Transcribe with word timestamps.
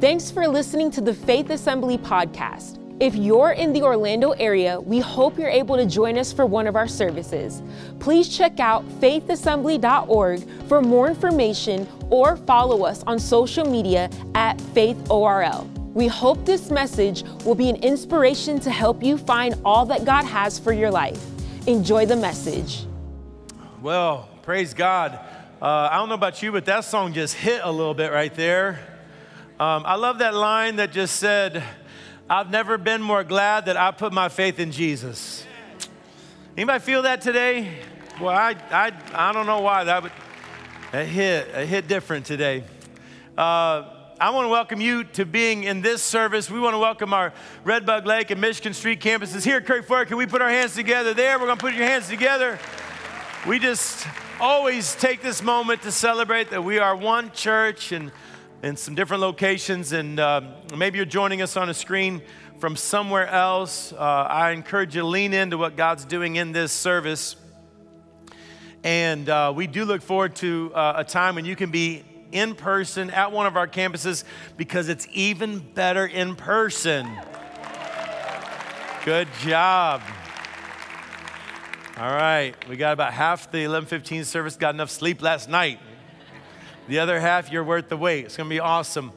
Thanks 0.00 0.30
for 0.30 0.46
listening 0.46 0.92
to 0.92 1.00
the 1.00 1.12
Faith 1.12 1.50
Assembly 1.50 1.98
podcast. 1.98 2.78
If 3.02 3.16
you're 3.16 3.50
in 3.50 3.72
the 3.72 3.82
Orlando 3.82 4.30
area, 4.30 4.80
we 4.80 5.00
hope 5.00 5.36
you're 5.36 5.48
able 5.48 5.74
to 5.74 5.86
join 5.86 6.16
us 6.16 6.32
for 6.32 6.46
one 6.46 6.68
of 6.68 6.76
our 6.76 6.86
services. 6.86 7.64
Please 7.98 8.28
check 8.28 8.60
out 8.60 8.88
faithassembly.org 9.00 10.48
for 10.68 10.80
more 10.82 11.08
information 11.08 11.88
or 12.10 12.36
follow 12.36 12.84
us 12.84 13.02
on 13.08 13.18
social 13.18 13.68
media 13.68 14.08
at 14.36 14.56
faithorl. 14.58 15.66
We 15.94 16.06
hope 16.06 16.46
this 16.46 16.70
message 16.70 17.24
will 17.44 17.56
be 17.56 17.68
an 17.68 17.82
inspiration 17.82 18.60
to 18.60 18.70
help 18.70 19.02
you 19.02 19.18
find 19.18 19.56
all 19.64 19.84
that 19.86 20.04
God 20.04 20.22
has 20.26 20.60
for 20.60 20.72
your 20.72 20.92
life. 20.92 21.20
Enjoy 21.66 22.06
the 22.06 22.14
message. 22.14 22.86
Well, 23.82 24.28
praise 24.42 24.74
God. 24.74 25.18
Uh, 25.60 25.88
I 25.90 25.96
don't 25.96 26.08
know 26.08 26.14
about 26.14 26.40
you, 26.40 26.52
but 26.52 26.66
that 26.66 26.84
song 26.84 27.12
just 27.14 27.34
hit 27.34 27.62
a 27.64 27.72
little 27.72 27.94
bit 27.94 28.12
right 28.12 28.32
there. 28.32 28.97
Um, 29.60 29.82
I 29.84 29.96
love 29.96 30.18
that 30.18 30.34
line 30.34 30.76
that 30.76 30.92
just 30.92 31.16
said, 31.16 31.64
I've 32.30 32.48
never 32.48 32.78
been 32.78 33.02
more 33.02 33.24
glad 33.24 33.66
that 33.66 33.76
I 33.76 33.90
put 33.90 34.12
my 34.12 34.28
faith 34.28 34.60
in 34.60 34.70
Jesus. 34.70 35.44
Anybody 36.56 36.78
feel 36.78 37.02
that 37.02 37.22
today? 37.22 37.80
Well, 38.20 38.30
I, 38.30 38.54
I, 38.70 38.92
I 39.12 39.32
don't 39.32 39.46
know 39.46 39.60
why 39.60 39.82
that 39.82 40.04
would 40.04 40.12
it 40.92 41.06
hit, 41.06 41.48
it 41.48 41.66
hit 41.66 41.88
different 41.88 42.24
today. 42.24 42.62
Uh, 43.36 43.82
I 44.20 44.30
want 44.30 44.44
to 44.44 44.48
welcome 44.48 44.80
you 44.80 45.02
to 45.02 45.26
being 45.26 45.64
in 45.64 45.82
this 45.82 46.04
service. 46.04 46.48
We 46.48 46.60
want 46.60 46.74
to 46.74 46.78
welcome 46.78 47.12
our 47.12 47.32
Red 47.64 47.84
Bug 47.84 48.06
Lake 48.06 48.30
and 48.30 48.40
Michigan 48.40 48.74
Street 48.74 49.00
campuses 49.00 49.44
here 49.44 49.56
at 49.56 49.66
Curry 49.66 49.82
Ford. 49.82 50.06
Can 50.06 50.18
we 50.18 50.26
put 50.26 50.40
our 50.40 50.48
hands 50.48 50.76
together 50.76 51.14
there? 51.14 51.36
We're 51.36 51.46
going 51.46 51.58
to 51.58 51.64
put 51.64 51.74
your 51.74 51.84
hands 51.84 52.08
together. 52.08 52.60
We 53.44 53.58
just 53.58 54.06
always 54.38 54.94
take 54.94 55.20
this 55.20 55.42
moment 55.42 55.82
to 55.82 55.90
celebrate 55.90 56.50
that 56.50 56.62
we 56.62 56.78
are 56.78 56.94
one 56.94 57.32
church 57.32 57.90
and 57.90 58.12
in 58.62 58.76
some 58.76 58.94
different 58.94 59.20
locations, 59.20 59.92
and 59.92 60.18
uh, 60.18 60.40
maybe 60.76 60.98
you're 60.98 61.06
joining 61.06 61.42
us 61.42 61.56
on 61.56 61.68
a 61.68 61.74
screen 61.74 62.20
from 62.58 62.74
somewhere 62.74 63.28
else. 63.28 63.92
Uh, 63.92 63.96
I 63.96 64.50
encourage 64.50 64.96
you 64.96 65.02
to 65.02 65.06
lean 65.06 65.32
into 65.32 65.56
what 65.56 65.76
God's 65.76 66.04
doing 66.04 66.36
in 66.36 66.50
this 66.50 66.72
service. 66.72 67.36
And 68.82 69.28
uh, 69.28 69.52
we 69.54 69.66
do 69.66 69.84
look 69.84 70.02
forward 70.02 70.34
to 70.36 70.72
uh, 70.74 70.94
a 70.96 71.04
time 71.04 71.36
when 71.36 71.44
you 71.44 71.54
can 71.54 71.70
be 71.70 72.04
in 72.32 72.54
person 72.54 73.10
at 73.10 73.32
one 73.32 73.46
of 73.46 73.56
our 73.56 73.68
campuses 73.68 74.24
because 74.56 74.88
it's 74.88 75.06
even 75.12 75.60
better 75.60 76.06
in 76.06 76.34
person. 76.34 77.08
Good 79.04 79.28
job. 79.40 80.02
All 81.96 82.12
right, 82.12 82.54
we 82.68 82.76
got 82.76 82.92
about 82.92 83.12
half 83.12 83.50
the 83.50 83.58
11:15 83.58 84.24
service 84.24 84.56
got 84.56 84.74
enough 84.74 84.90
sleep 84.90 85.22
last 85.22 85.48
night. 85.48 85.80
The 86.88 87.00
other 87.00 87.20
half, 87.20 87.52
you're 87.52 87.64
worth 87.64 87.90
the 87.90 87.98
wait. 87.98 88.24
It's 88.24 88.38
going 88.38 88.48
to 88.48 88.54
be 88.54 88.60
awesome. 88.60 89.12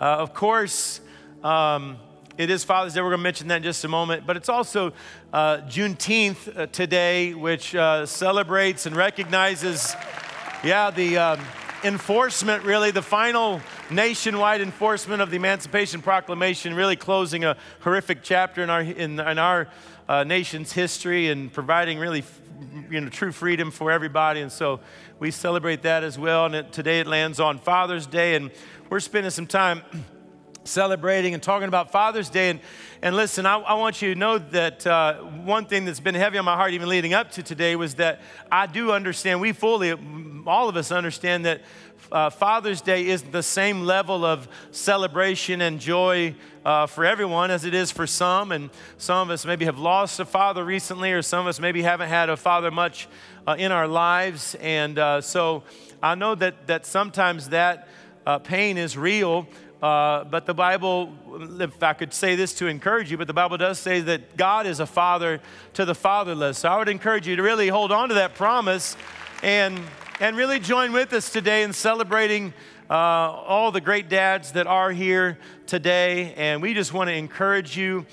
Uh, 0.00 0.04
of 0.04 0.32
course, 0.32 1.00
um, 1.42 1.96
it 2.38 2.50
is 2.50 2.62
Father's 2.62 2.94
Day. 2.94 3.00
We're 3.00 3.08
going 3.08 3.18
to 3.18 3.24
mention 3.24 3.48
that 3.48 3.56
in 3.56 3.62
just 3.64 3.84
a 3.84 3.88
moment. 3.88 4.28
But 4.28 4.36
it's 4.36 4.48
also 4.48 4.92
uh, 5.32 5.56
Juneteenth 5.62 6.56
uh, 6.56 6.66
today, 6.66 7.34
which 7.34 7.74
uh, 7.74 8.06
celebrates 8.06 8.86
and 8.86 8.94
recognizes, 8.94 9.96
yeah, 10.62 10.92
the 10.92 11.18
um, 11.18 11.40
enforcement, 11.82 12.62
really, 12.62 12.92
the 12.92 13.02
final 13.02 13.60
nationwide 13.90 14.60
enforcement 14.60 15.20
of 15.20 15.30
the 15.30 15.36
Emancipation 15.36 16.02
Proclamation, 16.02 16.74
really 16.74 16.94
closing 16.94 17.42
a 17.42 17.56
horrific 17.80 18.20
chapter 18.22 18.62
in 18.62 18.70
our, 18.70 18.82
in, 18.82 19.18
in 19.18 19.38
our 19.40 19.66
uh, 20.08 20.22
nation's 20.22 20.70
history 20.70 21.28
and 21.28 21.52
providing 21.52 21.98
really 21.98 22.22
you 22.90 23.00
know, 23.00 23.08
true 23.08 23.32
freedom 23.32 23.70
for 23.70 23.90
everybody. 23.90 24.40
And 24.40 24.50
so 24.50 24.80
we 25.18 25.30
celebrate 25.30 25.82
that 25.82 26.04
as 26.04 26.18
well. 26.18 26.46
And 26.46 26.54
it, 26.54 26.72
today 26.72 27.00
it 27.00 27.06
lands 27.06 27.40
on 27.40 27.58
Father's 27.58 28.06
Day, 28.06 28.34
and 28.34 28.50
we're 28.88 29.00
spending 29.00 29.30
some 29.30 29.46
time 29.46 29.82
celebrating 30.64 31.34
and 31.34 31.42
talking 31.42 31.68
about 31.68 31.90
Father's 31.90 32.28
Day. 32.28 32.50
And, 32.50 32.60
and 33.02 33.16
listen, 33.16 33.46
I, 33.46 33.58
I 33.58 33.74
want 33.74 34.02
you 34.02 34.12
to 34.14 34.18
know 34.18 34.38
that 34.38 34.86
uh, 34.86 35.14
one 35.18 35.66
thing 35.66 35.84
that's 35.84 36.00
been 36.00 36.14
heavy 36.14 36.38
on 36.38 36.44
my 36.44 36.56
heart, 36.56 36.72
even 36.72 36.88
leading 36.88 37.14
up 37.14 37.30
to 37.32 37.42
today, 37.42 37.76
was 37.76 37.94
that 37.94 38.20
I 38.50 38.66
do 38.66 38.92
understand, 38.92 39.40
we 39.40 39.52
fully, 39.52 39.92
all 40.46 40.68
of 40.68 40.76
us 40.76 40.92
understand 40.92 41.44
that 41.46 41.62
uh, 42.12 42.28
Father's 42.30 42.80
Day 42.80 43.06
isn't 43.06 43.30
the 43.30 43.42
same 43.42 43.82
level 43.82 44.24
of 44.24 44.48
celebration 44.72 45.60
and 45.60 45.78
joy 45.78 46.34
uh, 46.64 46.86
for 46.86 47.04
everyone 47.04 47.50
as 47.50 47.64
it 47.64 47.72
is 47.72 47.90
for 47.90 48.06
some. 48.06 48.52
And 48.52 48.70
some 48.98 49.28
of 49.28 49.32
us 49.32 49.46
maybe 49.46 49.64
have 49.64 49.78
lost 49.78 50.18
a 50.20 50.24
father 50.24 50.64
recently, 50.64 51.12
or 51.12 51.22
some 51.22 51.40
of 51.40 51.46
us 51.46 51.60
maybe 51.60 51.82
haven't 51.82 52.08
had 52.08 52.28
a 52.28 52.36
father 52.36 52.70
much 52.70 53.08
uh, 53.46 53.54
in 53.58 53.70
our 53.72 53.86
lives. 53.86 54.56
And 54.56 54.98
uh, 54.98 55.20
so 55.20 55.62
I 56.02 56.14
know 56.14 56.34
that, 56.34 56.66
that 56.66 56.84
sometimes 56.84 57.50
that 57.50 57.88
uh, 58.26 58.38
pain 58.38 58.76
is 58.76 58.96
real. 58.96 59.46
Uh, 59.80 60.24
but 60.24 60.44
the 60.44 60.52
Bible, 60.52 61.14
if 61.58 61.82
I 61.82 61.94
could 61.94 62.12
say 62.12 62.36
this 62.36 62.52
to 62.54 62.66
encourage 62.66 63.10
you, 63.10 63.16
but 63.16 63.28
the 63.28 63.32
Bible 63.32 63.56
does 63.56 63.78
say 63.78 64.00
that 64.00 64.36
God 64.36 64.66
is 64.66 64.78
a 64.78 64.86
father 64.86 65.40
to 65.74 65.86
the 65.86 65.94
fatherless. 65.94 66.58
So 66.58 66.68
I 66.68 66.76
would 66.76 66.88
encourage 66.88 67.26
you 67.26 67.36
to 67.36 67.42
really 67.42 67.68
hold 67.68 67.90
on 67.90 68.08
to 68.08 68.14
that 68.16 68.34
promise 68.34 68.94
and 69.42 69.80
and 70.20 70.36
really 70.36 70.60
join 70.60 70.92
with 70.92 71.14
us 71.14 71.32
today 71.32 71.62
in 71.62 71.72
celebrating 71.72 72.52
uh, 72.90 72.92
all 72.92 73.72
the 73.72 73.80
great 73.80 74.10
dads 74.10 74.52
that 74.52 74.66
are 74.66 74.92
here 74.92 75.38
today. 75.66 76.34
And 76.34 76.60
we 76.60 76.74
just 76.74 76.92
want 76.92 77.08
to 77.08 77.14
encourage 77.14 77.74
you, 77.74 78.04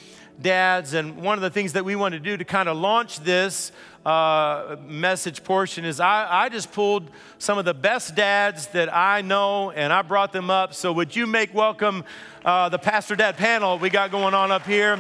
dads. 0.42 0.94
And 0.94 1.18
one 1.18 1.38
of 1.38 1.42
the 1.42 1.50
things 1.50 1.74
that 1.74 1.84
we 1.84 1.98
want 1.98 2.14
to 2.14 2.20
do 2.20 2.38
to 2.38 2.46
kind 2.46 2.70
of 2.70 2.78
launch 2.78 3.20
this 3.20 3.74
uh, 4.06 4.78
message 4.88 5.44
portion 5.44 5.84
is 5.84 6.00
I, 6.00 6.46
I 6.46 6.50
just 6.50 6.72
pulled 6.72 7.12
some 7.40 7.58
of 7.58 7.66
the 7.66 7.74
best 7.74 8.16
dads 8.16 8.68
that 8.68 8.94
I 8.94 9.20
know 9.20 9.72
and 9.72 9.92
I 9.92 10.02
brought 10.02 10.32
them 10.32 10.50
up. 10.50 10.74
So, 10.74 10.94
would 10.94 11.14
you 11.14 11.28
make 11.28 11.54
welcome 11.54 12.06
uh, 12.46 12.70
the 12.70 12.80
Pastor 12.80 13.18
Dad 13.18 13.36
panel 13.36 13.78
we 13.80 13.90
got 13.90 14.12
going 14.12 14.34
on 14.34 14.50
up 14.50 14.66
here? 14.66 14.96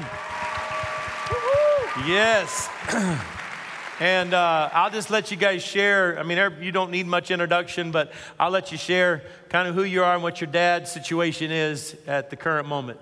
Yes. 2.06 2.70
And 4.00 4.36
uh, 4.36 4.70
I'll 4.74 4.92
just 4.92 5.10
let 5.10 5.32
you 5.32 5.38
guys 5.38 5.64
share. 5.64 6.20
I 6.20 6.24
mean, 6.24 6.38
you 6.62 6.72
don't 6.72 6.92
need 6.92 7.08
much 7.08 7.32
introduction, 7.32 7.90
but 7.92 8.12
I'll 8.40 8.52
let 8.52 8.72
you 8.72 8.78
share 8.78 9.24
kind 9.50 9.68
of 9.68 9.74
who 9.74 9.84
you 9.84 10.04
are 10.04 10.14
and 10.14 10.22
what 10.22 10.40
your 10.40 10.50
dad's 10.52 10.92
situation 10.92 11.52
is 11.52 11.96
at 12.06 12.30
the 12.30 12.36
current 12.36 12.68
moment. 12.68 13.00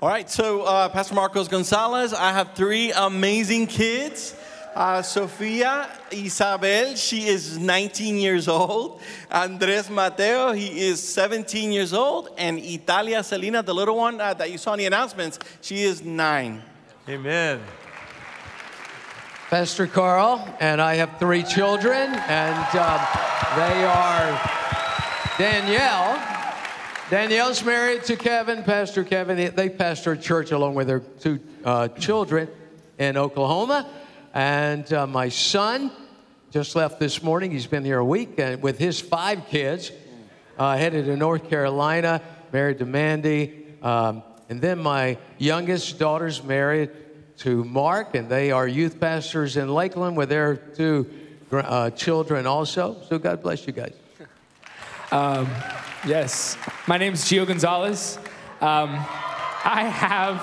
All 0.00 0.08
right, 0.08 0.30
so 0.30 0.62
uh, 0.62 0.88
Pastor 0.90 1.14
Marcos 1.14 1.48
Gonzalez, 1.48 2.12
I 2.12 2.30
have 2.32 2.52
three 2.52 2.92
amazing 2.92 3.66
kids. 3.66 4.36
Uh, 4.76 5.02
Sofia 5.02 5.88
Isabel, 6.12 6.94
she 6.94 7.26
is 7.26 7.58
19 7.58 8.18
years 8.18 8.46
old. 8.46 9.00
Andres 9.30 9.90
Mateo, 9.90 10.52
he 10.52 10.86
is 10.86 11.02
17 11.02 11.72
years 11.72 11.94
old. 11.94 12.28
And 12.36 12.58
Italia 12.58 13.24
Selena, 13.24 13.62
the 13.62 13.74
little 13.74 13.96
one 13.96 14.20
uh, 14.20 14.34
that 14.34 14.52
you 14.52 14.58
saw 14.58 14.74
in 14.74 14.80
the 14.80 14.86
announcements, 14.86 15.38
she 15.62 15.82
is 15.82 16.04
nine. 16.04 16.62
Amen. 17.08 17.60
Pastor 19.50 19.86
Carl, 19.86 20.44
and 20.58 20.82
I 20.82 20.96
have 20.96 21.20
three 21.20 21.44
children, 21.44 22.12
and 22.12 22.76
um, 22.76 23.00
they 23.54 23.84
are 23.84 24.40
Danielle. 25.38 26.20
Danielle's 27.10 27.62
married 27.62 28.02
to 28.06 28.16
Kevin, 28.16 28.64
Pastor 28.64 29.04
Kevin. 29.04 29.54
They 29.54 29.68
pastor 29.68 30.12
a 30.12 30.18
church 30.18 30.50
along 30.50 30.74
with 30.74 30.88
their 30.88 30.98
two 30.98 31.38
uh, 31.64 31.86
children 31.86 32.48
in 32.98 33.16
Oklahoma. 33.16 33.88
And 34.34 34.92
uh, 34.92 35.06
my 35.06 35.28
son 35.28 35.92
just 36.50 36.74
left 36.74 36.98
this 36.98 37.22
morning. 37.22 37.52
He's 37.52 37.68
been 37.68 37.84
here 37.84 37.98
a 37.98 38.04
week 38.04 38.40
and 38.40 38.60
with 38.60 38.78
his 38.78 39.00
five 39.00 39.46
kids, 39.46 39.92
uh, 40.58 40.76
headed 40.76 41.04
to 41.04 41.16
North 41.16 41.48
Carolina, 41.48 42.20
married 42.52 42.78
to 42.78 42.84
Mandy. 42.84 43.64
Um, 43.80 44.24
and 44.48 44.60
then 44.60 44.80
my 44.80 45.18
youngest 45.38 46.00
daughter's 46.00 46.42
married 46.42 46.90
to 47.38 47.64
Mark, 47.64 48.14
and 48.14 48.28
they 48.28 48.50
are 48.50 48.66
youth 48.66 49.00
pastors 49.00 49.56
in 49.56 49.68
Lakeland 49.68 50.16
with 50.16 50.28
their 50.28 50.56
two 50.56 51.08
uh, 51.52 51.90
children 51.90 52.46
also. 52.46 52.96
So 53.08 53.18
God 53.18 53.42
bless 53.42 53.66
you 53.66 53.72
guys. 53.72 53.94
Um, 55.12 55.48
yes, 56.04 56.58
my 56.88 56.98
name 56.98 57.12
is 57.12 57.24
Gio 57.26 57.46
Gonzalez. 57.46 58.18
Um, 58.60 58.90
I 59.64 59.84
have 59.84 60.40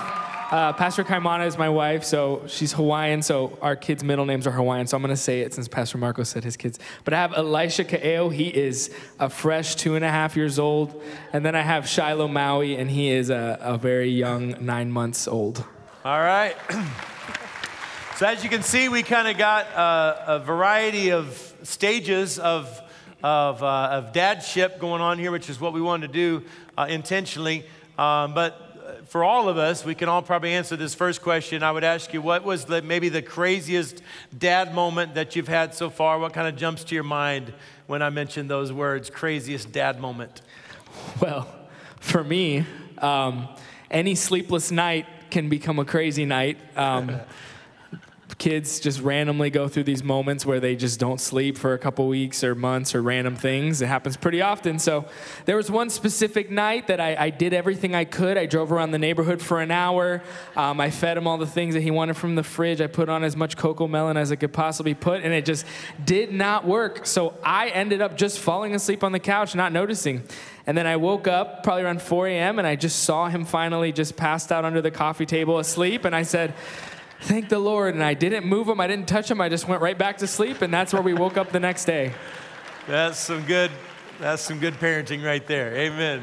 uh, 0.53 0.71
Pastor 0.71 1.03
Kaimana 1.03 1.47
is 1.47 1.57
my 1.57 1.67
wife, 1.67 2.03
so 2.03 2.43
she's 2.47 2.73
Hawaiian, 2.73 3.23
so 3.23 3.57
our 3.61 3.75
kids' 3.75 4.03
middle 4.03 4.25
names 4.25 4.45
are 4.45 4.51
Hawaiian, 4.51 4.85
so 4.85 4.95
I'm 4.95 5.01
gonna 5.01 5.17
say 5.17 5.41
it 5.41 5.53
since 5.53 5.67
Pastor 5.67 5.97
Marco 5.97 6.23
said 6.23 6.43
his 6.43 6.55
kids. 6.55 6.77
But 7.03 7.13
I 7.13 7.17
have 7.17 7.33
Elisha 7.33 7.83
Kaeo, 7.83 8.31
he 8.31 8.47
is 8.47 8.93
a 9.19 9.29
fresh 9.29 9.75
two 9.75 9.95
and 9.95 10.05
a 10.05 10.09
half 10.09 10.37
years 10.37 10.59
old. 10.59 11.01
And 11.33 11.43
then 11.43 11.55
I 11.55 11.61
have 11.61 11.89
Shiloh 11.89 12.27
Maui, 12.27 12.77
and 12.77 12.89
he 12.89 13.09
is 13.09 13.31
a, 13.31 13.57
a 13.61 13.77
very 13.77 14.09
young 14.09 14.63
nine 14.63 14.91
months 14.91 15.27
old. 15.27 15.65
All 16.05 16.19
right. 16.19 16.57
so, 18.17 18.25
as 18.25 18.43
you 18.43 18.49
can 18.49 18.61
see, 18.61 18.89
we 18.89 19.03
kind 19.03 19.25
of 19.25 19.37
got 19.37 19.67
a, 19.67 20.35
a, 20.35 20.39
variety 20.39 21.13
of 21.13 21.55
stages 21.63 22.37
of, 22.39 22.81
of, 23.23 23.63
uh, 23.63 23.87
of 23.89 24.11
dadship 24.11 24.79
going 24.79 25.01
on 25.01 25.17
here, 25.17 25.31
which 25.31 25.49
is 25.49 25.61
what 25.61 25.71
we 25.71 25.81
wanted 25.81 26.07
to 26.07 26.13
do 26.13 26.43
uh, 26.77 26.87
intentionally. 26.89 27.63
Um, 27.97 28.33
but 28.33 29.05
for 29.07 29.23
all 29.23 29.47
of 29.47 29.57
us, 29.57 29.85
we 29.85 29.95
can 29.95 30.09
all 30.09 30.21
probably 30.21 30.51
answer 30.51 30.75
this 30.75 30.93
first 30.93 31.21
question. 31.21 31.63
I 31.63 31.71
would 31.71 31.85
ask 31.85 32.13
you, 32.13 32.21
what 32.21 32.43
was 32.43 32.65
the, 32.65 32.81
maybe 32.81 33.07
the 33.07 33.21
craziest 33.21 34.01
dad 34.37 34.75
moment 34.75 35.15
that 35.15 35.37
you've 35.37 35.47
had 35.47 35.73
so 35.73 35.89
far? 35.89 36.19
What 36.19 36.33
kind 36.33 36.49
of 36.49 36.57
jumps 36.57 36.83
to 36.83 36.95
your 36.95 37.05
mind 37.05 37.53
when 37.87 38.01
I 38.01 38.09
mention 38.09 38.49
those 38.49 38.73
words, 38.73 39.09
craziest 39.09 39.71
dad 39.71 40.01
moment? 40.01 40.41
Well, 41.21 41.47
for 42.01 42.25
me, 42.25 42.65
um, 42.97 43.47
any 43.89 44.15
sleepless 44.15 44.69
night 44.69 45.05
can 45.33 45.49
become 45.49 45.79
a 45.79 45.85
crazy 45.85 46.25
night. 46.25 46.57
Um, 46.77 47.19
kids 48.37 48.79
just 48.79 49.01
randomly 49.01 49.49
go 49.49 49.67
through 49.67 49.83
these 49.83 50.03
moments 50.03 50.45
where 50.45 50.59
they 50.59 50.75
just 50.75 50.99
don't 50.99 51.19
sleep 51.19 51.57
for 51.57 51.73
a 51.73 51.77
couple 51.77 52.07
weeks 52.07 52.43
or 52.43 52.55
months 52.55 52.95
or 52.95 53.01
random 53.01 53.35
things. 53.35 53.81
It 53.81 53.87
happens 53.87 54.17
pretty 54.17 54.41
often. 54.41 54.79
So 54.79 55.05
there 55.45 55.55
was 55.55 55.69
one 55.69 55.89
specific 55.89 56.49
night 56.49 56.87
that 56.87 56.99
I, 56.99 57.15
I 57.15 57.29
did 57.29 57.53
everything 57.53 57.95
I 57.95 58.05
could. 58.05 58.37
I 58.37 58.45
drove 58.45 58.71
around 58.71 58.91
the 58.91 58.99
neighborhood 58.99 59.41
for 59.41 59.61
an 59.61 59.71
hour. 59.71 60.21
Um, 60.55 60.79
I 60.79 60.89
fed 60.89 61.17
him 61.17 61.27
all 61.27 61.37
the 61.37 61.47
things 61.47 61.73
that 61.73 61.81
he 61.81 61.91
wanted 61.91 62.17
from 62.17 62.35
the 62.35 62.43
fridge. 62.43 62.81
I 62.81 62.87
put 62.87 63.09
on 63.09 63.23
as 63.23 63.35
much 63.35 63.57
Cocomelon 63.57 64.15
as 64.15 64.31
I 64.31 64.35
could 64.35 64.53
possibly 64.53 64.93
put, 64.93 65.21
and 65.21 65.33
it 65.33 65.45
just 65.45 65.65
did 66.03 66.31
not 66.31 66.65
work. 66.65 67.05
So 67.05 67.35
I 67.43 67.69
ended 67.69 68.01
up 68.01 68.17
just 68.17 68.39
falling 68.39 68.75
asleep 68.75 69.03
on 69.03 69.11
the 69.11 69.19
couch, 69.19 69.55
not 69.55 69.71
noticing. 69.71 70.23
And 70.65 70.77
then 70.77 70.87
I 70.87 70.95
woke 70.95 71.27
up 71.27 71.63
probably 71.63 71.83
around 71.83 72.01
4 72.01 72.27
a.m. 72.27 72.57
and 72.57 72.67
I 72.67 72.75
just 72.75 73.03
saw 73.03 73.27
him 73.27 73.43
finally 73.43 73.91
just 73.91 74.15
passed 74.15 74.51
out 74.51 74.63
under 74.63 74.81
the 74.81 74.91
coffee 74.91 75.25
table 75.25 75.59
asleep. 75.59 76.05
And 76.05 76.15
I 76.15 76.23
said, 76.23 76.53
Thank 77.23 77.47
the 77.47 77.57
Lord. 77.57 77.93
And 77.93 78.03
I 78.03 78.15
didn't 78.15 78.45
move 78.45 78.67
him, 78.67 78.81
I 78.81 78.87
didn't 78.87 79.07
touch 79.07 79.31
him, 79.31 79.39
I 79.39 79.47
just 79.47 79.65
went 79.65 79.81
right 79.81 79.97
back 79.97 80.17
to 80.17 80.27
sleep. 80.27 80.61
And 80.61 80.73
that's 80.73 80.91
where 80.91 81.01
we 81.01 81.13
woke 81.13 81.37
up 81.37 81.53
the 81.53 81.59
next 81.59 81.85
day. 81.85 82.11
That's 82.85 83.17
some 83.17 83.45
good, 83.45 83.71
that's 84.19 84.41
some 84.41 84.59
good 84.59 84.73
parenting 84.73 85.23
right 85.25 85.45
there. 85.47 85.73
Amen. 85.73 86.21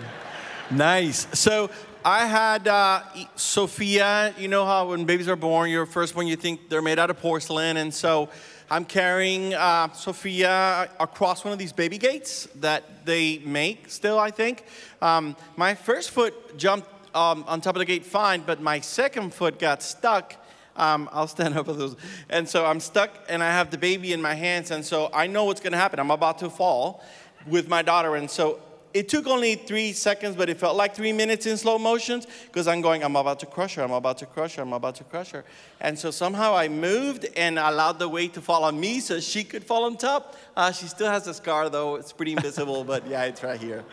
Nice. 0.70 1.26
So 1.38 1.70
I 2.04 2.26
had 2.26 2.68
uh, 2.68 3.02
Sophia. 3.34 4.34
You 4.38 4.48
know 4.48 4.66
how 4.66 4.90
when 4.90 5.06
babies 5.06 5.26
are 5.26 5.36
born, 5.36 5.70
your 5.70 5.86
first 5.86 6.14
one 6.14 6.26
you 6.26 6.36
think 6.36 6.68
they're 6.68 6.82
made 6.82 6.98
out 6.98 7.08
of 7.08 7.18
porcelain, 7.18 7.78
and 7.78 7.94
so 7.94 8.28
I'm 8.70 8.84
carrying 8.84 9.54
uh, 9.54 9.90
Sophia 9.92 10.90
across 11.00 11.44
one 11.44 11.52
of 11.54 11.58
these 11.58 11.72
baby 11.72 11.96
gates 11.96 12.46
that 12.56 13.06
they 13.06 13.38
make 13.38 13.90
still. 13.90 14.18
I 14.18 14.30
think 14.30 14.64
um, 15.00 15.34
my 15.56 15.74
first 15.74 16.10
foot 16.10 16.58
jumped 16.58 16.88
um, 17.14 17.42
on 17.48 17.62
top 17.62 17.74
of 17.74 17.80
the 17.80 17.86
gate 17.86 18.04
fine, 18.04 18.42
but 18.42 18.60
my 18.60 18.80
second 18.80 19.32
foot 19.32 19.58
got 19.58 19.82
stuck. 19.82 20.36
Um, 20.80 21.08
I'll 21.12 21.28
stand 21.28 21.56
up 21.58 21.66
with 21.66 21.78
those. 21.78 21.94
And 22.30 22.48
so 22.48 22.64
I'm 22.64 22.80
stuck, 22.80 23.10
and 23.28 23.42
I 23.42 23.50
have 23.52 23.70
the 23.70 23.78
baby 23.78 24.12
in 24.12 24.22
my 24.22 24.34
hands, 24.34 24.70
and 24.70 24.82
so 24.84 25.10
I 25.12 25.26
know 25.26 25.44
what's 25.44 25.60
going 25.60 25.72
to 25.72 25.78
happen. 25.78 26.00
I'm 26.00 26.10
about 26.10 26.38
to 26.38 26.48
fall 26.48 27.04
with 27.46 27.68
my 27.68 27.82
daughter, 27.82 28.16
and 28.16 28.30
so 28.30 28.60
it 28.92 29.08
took 29.08 29.26
only 29.26 29.54
three 29.54 29.92
seconds, 29.92 30.34
but 30.36 30.48
it 30.48 30.58
felt 30.58 30.76
like 30.76 30.94
three 30.96 31.12
minutes 31.12 31.46
in 31.46 31.56
slow 31.56 31.78
motions 31.78 32.26
because 32.46 32.66
I'm 32.66 32.80
going, 32.80 33.04
I'm 33.04 33.14
about 33.14 33.38
to 33.40 33.46
crush 33.46 33.74
her, 33.76 33.82
I'm 33.84 33.92
about 33.92 34.18
to 34.18 34.26
crush 34.26 34.56
her, 34.56 34.62
I'm 34.62 34.72
about 34.72 34.96
to 34.96 35.04
crush 35.04 35.30
her. 35.30 35.44
And 35.80 35.96
so 35.96 36.10
somehow 36.10 36.56
I 36.56 36.66
moved 36.68 37.26
and 37.36 37.58
allowed 37.58 37.98
the 38.00 38.08
weight 38.08 38.34
to 38.34 38.40
fall 38.40 38.64
on 38.64 38.80
me 38.80 38.98
so 39.00 39.20
she 39.20 39.44
could 39.44 39.62
fall 39.62 39.84
on 39.84 39.96
top. 39.96 40.34
Uh, 40.56 40.72
she 40.72 40.86
still 40.86 41.10
has 41.10 41.26
a 41.28 41.34
scar 41.34 41.68
though, 41.68 41.94
it's 41.96 42.12
pretty 42.12 42.32
invisible, 42.32 42.82
but 42.82 43.06
yeah, 43.06 43.24
it's 43.24 43.42
right 43.44 43.60
here. 43.60 43.84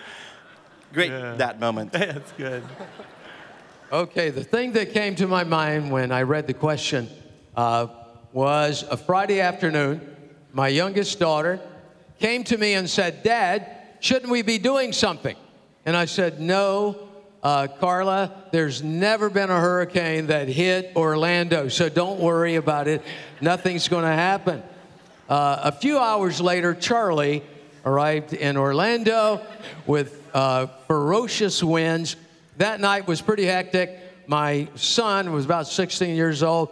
Great, 0.94 1.12
Yeah. 1.12 1.36
that 1.36 1.60
moment. 1.60 1.92
That's 1.92 2.31
good. 2.31 2.63
Okay, 3.89 4.31
the 4.31 4.44
thing 4.44 4.74
that 4.74 4.92
came 4.92 5.16
to 5.16 5.28
my 5.28 5.45
mind 5.45 5.89
when 5.89 6.12
I 6.12 6.24
read 6.24 6.45
the 6.45 6.54
question 6.54 7.07
uh, 7.56 7.88
was 8.34 8.84
a 8.84 8.98
Friday 8.98 9.39
afternoon. 9.39 10.13
My 10.51 10.68
youngest 10.68 11.19
daughter 11.19 11.62
came 12.19 12.44
to 12.45 12.57
me 12.57 12.74
and 12.74 12.89
said, 12.89 13.24
Dad, 13.24 13.66
shouldn't 14.01 14.30
we 14.30 14.42
be 14.42 14.57
doing 14.57 14.92
something? 14.92 15.38
And 15.86 15.95
I 15.95 16.04
said, 16.04 16.42
No, 16.42 17.07
uh, 17.42 17.68
Carla, 17.80 18.34
there's 18.51 18.84
never 18.84 19.30
been 19.30 19.50
a 19.50 19.57
hurricane 19.57 20.28
that 20.28 20.50
hit 20.50 20.92
Orlando, 20.98 21.69
so 21.69 21.88
don't 21.88 22.19
worry 22.19 22.56
about 22.56 22.90
it. 22.90 23.01
Nothing's 23.40 23.88
going 23.88 24.04
to 24.04 24.12
happen. 24.12 24.63
Uh, 25.30 25.62
a 25.63 25.72
few 25.72 25.98
hours 25.98 26.42
later, 26.42 26.75
Charlie 26.75 27.42
arrived 27.86 28.33
in 28.33 28.57
Orlando 28.57 29.42
with 29.86 30.22
uh, 30.33 30.68
ferocious 30.88 31.63
winds. 31.63 32.18
That 32.57 32.80
night 32.80 33.07
was 33.07 33.21
pretty 33.21 33.45
hectic. 33.45 34.00
My 34.25 34.68
son 34.74 35.31
was 35.31 35.45
about 35.45 35.68
16 35.68 36.15
years 36.15 36.42
old, 36.42 36.69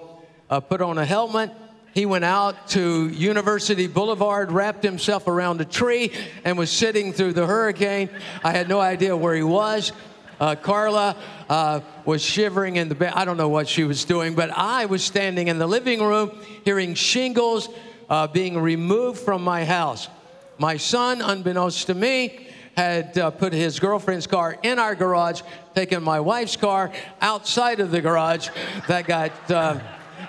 uh, 0.49 0.59
put 0.59 0.81
on 0.81 0.97
a 0.97 1.05
helmet. 1.05 1.51
He 1.93 2.07
went 2.07 2.25
out 2.25 2.69
to 2.69 3.07
University 3.09 3.85
Boulevard, 3.85 4.51
wrapped 4.51 4.83
himself 4.83 5.27
around 5.27 5.61
a 5.61 5.65
tree, 5.65 6.11
and 6.43 6.57
was 6.57 6.71
sitting 6.71 7.13
through 7.13 7.33
the 7.33 7.45
hurricane. 7.45 8.09
I 8.43 8.51
had 8.51 8.67
no 8.67 8.79
idea 8.81 9.15
where 9.15 9.35
he 9.35 9.43
was. 9.43 9.91
Uh, 10.39 10.55
Carla 10.55 11.15
uh, 11.49 11.81
was 12.03 12.23
shivering 12.23 12.77
in 12.77 12.89
the 12.89 12.95
bed. 12.95 13.13
I 13.15 13.23
don't 13.23 13.37
know 13.37 13.49
what 13.49 13.67
she 13.67 13.83
was 13.83 14.05
doing, 14.05 14.33
but 14.33 14.49
I 14.49 14.87
was 14.87 15.03
standing 15.03 15.49
in 15.49 15.59
the 15.59 15.67
living 15.67 16.01
room 16.01 16.31
hearing 16.65 16.95
shingles 16.95 17.69
uh, 18.09 18.25
being 18.25 18.59
removed 18.59 19.19
from 19.19 19.43
my 19.43 19.63
house. 19.63 20.09
My 20.57 20.77
son, 20.77 21.21
unbeknownst 21.21 21.87
to 21.87 21.93
me, 21.93 22.47
had 22.75 23.17
uh, 23.17 23.31
put 23.31 23.53
his 23.53 23.79
girlfriend's 23.79 24.27
car 24.27 24.57
in 24.63 24.79
our 24.79 24.95
garage, 24.95 25.41
taken 25.73 26.03
my 26.03 26.19
wife's 26.19 26.55
car 26.55 26.91
outside 27.21 27.79
of 27.79 27.91
the 27.91 28.01
garage 28.01 28.49
that 28.87 29.07
got, 29.07 29.31
uh, 29.49 29.79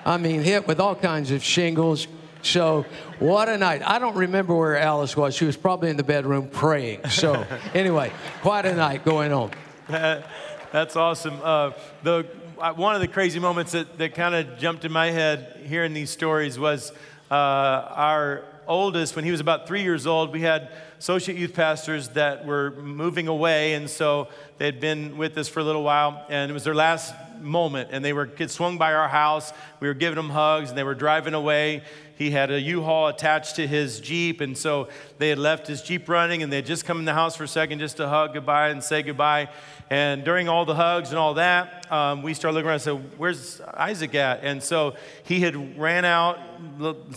I 0.05 0.17
mean, 0.17 0.41
hit 0.41 0.67
with 0.67 0.79
all 0.79 0.95
kinds 0.95 1.31
of 1.31 1.43
shingles. 1.43 2.07
So, 2.41 2.85
what 3.19 3.49
a 3.49 3.57
night. 3.57 3.81
I 3.85 3.99
don't 3.99 4.15
remember 4.15 4.55
where 4.55 4.77
Alice 4.77 5.17
was. 5.17 5.35
She 5.35 5.45
was 5.45 5.57
probably 5.57 5.89
in 5.89 5.97
the 5.97 6.03
bedroom 6.03 6.47
praying. 6.47 7.09
So, 7.09 7.45
anyway, 7.73 8.13
quite 8.41 8.65
a 8.65 8.73
night 8.73 9.03
going 9.03 9.33
on. 9.33 9.51
That's 9.89 10.95
awesome. 10.95 11.39
Uh, 11.43 11.71
the, 12.03 12.25
uh, 12.59 12.73
one 12.73 12.95
of 12.95 13.01
the 13.01 13.07
crazy 13.07 13.39
moments 13.39 13.71
that, 13.71 13.97
that 13.97 14.15
kind 14.15 14.35
of 14.35 14.57
jumped 14.57 14.85
in 14.85 14.91
my 14.91 15.11
head 15.11 15.61
hearing 15.65 15.93
these 15.93 16.09
stories 16.09 16.59
was 16.59 16.91
uh, 17.31 17.33
our 17.33 18.43
oldest, 18.67 19.15
when 19.15 19.25
he 19.25 19.31
was 19.31 19.39
about 19.39 19.67
three 19.67 19.81
years 19.81 20.05
old, 20.05 20.31
we 20.31 20.41
had 20.41 20.69
associate 20.99 21.37
youth 21.37 21.53
pastors 21.53 22.09
that 22.09 22.45
were 22.45 22.71
moving 22.71 23.27
away, 23.27 23.73
and 23.73 23.89
so 23.89 24.27
they 24.57 24.65
had 24.65 24.79
been 24.79 25.17
with 25.17 25.37
us 25.37 25.47
for 25.47 25.59
a 25.59 25.63
little 25.63 25.83
while, 25.83 26.25
and 26.29 26.49
it 26.49 26.53
was 26.53 26.63
their 26.63 26.75
last 26.75 27.13
moment, 27.41 27.89
and 27.91 28.03
they 28.03 28.13
were 28.13 28.25
get 28.25 28.51
swung 28.51 28.77
by 28.77 28.93
our 28.93 29.07
house. 29.07 29.51
We 29.79 29.87
were 29.87 29.93
giving 29.93 30.15
them 30.15 30.29
hugs, 30.29 30.69
and 30.69 30.77
they 30.77 30.83
were 30.83 30.95
driving 30.95 31.33
away. 31.33 31.83
He 32.17 32.31
had 32.31 32.49
a 32.49 32.59
U-Haul 32.59 33.09
attached 33.09 33.57
to 33.57 33.67
his 33.67 33.99
Jeep, 33.99 34.41
and 34.41 34.57
so 34.57 34.87
they 35.19 35.29
had 35.29 35.37
left 35.37 35.67
his 35.67 35.83
Jeep 35.83 36.09
running, 36.09 36.41
and 36.41 36.51
they 36.51 36.57
had 36.57 36.65
just 36.65 36.83
come 36.83 36.97
in 36.97 37.05
the 37.05 37.13
house 37.13 37.35
for 37.35 37.43
a 37.43 37.47
second 37.47 37.77
just 37.77 37.97
to 37.97 38.07
hug 38.07 38.33
goodbye 38.33 38.69
and 38.69 38.83
say 38.83 39.03
goodbye. 39.03 39.49
And 39.89 40.25
during 40.25 40.49
all 40.49 40.65
the 40.65 40.75
hugs 40.75 41.09
and 41.09 41.17
all 41.17 41.35
that, 41.35 41.89
um, 41.89 42.21
we 42.21 42.33
started 42.33 42.55
looking 42.55 42.67
around 42.67 42.73
and 42.75 42.81
said, 42.81 43.17
Where's 43.17 43.61
Isaac 43.61 44.15
at? 44.15 44.43
And 44.43 44.61
so 44.61 44.95
he 45.23 45.39
had 45.39 45.79
ran 45.79 46.03
out, 46.03 46.39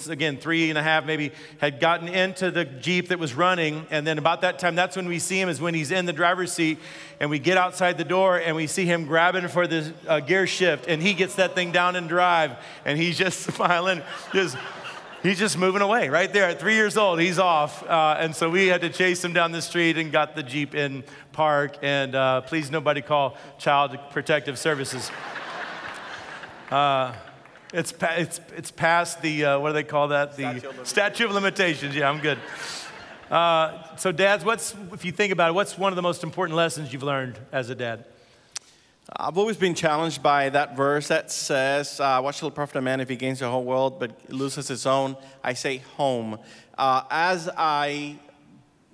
again, 0.09 0.37
three 0.37 0.69
and 0.69 0.79
a 0.79 0.83
half 0.83 1.05
maybe, 1.05 1.33
had 1.59 1.81
gotten 1.81 2.07
into 2.07 2.53
the 2.53 2.65
Jeep 2.65 3.09
that 3.09 3.19
was 3.19 3.35
running. 3.35 3.87
And 3.91 4.07
then 4.07 4.19
about 4.19 4.43
that 4.43 4.61
time, 4.61 4.77
that's 4.77 4.95
when 4.95 5.09
we 5.09 5.19
see 5.19 5.41
him, 5.41 5.49
is 5.49 5.61
when 5.61 5.75
he's 5.75 5.91
in 5.91 6.07
the 6.07 6.13
driver's 6.13 6.53
seat. 6.53 6.79
And 7.19 7.29
we 7.29 7.41
get 7.41 7.57
outside 7.57 7.99
the 7.99 8.05
door 8.05 8.39
and 8.39 8.55
we 8.55 8.69
see 8.69 8.85
him 8.85 9.05
grabbing 9.05 9.49
for 9.49 9.67
the 9.67 9.93
uh, 10.11 10.21
gear 10.21 10.47
shift. 10.47 10.87
And 10.89 11.01
he 11.01 11.15
gets 11.15 11.37
that 11.37 11.55
thing 11.55 11.73
down 11.73 11.97
and 11.97 12.09
drive. 12.09 12.57
And 12.85 12.99
he's 12.99 13.17
just 13.17 13.41
smiling, 13.55 14.03
just. 14.33 14.57
He's 15.23 15.39
just 15.39 15.59
moving 15.59 15.83
away 15.83 16.09
right 16.09 16.33
there 16.33 16.49
at 16.49 16.59
three 16.59 16.77
years 16.77 16.97
old. 16.97 17.21
He's 17.21 17.39
off. 17.39 17.83
Uh, 17.83 18.17
and 18.19 18.35
so 18.35 18.49
we 18.49 18.69
had 18.69 18.81
to 18.81 18.89
chase 18.89 19.23
him 19.23 19.35
down 19.35 19.53
the 19.53 19.61
street 19.61 19.99
and 19.99 20.11
got 20.11 20.35
the 20.35 20.43
Jeep 20.43 20.75
in 20.75 21.05
park. 21.33 21.77
And 21.83 22.15
uh, 22.15 22.41
please, 22.41 22.71
nobody 22.71 23.03
call 23.03 23.37
Child 23.59 23.99
Protective 24.13 24.59
Services. 24.59 25.11
Uh, 26.71 27.13
it's, 27.75 27.93
it's, 28.01 28.41
it's 28.57 28.71
past 28.71 29.21
the, 29.21 29.45
uh, 29.45 29.59
what 29.59 29.69
do 29.69 29.73
they 29.75 29.83
call 29.83 30.09
that? 30.09 30.39
The 30.39 30.59
Statute 30.59 30.79
of 30.79 30.89
statute 30.89 31.25
of 31.27 31.33
limitations. 31.33 31.95
Yeah, 31.95 32.09
I'm 32.09 32.21
good. 32.21 32.39
Uh, 33.31 33.95
so, 33.97 34.13
dads, 34.13 34.43
what's, 34.43 34.75
if 34.95 35.05
you 35.05 35.13
think 35.13 35.35
about 35.35 35.51
it, 35.51 35.53
what's 35.53 35.77
one 35.77 35.93
of 35.93 35.97
the 35.97 36.03
most 36.03 36.25
important 36.25 36.57
lessons 36.57 36.95
you've 36.95 37.03
learned 37.03 37.39
as 37.53 37.69
a 37.69 37.75
dad? 37.75 38.07
I've 39.17 39.39
always 39.39 39.57
been 39.57 39.75
challenged 39.75 40.23
by 40.23 40.51
that 40.51 40.77
verse 40.77 41.09
that 41.09 41.33
says, 41.33 41.99
uh, 41.99 42.21
What 42.21 42.35
shall 42.35 42.49
it 42.49 42.55
profit 42.55 42.77
a 42.77 42.81
man 42.81 43.01
if 43.01 43.09
he 43.09 43.17
gains 43.17 43.41
the 43.41 43.49
whole 43.49 43.65
world 43.65 43.99
but 43.99 44.31
loses 44.31 44.69
his 44.69 44.87
own? 44.87 45.17
I 45.43 45.55
say 45.55 45.79
home. 45.97 46.39
Uh, 46.79 47.03
as 47.11 47.49
I, 47.57 48.17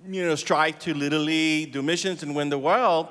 you 0.09 0.25
know, 0.25 0.35
strive 0.35 0.79
to 0.81 0.95
literally 0.95 1.67
do 1.67 1.83
missions 1.83 2.23
and 2.23 2.35
win 2.35 2.49
the 2.49 2.59
world, 2.59 3.09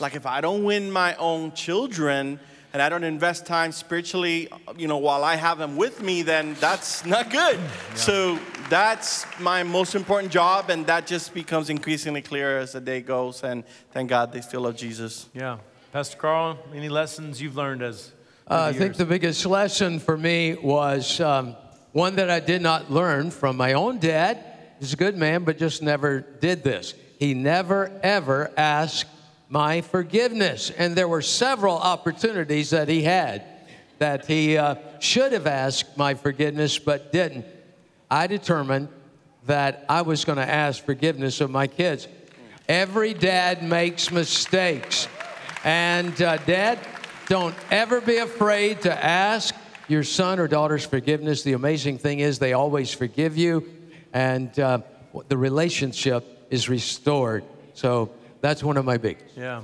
like 0.00 0.14
if 0.14 0.26
I 0.26 0.40
don't 0.40 0.64
win 0.64 0.90
my 0.90 1.14
own 1.16 1.52
children 1.52 2.40
and 2.72 2.82
I 2.82 2.88
don't 2.88 3.04
invest 3.04 3.44
time 3.44 3.72
spiritually, 3.72 4.48
you 4.76 4.88
know, 4.88 4.98
while 4.98 5.22
I 5.22 5.36
have 5.36 5.58
them 5.58 5.76
with 5.76 6.02
me, 6.02 6.22
then 6.22 6.54
that's 6.60 7.04
not 7.04 7.30
good. 7.30 7.58
So 7.94 8.38
that's 8.68 9.26
my 9.38 9.62
most 9.62 9.94
important 9.94 10.32
job, 10.32 10.70
and 10.70 10.86
that 10.86 11.06
just 11.06 11.34
becomes 11.34 11.70
increasingly 11.70 12.22
clear 12.22 12.58
as 12.58 12.72
the 12.72 12.80
day 12.80 13.00
goes. 13.00 13.42
And 13.44 13.64
thank 13.92 14.10
God 14.10 14.32
they 14.32 14.40
still 14.40 14.62
love 14.62 14.76
Jesus. 14.76 15.28
Yeah. 15.32 15.58
Pastor 15.96 16.18
Carl, 16.18 16.58
any 16.74 16.90
lessons 16.90 17.40
you've 17.40 17.56
learned 17.56 17.82
as 17.82 18.12
Uh, 18.46 18.64
I 18.64 18.74
think 18.74 18.96
the 18.96 19.06
biggest 19.06 19.46
lesson 19.46 19.98
for 19.98 20.14
me 20.14 20.54
was 20.54 21.20
um, 21.22 21.56
one 21.92 22.16
that 22.16 22.28
I 22.28 22.38
did 22.38 22.60
not 22.60 22.90
learn 22.90 23.30
from 23.30 23.56
my 23.56 23.72
own 23.72 23.98
dad. 23.98 24.44
He's 24.78 24.92
a 24.92 24.96
good 24.96 25.16
man, 25.16 25.44
but 25.44 25.56
just 25.56 25.82
never 25.82 26.20
did 26.20 26.62
this. 26.62 26.92
He 27.18 27.32
never, 27.32 27.90
ever 28.02 28.52
asked 28.58 29.06
my 29.48 29.80
forgiveness. 29.80 30.68
And 30.68 30.94
there 30.94 31.08
were 31.08 31.22
several 31.22 31.78
opportunities 31.78 32.68
that 32.76 32.88
he 32.88 33.00
had 33.00 33.46
that 33.96 34.26
he 34.26 34.58
uh, 34.58 34.74
should 34.98 35.32
have 35.32 35.46
asked 35.46 35.96
my 35.96 36.12
forgiveness, 36.12 36.78
but 36.78 37.10
didn't. 37.10 37.46
I 38.10 38.26
determined 38.26 38.88
that 39.46 39.86
I 39.88 40.02
was 40.02 40.26
going 40.26 40.36
to 40.36 40.46
ask 40.46 40.84
forgiveness 40.84 41.40
of 41.40 41.48
my 41.48 41.66
kids. 41.66 42.06
Every 42.68 43.14
dad 43.14 43.62
makes 43.62 44.10
mistakes. 44.10 45.08
And 45.66 46.22
uh, 46.22 46.36
dad, 46.36 46.78
don't 47.26 47.52
ever 47.72 48.00
be 48.00 48.18
afraid 48.18 48.82
to 48.82 49.04
ask 49.04 49.52
your 49.88 50.04
son 50.04 50.38
or 50.38 50.46
daughter's 50.46 50.86
forgiveness. 50.86 51.42
The 51.42 51.54
amazing 51.54 51.98
thing 51.98 52.20
is 52.20 52.38
they 52.38 52.52
always 52.52 52.92
forgive 52.94 53.36
you, 53.36 53.68
and 54.12 54.56
uh, 54.60 54.82
the 55.26 55.36
relationship 55.36 56.46
is 56.50 56.68
restored. 56.68 57.42
So 57.74 58.12
that's 58.40 58.62
one 58.62 58.76
of 58.76 58.84
my 58.84 58.96
biggest. 58.96 59.36
Yeah. 59.36 59.62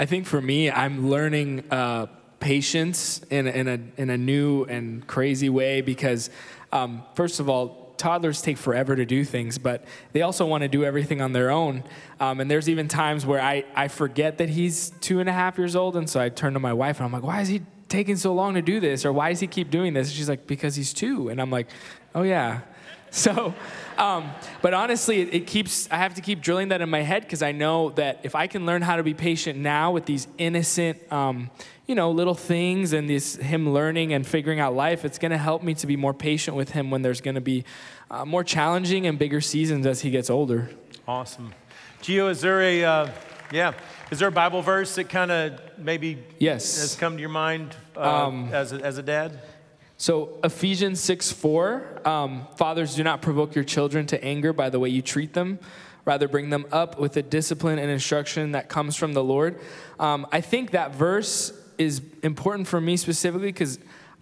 I 0.00 0.04
think 0.04 0.26
for 0.26 0.40
me, 0.40 0.68
I'm 0.68 1.08
learning 1.08 1.70
uh, 1.70 2.06
patience 2.40 3.20
in, 3.30 3.46
in, 3.46 3.68
a, 3.68 3.78
in 4.00 4.10
a 4.10 4.18
new 4.18 4.64
and 4.64 5.06
crazy 5.06 5.48
way 5.48 5.80
because, 5.80 6.28
um, 6.72 7.04
first 7.14 7.38
of 7.38 7.48
all, 7.48 7.87
toddlers 7.98 8.40
take 8.40 8.56
forever 8.56 8.96
to 8.96 9.04
do 9.04 9.24
things, 9.24 9.58
but 9.58 9.84
they 10.12 10.22
also 10.22 10.46
want 10.46 10.62
to 10.62 10.68
do 10.68 10.84
everything 10.84 11.20
on 11.20 11.32
their 11.32 11.50
own. 11.50 11.84
Um, 12.20 12.40
and 12.40 12.50
there's 12.50 12.68
even 12.68 12.88
times 12.88 13.26
where 13.26 13.40
I, 13.40 13.64
I 13.74 13.88
forget 13.88 14.38
that 14.38 14.48
he's 14.48 14.90
two 15.00 15.20
and 15.20 15.28
a 15.28 15.32
half 15.32 15.58
years 15.58 15.76
old, 15.76 15.96
and 15.96 16.08
so 16.08 16.20
I 16.20 16.28
turn 16.28 16.54
to 16.54 16.60
my 16.60 16.72
wife 16.72 16.98
and 16.98 17.06
I'm 17.06 17.12
like, 17.12 17.22
why 17.22 17.40
is 17.40 17.48
he 17.48 17.62
taking 17.88 18.16
so 18.16 18.34
long 18.34 18.54
to 18.54 18.62
do 18.62 18.80
this? 18.80 19.04
Or 19.04 19.12
why 19.12 19.30
does 19.30 19.40
he 19.40 19.46
keep 19.46 19.70
doing 19.70 19.94
this? 19.94 20.08
And 20.08 20.16
she's 20.16 20.28
like, 20.28 20.46
because 20.46 20.76
he's 20.76 20.92
two. 20.92 21.28
And 21.28 21.40
I'm 21.40 21.50
like, 21.50 21.68
oh, 22.14 22.22
yeah. 22.22 22.60
So, 23.18 23.54
um, 23.96 24.30
but 24.62 24.74
honestly, 24.74 25.22
it, 25.22 25.34
it, 25.34 25.46
keeps, 25.46 25.90
I 25.90 25.96
have 25.96 26.14
to 26.14 26.20
keep 26.20 26.40
drilling 26.40 26.68
that 26.68 26.80
in 26.82 26.90
my 26.90 27.00
head 27.00 27.22
because 27.22 27.42
I 27.42 27.52
know 27.52 27.90
that 27.90 28.20
if 28.22 28.34
I 28.34 28.46
can 28.46 28.66
learn 28.66 28.82
how 28.82 28.96
to 28.96 29.02
be 29.02 29.14
patient 29.14 29.58
now 29.58 29.92
with 29.92 30.04
these 30.04 30.28
innocent, 30.36 31.10
um, 31.10 31.50
you 31.86 31.94
know, 31.94 32.10
little 32.10 32.34
things 32.34 32.92
and 32.92 33.08
this 33.08 33.36
him 33.36 33.72
learning 33.72 34.12
and 34.12 34.26
figuring 34.26 34.60
out 34.60 34.74
life, 34.74 35.06
it's 35.06 35.18
going 35.18 35.32
to 35.32 35.38
help 35.38 35.62
me 35.62 35.74
to 35.74 35.86
be 35.86 35.96
more 35.96 36.12
patient 36.12 36.56
with 36.56 36.70
him 36.70 36.90
when 36.90 37.02
there's 37.02 37.22
going 37.22 37.34
to 37.34 37.40
be 37.40 37.64
uh, 38.10 38.24
more 38.24 38.44
challenging 38.44 39.06
and 39.06 39.18
bigger 39.18 39.40
seasons 39.40 39.86
as 39.86 40.02
he 40.02 40.10
gets 40.10 40.28
older. 40.28 40.70
Awesome. 41.06 41.54
Gio, 42.02 42.30
is 42.30 42.42
there 42.42 42.60
a, 42.60 42.84
uh, 42.84 43.10
yeah, 43.50 43.72
is 44.10 44.18
there 44.18 44.28
a 44.28 44.32
Bible 44.32 44.62
verse 44.62 44.94
that 44.96 45.08
kind 45.08 45.30
of 45.30 45.60
maybe 45.78 46.22
yes. 46.38 46.80
has 46.80 46.94
come 46.94 47.16
to 47.16 47.20
your 47.20 47.30
mind 47.30 47.74
uh, 47.96 48.26
um, 48.26 48.50
as, 48.52 48.72
a, 48.72 48.76
as 48.76 48.98
a 48.98 49.02
dad? 49.02 49.40
So 50.00 50.38
Ephesians 50.44 51.00
6 51.00 51.32
4, 51.32 52.08
um, 52.08 52.46
fathers, 52.56 52.94
do 52.94 53.02
not 53.02 53.20
provoke 53.20 53.56
your 53.56 53.64
children 53.64 54.06
to 54.06 54.24
anger 54.24 54.52
by 54.52 54.70
the 54.70 54.78
way 54.78 54.88
you 54.88 55.02
treat 55.02 55.34
them. 55.34 55.58
Rather, 56.04 56.28
bring 56.28 56.50
them 56.50 56.66
up 56.70 57.00
with 57.00 57.14
the 57.14 57.22
discipline 57.22 57.80
and 57.80 57.90
instruction 57.90 58.52
that 58.52 58.68
comes 58.68 58.94
from 58.94 59.12
the 59.12 59.22
Lord. 59.22 59.58
Um, 59.98 60.26
I 60.30 60.40
think 60.40 60.70
that 60.70 60.94
verse 60.94 61.52
is 61.76 62.00
important 62.22 62.68
for 62.68 62.80
me 62.80 62.96
specifically 62.96 63.48
because 63.48 63.80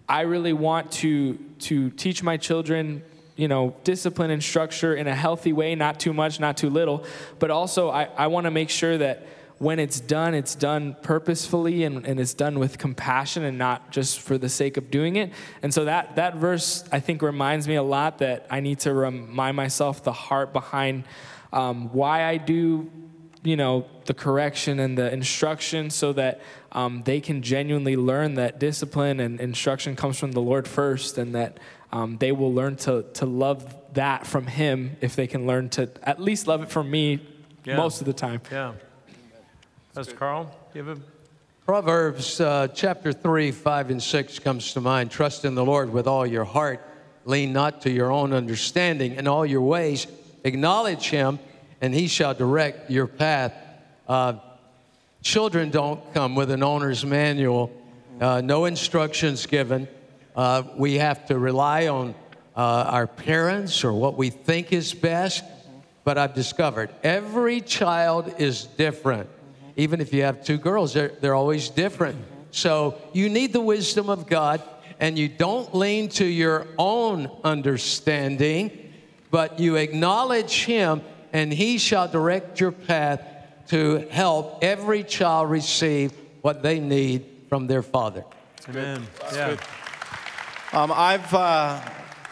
I 0.09 0.21
really 0.21 0.51
want 0.51 0.91
to, 0.93 1.35
to 1.59 1.91
teach 1.91 2.23
my 2.23 2.37
children 2.37 3.03
you 3.35 3.47
know, 3.47 3.75
discipline 3.83 4.31
and 4.31 4.43
structure 4.43 4.95
in 4.95 5.07
a 5.07 5.15
healthy 5.15 5.53
way, 5.53 5.75
not 5.75 5.99
too 5.99 6.11
much, 6.11 6.39
not 6.39 6.57
too 6.57 6.71
little. 6.71 7.05
But 7.37 7.51
also, 7.51 7.89
I, 7.91 8.05
I 8.17 8.27
want 8.27 8.45
to 8.45 8.51
make 8.51 8.71
sure 8.71 8.97
that 8.97 9.27
when 9.59 9.79
it's 9.79 9.99
done, 9.99 10.35
it's 10.35 10.53
done 10.53 10.95
purposefully 11.01 11.83
and, 11.83 12.05
and 12.05 12.19
it's 12.19 12.33
done 12.33 12.59
with 12.59 12.77
compassion 12.77 13.43
and 13.43 13.57
not 13.57 13.91
just 13.91 14.19
for 14.19 14.37
the 14.37 14.49
sake 14.49 14.77
of 14.77 14.91
doing 14.91 15.15
it. 15.15 15.31
And 15.63 15.73
so 15.73 15.85
that, 15.85 16.15
that 16.15 16.35
verse, 16.35 16.83
I 16.91 16.99
think, 16.99 17.21
reminds 17.21 17.67
me 17.67 17.75
a 17.75 17.83
lot 17.83 18.19
that 18.19 18.45
I 18.49 18.59
need 18.59 18.79
to 18.79 18.93
remind 18.93 19.57
myself 19.57 20.03
the 20.03 20.11
heart 20.11 20.53
behind 20.53 21.05
um, 21.51 21.91
why 21.91 22.25
I 22.25 22.37
do, 22.37 22.91
you 23.43 23.55
know, 23.55 23.87
the 24.05 24.13
correction 24.13 24.79
and 24.79 24.97
the 24.97 25.11
instruction 25.11 25.89
so 25.89 26.13
that 26.13 26.41
um, 26.71 27.01
they 27.03 27.19
can 27.19 27.41
genuinely 27.41 27.95
learn 27.95 28.35
that 28.35 28.59
discipline 28.59 29.19
and 29.19 29.39
instruction 29.39 29.95
comes 29.95 30.19
from 30.19 30.33
the 30.33 30.41
Lord 30.41 30.67
first 30.67 31.17
and 31.17 31.33
that 31.33 31.59
um, 31.91 32.17
they 32.17 32.31
will 32.31 32.53
learn 32.53 32.75
to, 32.75 33.05
to 33.13 33.25
love 33.25 33.75
that 33.93 34.27
from 34.27 34.45
Him 34.45 34.97
if 35.01 35.15
they 35.15 35.25
can 35.25 35.47
learn 35.47 35.69
to 35.69 35.89
at 36.03 36.21
least 36.21 36.45
love 36.45 36.61
it 36.61 36.69
from 36.69 36.91
me 36.91 37.25
yeah. 37.63 37.77
most 37.77 38.01
of 38.01 38.05
the 38.05 38.13
time. 38.13 38.41
Yeah. 38.51 38.73
Pastor 39.97 40.13
Carl, 40.13 40.55
you 40.75 40.83
have 40.83 40.99
a 40.99 41.01
Proverbs 41.65 42.39
uh, 42.39 42.67
chapter 42.67 43.11
3, 43.11 43.51
5, 43.51 43.89
and 43.89 44.03
6 44.03 44.37
comes 44.37 44.73
to 44.73 44.79
mind. 44.79 45.09
Trust 45.09 45.43
in 45.43 45.55
the 45.55 45.65
Lord 45.65 45.91
with 45.91 46.05
all 46.05 46.23
your 46.23 46.43
heart. 46.43 46.87
Lean 47.25 47.51
not 47.51 47.81
to 47.81 47.89
your 47.89 48.11
own 48.11 48.31
understanding. 48.31 49.15
In 49.15 49.27
all 49.27 49.43
your 49.43 49.63
ways, 49.63 50.05
acknowledge 50.43 51.09
him, 51.09 51.39
and 51.81 51.95
he 51.95 52.07
shall 52.07 52.35
direct 52.35 52.91
your 52.91 53.07
path. 53.07 53.55
Uh, 54.07 54.33
children 55.23 55.71
don't 55.71 56.13
come 56.13 56.35
with 56.35 56.51
an 56.51 56.61
owner's 56.61 57.03
manual, 57.03 57.71
uh, 58.21 58.39
no 58.41 58.65
instructions 58.65 59.47
given. 59.47 59.87
Uh, 60.35 60.61
we 60.75 60.99
have 60.99 61.25
to 61.25 61.39
rely 61.39 61.87
on 61.87 62.13
uh, 62.55 62.61
our 62.61 63.07
parents 63.07 63.83
or 63.83 63.93
what 63.93 64.15
we 64.15 64.29
think 64.29 64.71
is 64.71 64.93
best. 64.93 65.43
But 66.03 66.19
I've 66.19 66.35
discovered 66.35 66.91
every 67.01 67.61
child 67.61 68.35
is 68.37 68.65
different 68.65 69.27
even 69.77 70.01
if 70.01 70.11
you 70.11 70.23
have 70.23 70.43
two 70.43 70.57
girls, 70.57 70.93
they're, 70.93 71.13
they're 71.21 71.35
always 71.35 71.69
different. 71.69 72.17
So 72.51 72.99
you 73.13 73.29
need 73.29 73.53
the 73.53 73.61
wisdom 73.61 74.09
of 74.09 74.27
God, 74.27 74.61
and 74.99 75.17
you 75.17 75.29
don't 75.29 75.73
lean 75.75 76.09
to 76.09 76.25
your 76.25 76.67
own 76.79 77.29
understanding, 77.43 78.91
but 79.29 79.59
you 79.59 79.75
acknowledge 79.75 80.65
Him, 80.65 81.03
and 81.31 81.53
He 81.53 81.77
shall 81.77 82.07
direct 82.07 82.59
your 82.59 82.71
path 82.71 83.21
to 83.67 84.07
help 84.09 84.63
every 84.63 85.03
child 85.03 85.51
receive 85.51 86.11
what 86.41 86.63
they 86.63 86.79
need 86.79 87.25
from 87.47 87.67
their 87.67 87.83
Father. 87.83 88.25
Amen. 88.69 89.05
Yeah. 89.31 89.57
Um, 90.73 90.91
I've 90.91 91.33
uh, 91.33 91.81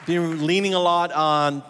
been 0.07 0.45
leaning 0.45 0.73
a 0.73 0.79
lot 0.79 1.11
on 1.11 1.63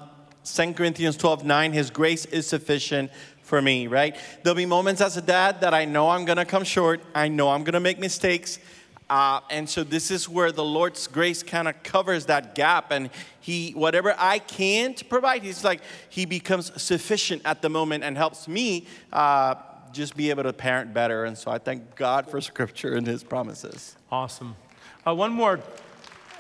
2 0.46 0.74
Corinthians 0.74 1.18
12 1.18 1.44
9. 1.44 1.74
His 1.74 1.90
grace 1.90 2.26
is 2.26 2.48
sufficient 2.48 3.12
for 3.46 3.62
me, 3.62 3.88
right? 3.88 4.16
There'll 4.44 4.56
be 4.56 4.66
moments 4.66 5.02
as 5.02 5.18
a 5.18 5.22
dad 5.22 5.62
that 5.62 5.74
I 5.74 5.86
know 5.86 6.10
I'm 6.10 6.26
gonna 6.26 6.46
come 6.46 6.64
short, 6.64 7.02
I 7.14 7.28
know 7.28 7.50
I'm 7.50 7.64
gonna 7.64 7.80
make 7.80 8.00
mistakes. 8.00 8.60
Uh, 9.08 9.40
and 9.52 9.70
so 9.70 9.84
this 9.84 10.10
is 10.10 10.28
where 10.28 10.52
the 10.52 10.64
Lord's 10.64 11.06
grace 11.06 11.44
kind 11.44 11.68
of 11.68 11.82
covers 11.84 12.26
that 12.26 12.56
gap, 12.56 12.92
and 12.92 13.12
He, 13.40 13.72
whatever 13.72 14.16
I 14.18 14.40
can't 14.40 15.08
provide, 15.08 15.44
He's 15.44 15.64
like 15.64 15.82
He 16.10 16.26
becomes 16.26 16.72
sufficient 16.82 17.44
at 17.46 17.62
the 17.62 17.70
moment 17.70 18.04
and 18.04 18.18
helps 18.18 18.48
me 18.48 18.88
uh, 19.14 19.56
just 19.92 20.18
be 20.18 20.32
able 20.32 20.44
to 20.44 20.54
parent 20.54 20.92
better. 20.92 21.26
And 21.26 21.38
so 21.38 21.52
I 21.52 21.60
thank 21.60 21.96
God 21.96 22.28
for 22.28 22.42
Scripture 22.42 22.96
and 22.96 23.06
His 23.06 23.24
promises. 23.24 23.96
Awesome. 24.12 24.56
Uh, 25.06 25.14
one 25.14 25.32
more, 25.32 25.60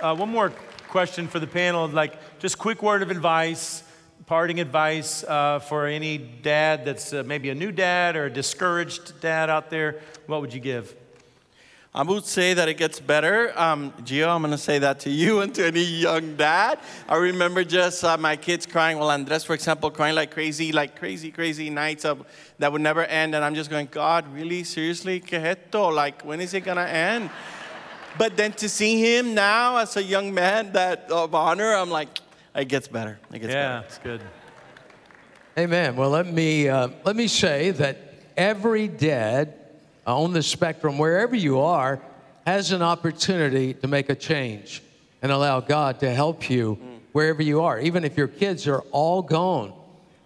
uh, 0.01 0.15
one 0.15 0.29
more 0.29 0.51
question 0.88 1.27
for 1.27 1.38
the 1.38 1.47
panel. 1.47 1.88
Like, 1.88 2.39
just 2.39 2.57
quick 2.57 2.81
word 2.81 3.03
of 3.03 3.12
advice 3.12 3.83
parting 4.25 4.60
advice 4.60 5.24
uh, 5.24 5.60
for 5.60 5.86
any 5.86 6.17
dad 6.17 6.84
that's 6.84 7.13
uh, 7.13 7.24
maybe 7.25 7.50
a 7.50 7.55
new 7.55 7.72
dad 7.72 8.15
or 8.15 8.25
a 8.25 8.29
discouraged 8.29 9.20
dad 9.22 9.50
out 9.50 9.70
there, 9.70 10.01
what 10.25 10.41
would 10.41 10.53
you 10.53 10.60
give? 10.60 10.96
I 11.94 12.03
would 12.03 12.25
say 12.25 12.53
that 12.55 12.67
it 12.67 12.74
gets 12.74 13.00
better. 13.00 13.58
Um, 13.58 13.94
Gio, 14.01 14.27
I'm 14.27 14.41
going 14.41 14.51
to 14.51 14.58
say 14.58 14.79
that 14.79 15.00
to 15.01 15.10
you 15.10 15.39
and 15.41 15.53
to 15.55 15.67
any 15.67 15.84
young 15.84 16.36
dad. 16.36 16.79
I 17.08 17.15
remember 17.17 17.63
just 17.63 18.03
uh, 18.03 18.17
my 18.17 18.36
kids 18.36 18.65
crying. 18.65 18.98
Well, 18.98 19.12
Andres, 19.12 19.44
for 19.46 19.53
example, 19.53 19.91
crying 19.91 20.15
like 20.15 20.32
crazy, 20.32 20.72
like 20.72 21.00
crazy, 21.00 21.32
crazy 21.32 21.70
nights 21.70 22.03
of, 22.03 22.25
that 22.60 22.72
would 22.72 22.82
never 22.82 23.05
end. 23.05 23.36
And 23.36 23.46
I'm 23.46 23.55
just 23.55 23.70
going, 23.70 23.88
God, 23.91 24.27
really? 24.34 24.63
Seriously? 24.63 25.20
Que 25.20 25.39
esto? 25.39 25.89
Like, 25.89 26.24
when 26.24 26.41
is 26.41 26.53
it 26.53 26.62
going 26.62 26.77
to 26.77 26.89
end? 26.89 27.29
But 28.17 28.38
then 28.38 28.53
to 28.53 28.70
see 28.70 29.17
him 29.17 29.36
now 29.36 29.75
as 29.75 29.98
a 29.98 30.03
young 30.03 30.34
man 30.34 30.72
that 30.72 31.12
of 31.12 31.36
honor, 31.36 31.74
I'm 31.74 31.89
like, 31.89 32.20
it 32.55 32.67
gets 32.67 32.88
better. 32.88 33.19
It 33.33 33.39
gets 33.39 33.53
yeah, 33.53 33.77
better. 33.77 33.85
it's 33.88 33.97
good. 34.00 34.21
Amen. 35.57 35.95
Well, 35.95 36.09
let 36.09 36.27
me 36.27 36.67
uh, 36.67 36.89
let 37.03 37.15
me 37.15 37.27
say 37.27 37.71
that 37.71 37.97
every 38.35 38.88
dad 38.88 39.53
on 40.05 40.33
the 40.33 40.43
spectrum, 40.43 40.97
wherever 40.97 41.35
you 41.35 41.59
are, 41.59 42.01
has 42.45 42.71
an 42.71 42.81
opportunity 42.81 43.74
to 43.74 43.88
make 43.88 44.09
a 44.09 44.15
change 44.15 44.83
and 45.21 45.31
allow 45.31 45.59
God 45.59 46.00
to 46.01 46.13
help 46.13 46.50
you 46.50 46.75
mm. 46.75 47.00
wherever 47.12 47.41
you 47.41 47.62
are. 47.62 47.79
Even 47.79 48.03
if 48.03 48.17
your 48.17 48.27
kids 48.27 48.67
are 48.67 48.81
all 48.91 49.21
gone, 49.21 49.74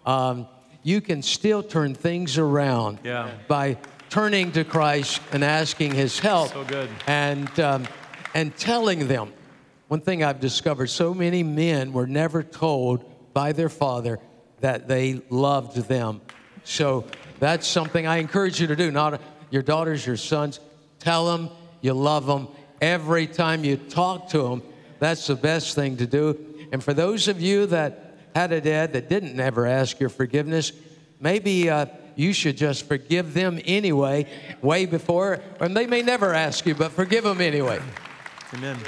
um, 0.04 0.46
you 0.82 1.00
can 1.00 1.22
still 1.22 1.62
turn 1.62 1.94
things 1.94 2.36
around 2.36 2.98
yeah. 3.04 3.30
by 3.48 3.78
turning 4.08 4.52
to 4.52 4.64
Christ 4.64 5.20
and 5.32 5.44
asking 5.44 5.94
His 5.94 6.18
help. 6.18 6.52
So 6.52 6.64
good. 6.64 6.90
And 7.06 7.58
um, 7.60 7.86
and 8.34 8.56
telling 8.56 9.08
them 9.08 9.32
one 9.90 10.00
thing 10.00 10.22
I've 10.22 10.38
discovered 10.38 10.86
so 10.86 11.12
many 11.12 11.42
men 11.42 11.92
were 11.92 12.06
never 12.06 12.44
told 12.44 13.04
by 13.34 13.50
their 13.50 13.68
father 13.68 14.20
that 14.60 14.86
they 14.86 15.20
loved 15.30 15.78
them. 15.88 16.20
So 16.62 17.06
that's 17.40 17.66
something 17.66 18.06
I 18.06 18.18
encourage 18.18 18.60
you 18.60 18.68
to 18.68 18.76
do. 18.76 18.92
Not 18.92 19.20
your 19.50 19.62
daughters, 19.62 20.06
your 20.06 20.16
sons, 20.16 20.60
tell 21.00 21.26
them 21.26 21.50
you 21.80 21.92
love 21.92 22.24
them 22.26 22.46
every 22.80 23.26
time 23.26 23.64
you 23.64 23.76
talk 23.78 24.28
to 24.28 24.42
them. 24.42 24.62
That's 25.00 25.26
the 25.26 25.34
best 25.34 25.74
thing 25.74 25.96
to 25.96 26.06
do. 26.06 26.38
And 26.70 26.84
for 26.84 26.94
those 26.94 27.26
of 27.26 27.40
you 27.40 27.66
that 27.66 28.16
had 28.36 28.52
a 28.52 28.60
dad 28.60 28.92
that 28.92 29.08
didn't 29.08 29.40
ever 29.40 29.66
ask 29.66 29.98
your 29.98 30.08
forgiveness, 30.08 30.70
maybe 31.18 31.68
uh, 31.68 31.86
you 32.14 32.32
should 32.32 32.56
just 32.56 32.86
forgive 32.86 33.34
them 33.34 33.58
anyway, 33.64 34.26
way 34.62 34.86
before, 34.86 35.40
and 35.58 35.76
they 35.76 35.88
may 35.88 36.02
never 36.02 36.32
ask 36.32 36.64
you, 36.64 36.76
but 36.76 36.92
forgive 36.92 37.24
them 37.24 37.40
anyway. 37.40 37.80
Amen. 38.54 38.78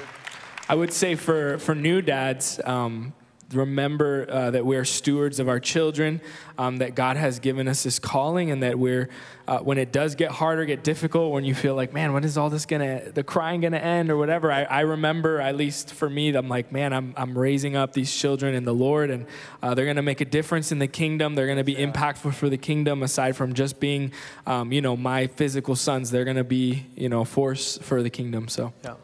I 0.72 0.74
would 0.74 0.90
say 0.90 1.16
for, 1.16 1.58
for 1.58 1.74
new 1.74 2.00
dads, 2.00 2.58
um, 2.64 3.12
remember 3.52 4.26
uh, 4.26 4.52
that 4.52 4.64
we're 4.64 4.86
stewards 4.86 5.38
of 5.38 5.46
our 5.46 5.60
children, 5.60 6.22
um, 6.56 6.78
that 6.78 6.94
God 6.94 7.18
has 7.18 7.40
given 7.40 7.68
us 7.68 7.82
this 7.82 7.98
calling, 7.98 8.50
and 8.50 8.62
that 8.62 8.78
we're, 8.78 9.10
uh, 9.46 9.58
when 9.58 9.76
it 9.76 9.92
does 9.92 10.14
get 10.14 10.30
harder, 10.30 10.64
get 10.64 10.82
difficult, 10.82 11.30
when 11.30 11.44
you 11.44 11.54
feel 11.54 11.74
like, 11.74 11.92
man, 11.92 12.14
when 12.14 12.24
is 12.24 12.38
all 12.38 12.48
this 12.48 12.64
gonna, 12.64 13.10
the 13.10 13.22
crying 13.22 13.60
gonna 13.60 13.76
end 13.76 14.10
or 14.10 14.16
whatever, 14.16 14.50
I, 14.50 14.62
I 14.62 14.80
remember, 14.80 15.42
at 15.42 15.56
least 15.58 15.92
for 15.92 16.08
me, 16.08 16.34
I'm 16.34 16.48
like, 16.48 16.72
man, 16.72 16.94
I'm, 16.94 17.12
I'm 17.18 17.36
raising 17.36 17.76
up 17.76 17.92
these 17.92 18.10
children 18.10 18.54
in 18.54 18.64
the 18.64 18.72
Lord, 18.72 19.10
and 19.10 19.26
uh, 19.62 19.74
they're 19.74 19.84
gonna 19.84 20.00
make 20.00 20.22
a 20.22 20.24
difference 20.24 20.72
in 20.72 20.78
the 20.78 20.88
kingdom. 20.88 21.34
They're 21.34 21.48
gonna 21.48 21.64
be 21.64 21.76
impactful 21.76 22.32
for 22.32 22.48
the 22.48 22.56
kingdom, 22.56 23.02
aside 23.02 23.36
from 23.36 23.52
just 23.52 23.78
being, 23.78 24.10
um, 24.46 24.72
you 24.72 24.80
know, 24.80 24.96
my 24.96 25.26
physical 25.26 25.76
sons. 25.76 26.10
They're 26.10 26.24
gonna 26.24 26.44
be, 26.44 26.86
you 26.96 27.10
know, 27.10 27.26
force 27.26 27.76
for 27.76 28.02
the 28.02 28.08
kingdom. 28.08 28.48
So. 28.48 28.72
Yeah. 28.82 28.94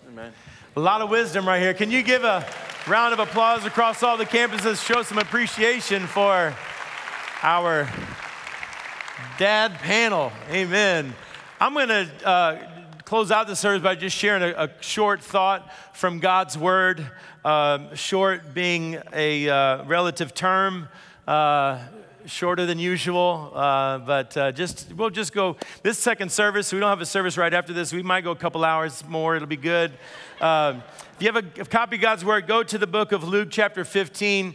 A 0.76 0.80
lot 0.80 1.00
of 1.00 1.10
wisdom 1.10 1.48
right 1.48 1.60
here. 1.60 1.74
Can 1.74 1.90
you 1.90 2.02
give 2.02 2.24
a 2.24 2.46
round 2.86 3.12
of 3.12 3.18
applause 3.18 3.64
across 3.64 4.02
all 4.02 4.16
the 4.16 4.26
campuses? 4.26 4.84
Show 4.86 5.02
some 5.02 5.18
appreciation 5.18 6.06
for 6.06 6.54
our 7.42 7.88
dad 9.38 9.74
panel. 9.78 10.30
Amen. 10.50 11.14
I'm 11.58 11.74
going 11.74 11.88
to 11.88 12.08
uh, 12.24 12.58
close 13.04 13.30
out 13.30 13.46
the 13.48 13.56
service 13.56 13.82
by 13.82 13.94
just 13.94 14.14
sharing 14.14 14.42
a, 14.42 14.64
a 14.64 14.70
short 14.80 15.22
thought 15.22 15.72
from 15.94 16.20
God's 16.20 16.56
Word. 16.56 17.04
Uh, 17.44 17.94
short 17.94 18.54
being 18.54 18.98
a 19.12 19.48
uh, 19.48 19.84
relative 19.84 20.34
term. 20.34 20.88
Uh, 21.26 21.78
shorter 22.28 22.66
than 22.66 22.78
usual, 22.78 23.50
uh, 23.54 23.98
but 23.98 24.36
uh, 24.36 24.52
just 24.52 24.92
we'll 24.92 25.10
just 25.10 25.32
go 25.32 25.56
this 25.82 25.98
second 25.98 26.30
service. 26.30 26.72
We 26.72 26.78
don't 26.78 26.90
have 26.90 27.00
a 27.00 27.06
service 27.06 27.36
right 27.36 27.52
after 27.52 27.72
this. 27.72 27.92
We 27.92 28.02
might 28.02 28.22
go 28.22 28.30
a 28.30 28.36
couple 28.36 28.64
hours 28.64 29.02
more. 29.08 29.34
It'll 29.34 29.48
be 29.48 29.56
good. 29.56 29.92
Uh, 30.40 30.80
if 31.16 31.22
you 31.22 31.32
have 31.32 31.36
a, 31.36 31.62
a 31.62 31.64
copy 31.64 31.96
of 31.96 32.02
God's 32.02 32.24
Word, 32.24 32.46
go 32.46 32.62
to 32.62 32.78
the 32.78 32.86
book 32.86 33.12
of 33.12 33.24
Luke, 33.24 33.48
chapter 33.50 33.84
15. 33.84 34.54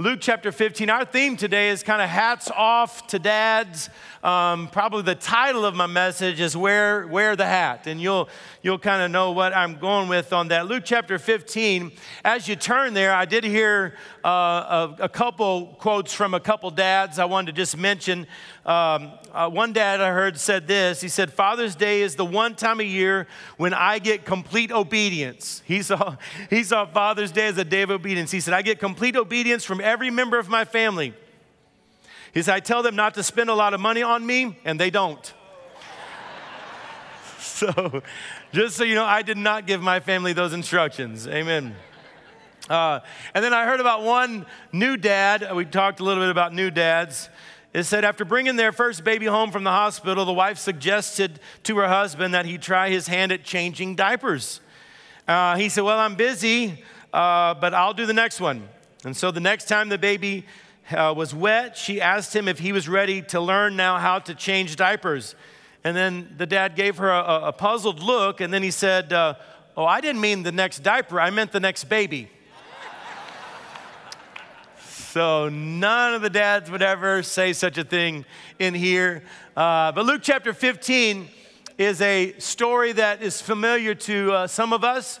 Luke 0.00 0.20
chapter 0.22 0.50
15. 0.50 0.88
Our 0.88 1.04
theme 1.04 1.36
today 1.36 1.68
is 1.68 1.82
kind 1.82 2.00
of 2.00 2.08
hats 2.08 2.50
off 2.50 3.06
to 3.08 3.18
dads. 3.18 3.90
Um, 4.24 4.68
probably 4.68 5.02
the 5.02 5.14
title 5.14 5.66
of 5.66 5.74
my 5.74 5.86
message 5.86 6.40
is 6.40 6.56
wear, 6.56 7.06
wear 7.06 7.36
the 7.36 7.44
hat, 7.44 7.86
and 7.86 8.00
you'll, 8.00 8.30
you'll 8.62 8.78
kind 8.78 9.02
of 9.02 9.10
know 9.10 9.32
what 9.32 9.54
I'm 9.54 9.78
going 9.78 10.08
with 10.08 10.32
on 10.32 10.48
that. 10.48 10.68
Luke 10.68 10.84
chapter 10.86 11.18
15, 11.18 11.92
as 12.24 12.48
you 12.48 12.56
turn 12.56 12.94
there, 12.94 13.12
I 13.12 13.26
did 13.26 13.44
hear 13.44 13.94
uh, 14.24 14.28
a, 14.28 14.96
a, 15.00 15.08
couple 15.10 15.76
quotes 15.78 16.14
from 16.14 16.32
a 16.32 16.40
couple 16.40 16.70
dads 16.70 17.18
I 17.18 17.26
wanted 17.26 17.54
to 17.54 17.60
just 17.60 17.76
mention. 17.76 18.26
Um, 18.66 19.12
uh, 19.32 19.48
one 19.48 19.72
dad 19.72 20.02
I 20.02 20.10
heard 20.10 20.38
said 20.38 20.68
this 20.68 21.00
He 21.00 21.08
said, 21.08 21.32
Father's 21.32 21.74
Day 21.74 22.02
is 22.02 22.16
the 22.16 22.26
one 22.26 22.54
time 22.54 22.78
a 22.80 22.84
year 22.84 23.26
when 23.56 23.72
I 23.72 23.98
get 23.98 24.26
complete 24.26 24.70
obedience. 24.70 25.62
He 25.64 25.82
saw, 25.82 26.16
he 26.50 26.62
saw 26.62 26.84
Father's 26.86 27.32
Day 27.32 27.46
as 27.46 27.56
a 27.58 27.64
day 27.64 27.82
of 27.82 27.90
obedience. 27.90 28.30
He 28.30 28.40
said, 28.40 28.52
I 28.52 28.62
get 28.62 28.78
complete 28.78 29.16
obedience 29.16 29.64
from 29.64 29.80
every 29.80 30.10
member 30.10 30.38
of 30.38 30.48
my 30.48 30.64
family. 30.64 31.14
He 32.32 32.42
said, 32.42 32.54
I 32.54 32.60
tell 32.60 32.82
them 32.82 32.94
not 32.94 33.14
to 33.14 33.22
spend 33.22 33.50
a 33.50 33.54
lot 33.54 33.74
of 33.74 33.80
money 33.80 34.02
on 34.02 34.24
me, 34.24 34.56
and 34.64 34.78
they 34.78 34.90
don't. 34.90 35.32
so, 37.40 38.02
just 38.52 38.76
so 38.76 38.84
you 38.84 38.94
know, 38.94 39.04
I 39.04 39.22
did 39.22 39.36
not 39.36 39.66
give 39.66 39.82
my 39.82 40.00
family 40.00 40.32
those 40.32 40.52
instructions. 40.52 41.26
Amen. 41.26 41.74
Uh, 42.68 43.00
and 43.34 43.44
then 43.44 43.52
I 43.52 43.64
heard 43.64 43.80
about 43.80 44.02
one 44.02 44.46
new 44.70 44.96
dad. 44.96 45.56
We 45.56 45.64
talked 45.64 45.98
a 45.98 46.04
little 46.04 46.22
bit 46.22 46.30
about 46.30 46.54
new 46.54 46.70
dads. 46.70 47.28
It 47.72 47.84
said 47.84 48.04
after 48.04 48.24
bringing 48.24 48.56
their 48.56 48.72
first 48.72 49.04
baby 49.04 49.26
home 49.26 49.52
from 49.52 49.62
the 49.62 49.70
hospital, 49.70 50.24
the 50.24 50.32
wife 50.32 50.58
suggested 50.58 51.38
to 51.62 51.78
her 51.78 51.86
husband 51.86 52.34
that 52.34 52.44
he 52.44 52.58
try 52.58 52.90
his 52.90 53.06
hand 53.06 53.30
at 53.30 53.44
changing 53.44 53.94
diapers. 53.94 54.60
Uh, 55.28 55.56
he 55.56 55.68
said, 55.68 55.84
Well, 55.84 55.98
I'm 55.98 56.16
busy, 56.16 56.82
uh, 57.12 57.54
but 57.54 57.72
I'll 57.72 57.94
do 57.94 58.06
the 58.06 58.12
next 58.12 58.40
one. 58.40 58.68
And 59.04 59.16
so 59.16 59.30
the 59.30 59.40
next 59.40 59.68
time 59.68 59.88
the 59.88 59.98
baby 59.98 60.46
uh, 60.90 61.14
was 61.16 61.32
wet, 61.32 61.76
she 61.76 62.00
asked 62.00 62.34
him 62.34 62.48
if 62.48 62.58
he 62.58 62.72
was 62.72 62.88
ready 62.88 63.22
to 63.22 63.40
learn 63.40 63.76
now 63.76 63.98
how 63.98 64.18
to 64.18 64.34
change 64.34 64.74
diapers. 64.74 65.36
And 65.84 65.96
then 65.96 66.34
the 66.36 66.46
dad 66.46 66.74
gave 66.74 66.96
her 66.98 67.08
a, 67.08 67.48
a 67.48 67.52
puzzled 67.52 68.02
look, 68.02 68.40
and 68.40 68.52
then 68.52 68.64
he 68.64 68.72
said, 68.72 69.12
uh, 69.12 69.34
Oh, 69.76 69.84
I 69.84 70.00
didn't 70.00 70.20
mean 70.20 70.42
the 70.42 70.52
next 70.52 70.80
diaper, 70.80 71.20
I 71.20 71.30
meant 71.30 71.52
the 71.52 71.60
next 71.60 71.84
baby. 71.84 72.30
So 75.10 75.48
none 75.48 76.14
of 76.14 76.22
the 76.22 76.30
dads 76.30 76.70
would 76.70 76.82
ever 76.82 77.24
say 77.24 77.52
such 77.52 77.78
a 77.78 77.82
thing 77.82 78.24
in 78.60 78.74
here. 78.74 79.24
Uh, 79.56 79.90
but 79.90 80.06
Luke 80.06 80.20
chapter 80.22 80.52
15 80.52 81.28
is 81.78 82.00
a 82.00 82.32
story 82.38 82.92
that 82.92 83.20
is 83.20 83.42
familiar 83.42 83.92
to 83.96 84.32
uh, 84.32 84.46
some 84.46 84.72
of 84.72 84.84
us. 84.84 85.18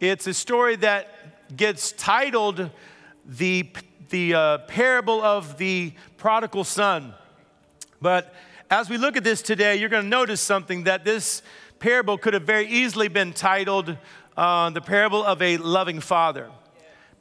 It's 0.00 0.26
a 0.26 0.32
story 0.32 0.76
that 0.76 1.54
gets 1.54 1.92
titled 1.92 2.70
the 3.26 3.68
the 4.08 4.32
uh, 4.32 4.58
parable 4.58 5.20
of 5.20 5.58
the 5.58 5.92
prodigal 6.16 6.64
son. 6.64 7.12
But 8.00 8.34
as 8.70 8.88
we 8.88 8.96
look 8.96 9.18
at 9.18 9.24
this 9.24 9.42
today, 9.42 9.76
you're 9.76 9.90
going 9.90 10.04
to 10.04 10.08
notice 10.08 10.40
something 10.40 10.84
that 10.84 11.04
this 11.04 11.42
parable 11.80 12.16
could 12.16 12.32
have 12.32 12.44
very 12.44 12.66
easily 12.66 13.08
been 13.08 13.34
titled 13.34 13.94
uh, 14.38 14.70
the 14.70 14.80
parable 14.80 15.22
of 15.22 15.42
a 15.42 15.58
loving 15.58 16.00
father. 16.00 16.50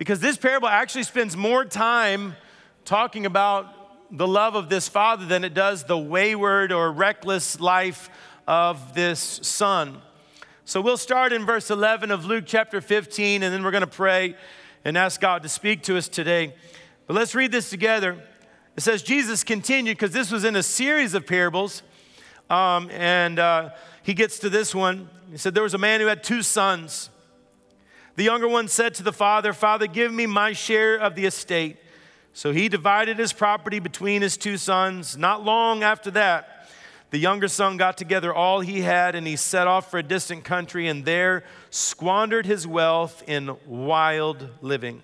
Because 0.01 0.19
this 0.19 0.35
parable 0.35 0.67
actually 0.67 1.03
spends 1.03 1.37
more 1.37 1.63
time 1.63 2.35
talking 2.85 3.27
about 3.27 3.67
the 4.09 4.27
love 4.27 4.55
of 4.55 4.67
this 4.67 4.87
father 4.87 5.27
than 5.27 5.43
it 5.43 5.53
does 5.53 5.83
the 5.83 5.95
wayward 5.95 6.71
or 6.71 6.91
reckless 6.91 7.59
life 7.59 8.09
of 8.47 8.95
this 8.95 9.19
son. 9.43 10.01
So 10.65 10.81
we'll 10.81 10.97
start 10.97 11.33
in 11.33 11.45
verse 11.45 11.69
11 11.69 12.09
of 12.09 12.25
Luke 12.25 12.45
chapter 12.47 12.81
15, 12.81 13.43
and 13.43 13.53
then 13.53 13.63
we're 13.63 13.69
going 13.69 13.81
to 13.81 13.87
pray 13.87 14.35
and 14.83 14.97
ask 14.97 15.21
God 15.21 15.43
to 15.43 15.49
speak 15.49 15.83
to 15.83 15.97
us 15.97 16.07
today. 16.07 16.55
But 17.05 17.15
let's 17.15 17.35
read 17.35 17.51
this 17.51 17.69
together. 17.69 18.23
It 18.75 18.81
says, 18.81 19.03
Jesus 19.03 19.43
continued, 19.43 19.99
because 19.99 20.13
this 20.13 20.31
was 20.31 20.43
in 20.45 20.55
a 20.55 20.63
series 20.63 21.13
of 21.13 21.27
parables. 21.27 21.83
Um, 22.49 22.89
and 22.89 23.37
uh, 23.37 23.69
he 24.01 24.15
gets 24.15 24.39
to 24.39 24.49
this 24.49 24.73
one. 24.73 25.09
He 25.29 25.37
said, 25.37 25.53
There 25.53 25.61
was 25.61 25.75
a 25.75 25.77
man 25.77 25.99
who 25.99 26.07
had 26.07 26.23
two 26.23 26.41
sons. 26.41 27.10
The 28.15 28.23
younger 28.23 28.47
one 28.47 28.67
said 28.67 28.93
to 28.95 29.03
the 29.03 29.13
father, 29.13 29.53
Father, 29.53 29.87
give 29.87 30.11
me 30.11 30.25
my 30.25 30.53
share 30.53 30.95
of 30.95 31.15
the 31.15 31.25
estate. 31.25 31.77
So 32.33 32.51
he 32.51 32.69
divided 32.69 33.17
his 33.17 33.33
property 33.33 33.79
between 33.79 34.21
his 34.21 34.37
two 34.37 34.57
sons. 34.57 35.17
Not 35.17 35.43
long 35.43 35.83
after 35.83 36.11
that, 36.11 36.69
the 37.09 37.17
younger 37.17 37.47
son 37.49 37.77
got 37.77 37.97
together 37.97 38.33
all 38.33 38.61
he 38.61 38.81
had 38.81 39.15
and 39.15 39.27
he 39.27 39.35
set 39.35 39.67
off 39.67 39.91
for 39.91 39.97
a 39.97 40.03
distant 40.03 40.45
country 40.45 40.87
and 40.87 41.03
there 41.03 41.43
squandered 41.69 42.45
his 42.45 42.65
wealth 42.65 43.23
in 43.27 43.55
wild 43.65 44.49
living. 44.61 45.01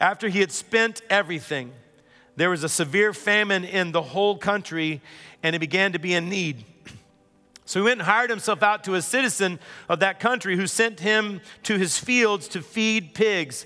After 0.00 0.28
he 0.28 0.40
had 0.40 0.50
spent 0.50 1.02
everything, 1.10 1.72
there 2.36 2.48
was 2.48 2.64
a 2.64 2.70
severe 2.70 3.12
famine 3.12 3.64
in 3.64 3.92
the 3.92 4.00
whole 4.00 4.38
country, 4.38 5.02
and 5.42 5.54
he 5.54 5.58
began 5.58 5.92
to 5.92 5.98
be 5.98 6.14
in 6.14 6.30
need. 6.30 6.64
So 7.70 7.78
he 7.78 7.84
went 7.84 8.00
and 8.00 8.08
hired 8.08 8.30
himself 8.30 8.64
out 8.64 8.82
to 8.82 8.96
a 8.96 9.00
citizen 9.00 9.60
of 9.88 10.00
that 10.00 10.18
country 10.18 10.56
who 10.56 10.66
sent 10.66 10.98
him 10.98 11.40
to 11.62 11.78
his 11.78 12.00
fields 12.00 12.48
to 12.48 12.62
feed 12.62 13.14
pigs. 13.14 13.64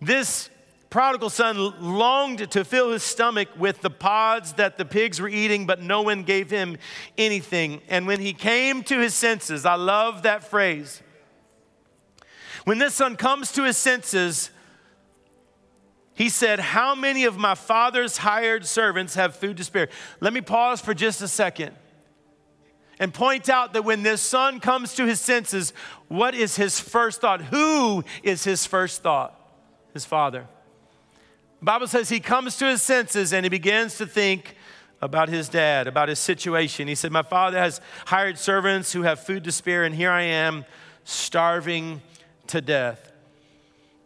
This 0.00 0.50
prodigal 0.90 1.30
son 1.30 1.56
longed 1.80 2.50
to 2.50 2.64
fill 2.64 2.90
his 2.90 3.04
stomach 3.04 3.48
with 3.56 3.82
the 3.82 3.90
pods 3.90 4.54
that 4.54 4.78
the 4.78 4.84
pigs 4.84 5.20
were 5.20 5.28
eating, 5.28 5.64
but 5.64 5.80
no 5.80 6.02
one 6.02 6.24
gave 6.24 6.50
him 6.50 6.76
anything. 7.16 7.82
And 7.88 8.04
when 8.08 8.18
he 8.18 8.32
came 8.32 8.82
to 8.82 8.98
his 8.98 9.14
senses, 9.14 9.64
I 9.64 9.76
love 9.76 10.24
that 10.24 10.42
phrase. 10.42 11.04
When 12.64 12.78
this 12.78 12.94
son 12.94 13.14
comes 13.14 13.52
to 13.52 13.62
his 13.62 13.76
senses, 13.76 14.50
he 16.14 16.28
said, 16.28 16.58
How 16.58 16.96
many 16.96 17.26
of 17.26 17.36
my 17.38 17.54
father's 17.54 18.16
hired 18.16 18.66
servants 18.66 19.14
have 19.14 19.36
food 19.36 19.58
to 19.58 19.62
spare? 19.62 19.88
Let 20.18 20.32
me 20.32 20.40
pause 20.40 20.80
for 20.80 20.94
just 20.94 21.22
a 21.22 21.28
second 21.28 21.76
and 23.02 23.12
point 23.12 23.48
out 23.48 23.72
that 23.72 23.84
when 23.84 24.04
this 24.04 24.20
son 24.20 24.60
comes 24.60 24.94
to 24.94 25.04
his 25.04 25.20
senses, 25.20 25.72
what 26.06 26.36
is 26.36 26.54
his 26.54 26.78
first 26.78 27.20
thought? 27.20 27.42
Who 27.42 28.04
is 28.22 28.44
his 28.44 28.64
first 28.64 29.02
thought? 29.02 29.36
His 29.92 30.04
father. 30.04 30.46
The 31.58 31.64
Bible 31.64 31.88
says 31.88 32.08
he 32.08 32.20
comes 32.20 32.56
to 32.58 32.66
his 32.66 32.80
senses 32.80 33.32
and 33.32 33.44
he 33.44 33.50
begins 33.50 33.98
to 33.98 34.06
think 34.06 34.54
about 35.00 35.28
his 35.28 35.48
dad, 35.48 35.88
about 35.88 36.10
his 36.10 36.20
situation. 36.20 36.86
He 36.86 36.94
said, 36.94 37.10
My 37.10 37.24
father 37.24 37.58
has 37.58 37.80
hired 38.06 38.38
servants 38.38 38.92
who 38.92 39.02
have 39.02 39.18
food 39.18 39.42
to 39.44 39.50
spare, 39.50 39.82
and 39.82 39.92
here 39.92 40.12
I 40.12 40.22
am 40.22 40.64
starving 41.02 42.02
to 42.46 42.60
death. 42.60 43.12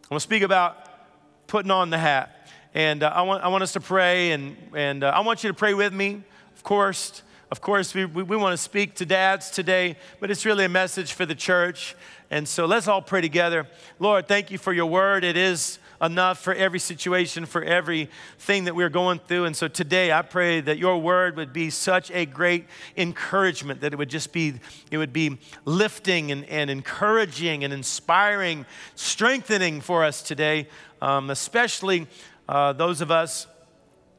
I'm 0.05 0.09
gonna 0.09 0.21
speak 0.21 0.41
about 0.41 1.45
putting 1.45 1.69
on 1.69 1.91
the 1.91 1.99
hat. 1.99 2.49
And 2.73 3.03
uh, 3.03 3.11
I, 3.13 3.21
want, 3.21 3.43
I 3.43 3.49
want 3.49 3.61
us 3.61 3.73
to 3.73 3.79
pray, 3.79 4.31
and, 4.31 4.57
and 4.75 5.03
uh, 5.03 5.09
I 5.09 5.19
want 5.19 5.43
you 5.43 5.49
to 5.49 5.53
pray 5.53 5.75
with 5.75 5.93
me, 5.93 6.23
of 6.55 6.63
course. 6.63 7.21
Of 7.49 7.61
course, 7.61 7.93
we, 7.93 8.03
we, 8.03 8.23
we 8.23 8.35
want 8.35 8.53
to 8.53 8.61
speak 8.61 8.95
to 8.95 9.05
dads 9.05 9.49
today, 9.49 9.95
but 10.19 10.29
it's 10.29 10.45
really 10.45 10.65
a 10.65 10.69
message 10.69 11.13
for 11.13 11.25
the 11.25 11.35
church. 11.35 11.95
And 12.29 12.45
so 12.45 12.65
let's 12.65 12.89
all 12.89 13.01
pray 13.01 13.21
together. 13.21 13.67
Lord, 13.99 14.27
thank 14.27 14.51
you 14.51 14.57
for 14.57 14.73
your 14.73 14.87
word. 14.87 15.23
It 15.23 15.37
is 15.37 15.79
enough 16.01 16.39
for 16.39 16.53
every 16.53 16.79
situation, 16.79 17.45
for 17.45 17.63
everything 17.63 18.65
that 18.65 18.75
we're 18.75 18.89
going 18.89 19.19
through. 19.19 19.45
And 19.45 19.55
so 19.55 19.69
today 19.69 20.11
I 20.11 20.23
pray 20.23 20.59
that 20.59 20.77
your 20.77 20.97
word 20.97 21.37
would 21.37 21.53
be 21.53 21.69
such 21.69 22.11
a 22.11 22.25
great 22.25 22.65
encouragement, 22.97 23.79
that 23.79 23.93
it 23.93 23.95
would 23.95 24.09
just 24.09 24.33
be, 24.33 24.55
it 24.91 24.97
would 24.97 25.13
be 25.13 25.37
lifting 25.63 26.33
and, 26.33 26.43
and 26.49 26.69
encouraging 26.69 27.63
and 27.63 27.71
inspiring, 27.71 28.65
strengthening 28.95 29.79
for 29.79 30.03
us 30.03 30.21
today, 30.21 30.67
um, 31.01 31.29
especially 31.29 32.07
uh, 32.49 32.73
those 32.73 32.99
of 32.99 33.09
us 33.09 33.47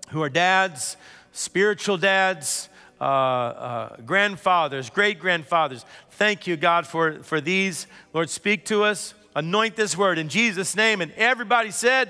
who 0.08 0.22
are 0.22 0.30
dads, 0.30 0.96
spiritual 1.32 1.98
dads, 1.98 2.70
uh, 3.00 3.04
uh, 3.04 3.96
grandfathers, 4.04 4.90
great 4.90 5.18
grandfathers. 5.18 5.84
Thank 6.10 6.46
you, 6.46 6.56
God, 6.56 6.86
for, 6.86 7.22
for 7.22 7.40
these. 7.40 7.86
Lord, 8.12 8.30
speak 8.30 8.64
to 8.66 8.84
us. 8.84 9.14
Anoint 9.36 9.76
this 9.76 9.96
word 9.96 10.18
in 10.18 10.28
Jesus' 10.28 10.74
name. 10.74 11.00
And 11.00 11.12
everybody 11.12 11.70
said, 11.70 12.08